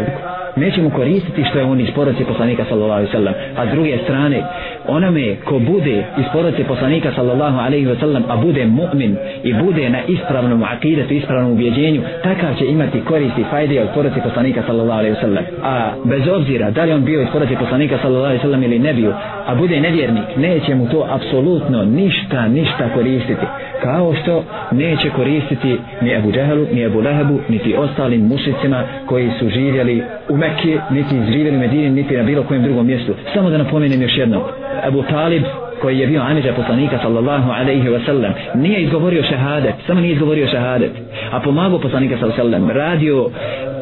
nećemo 0.57 0.90
koristiti 0.90 1.44
što 1.50 1.59
je 1.59 1.64
on 1.64 1.80
iz 1.80 1.88
porodice 1.94 2.24
poslanika 2.24 2.64
sallallahu 2.68 2.92
alaihi 2.92 3.12
sallam. 3.12 3.34
A 3.57 3.66
s 3.66 3.70
druge 3.70 3.98
strane 4.05 4.42
onome 4.88 5.36
ko 5.44 5.59
bude 5.59 6.05
iz 6.18 6.24
porodice 6.32 6.64
poslanika 6.64 7.12
sallallahu 7.16 7.59
alaihi 7.59 7.86
ve 7.86 7.96
sallam 7.96 8.24
a 8.28 8.36
bude 8.36 8.66
mu'min 8.66 9.16
i 9.42 9.52
bude 9.55 9.90
na 9.90 9.98
ispravnom 10.09 10.62
akidetu 10.62 11.14
ispravnom 11.14 11.52
ubjeđenju 11.52 12.02
takav 12.22 12.55
će 12.59 12.66
imati 12.66 13.00
koristi 13.00 13.44
fajde 13.50 13.82
od 13.82 13.88
porodice 13.94 14.20
poslanika 14.20 14.62
sallallahu 14.66 14.98
alaihi 14.98 15.14
ve 15.14 15.20
sallam. 15.20 15.44
A 15.62 15.90
bez 16.05 16.28
obzira 16.28 16.70
da 16.70 16.84
li 16.84 16.92
on 16.92 17.05
bio 17.05 17.22
iz 17.22 17.28
porodice 17.32 17.59
poslanika 17.61 17.98
sallallahu 18.02 18.24
alaihi 18.24 18.38
ve 18.38 18.42
sallam 18.42 18.62
ili 18.62 18.78
ne 18.78 18.94
bio 18.94 19.12
a 19.46 19.55
bude 19.55 19.80
nevjernik 19.80 20.36
neće 20.36 20.74
mu 20.74 20.88
to 20.88 21.07
apsolutno 21.11 21.84
ništa 21.84 22.48
ništa 22.48 22.88
koristiti 22.94 23.46
kao 23.85 24.14
što 24.22 24.45
neće 24.72 25.11
koristiti 25.11 25.78
ni 26.03 26.16
Abu 26.16 26.32
Džehelu, 26.32 26.66
ni 26.72 26.87
Abu 26.87 27.01
Lehebu, 27.01 27.39
niti 27.49 27.74
ostalim 27.76 28.26
mušicima 28.26 28.82
koji 29.07 29.30
su 29.39 29.49
živjeli 29.49 30.03
u 30.28 30.37
Mekije, 30.37 30.80
niti 30.91 31.14
živjeli 31.32 31.57
u 31.57 31.61
Medini, 31.61 31.91
niti 31.91 32.16
na 32.16 32.22
bilo 32.22 32.43
kojem 32.43 32.62
drugom 32.62 32.87
mjestu. 32.87 33.12
Samo 33.35 33.51
da 33.51 33.59
napomenem 33.59 34.03
još 34.03 34.18
jedno. 34.18 34.43
Abu 34.82 35.03
Talib, 35.03 35.43
koji 35.80 35.99
je 35.99 36.07
bio 36.07 36.22
amiđa 36.22 36.53
poslanika 36.53 36.99
sallallahu 37.03 37.51
alaihi 37.51 37.89
wa 37.89 38.07
sallam, 38.07 38.32
nije 38.55 38.82
izgovorio 38.82 39.22
šehadet, 39.22 39.74
samo 39.87 40.01
nije 40.01 40.12
izgovorio 40.12 40.47
šehadet, 40.47 40.91
a 41.30 41.41
pomagao 41.41 41.78
poslanika 41.78 42.16
sallallahu 42.16 42.41
alaihi 42.41 42.57
wa 42.57 42.59
sallam, 42.59 42.76
radio 42.76 43.30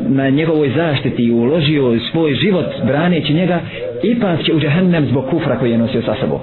na 0.09 0.28
njegovoj 0.28 0.70
zaštiti 0.76 1.22
i 1.22 1.32
uložio 1.32 1.98
svoj 2.11 2.34
život 2.34 2.66
braneći 2.86 3.34
njega, 3.34 3.61
ipak 4.03 4.44
će 4.44 4.55
u 4.55 4.61
džahannam 4.61 5.07
zbog 5.07 5.24
kufra 5.30 5.59
koji 5.59 5.70
je 5.70 5.78
nosio 5.78 6.03
sa 6.03 6.14
sobom. 6.20 6.40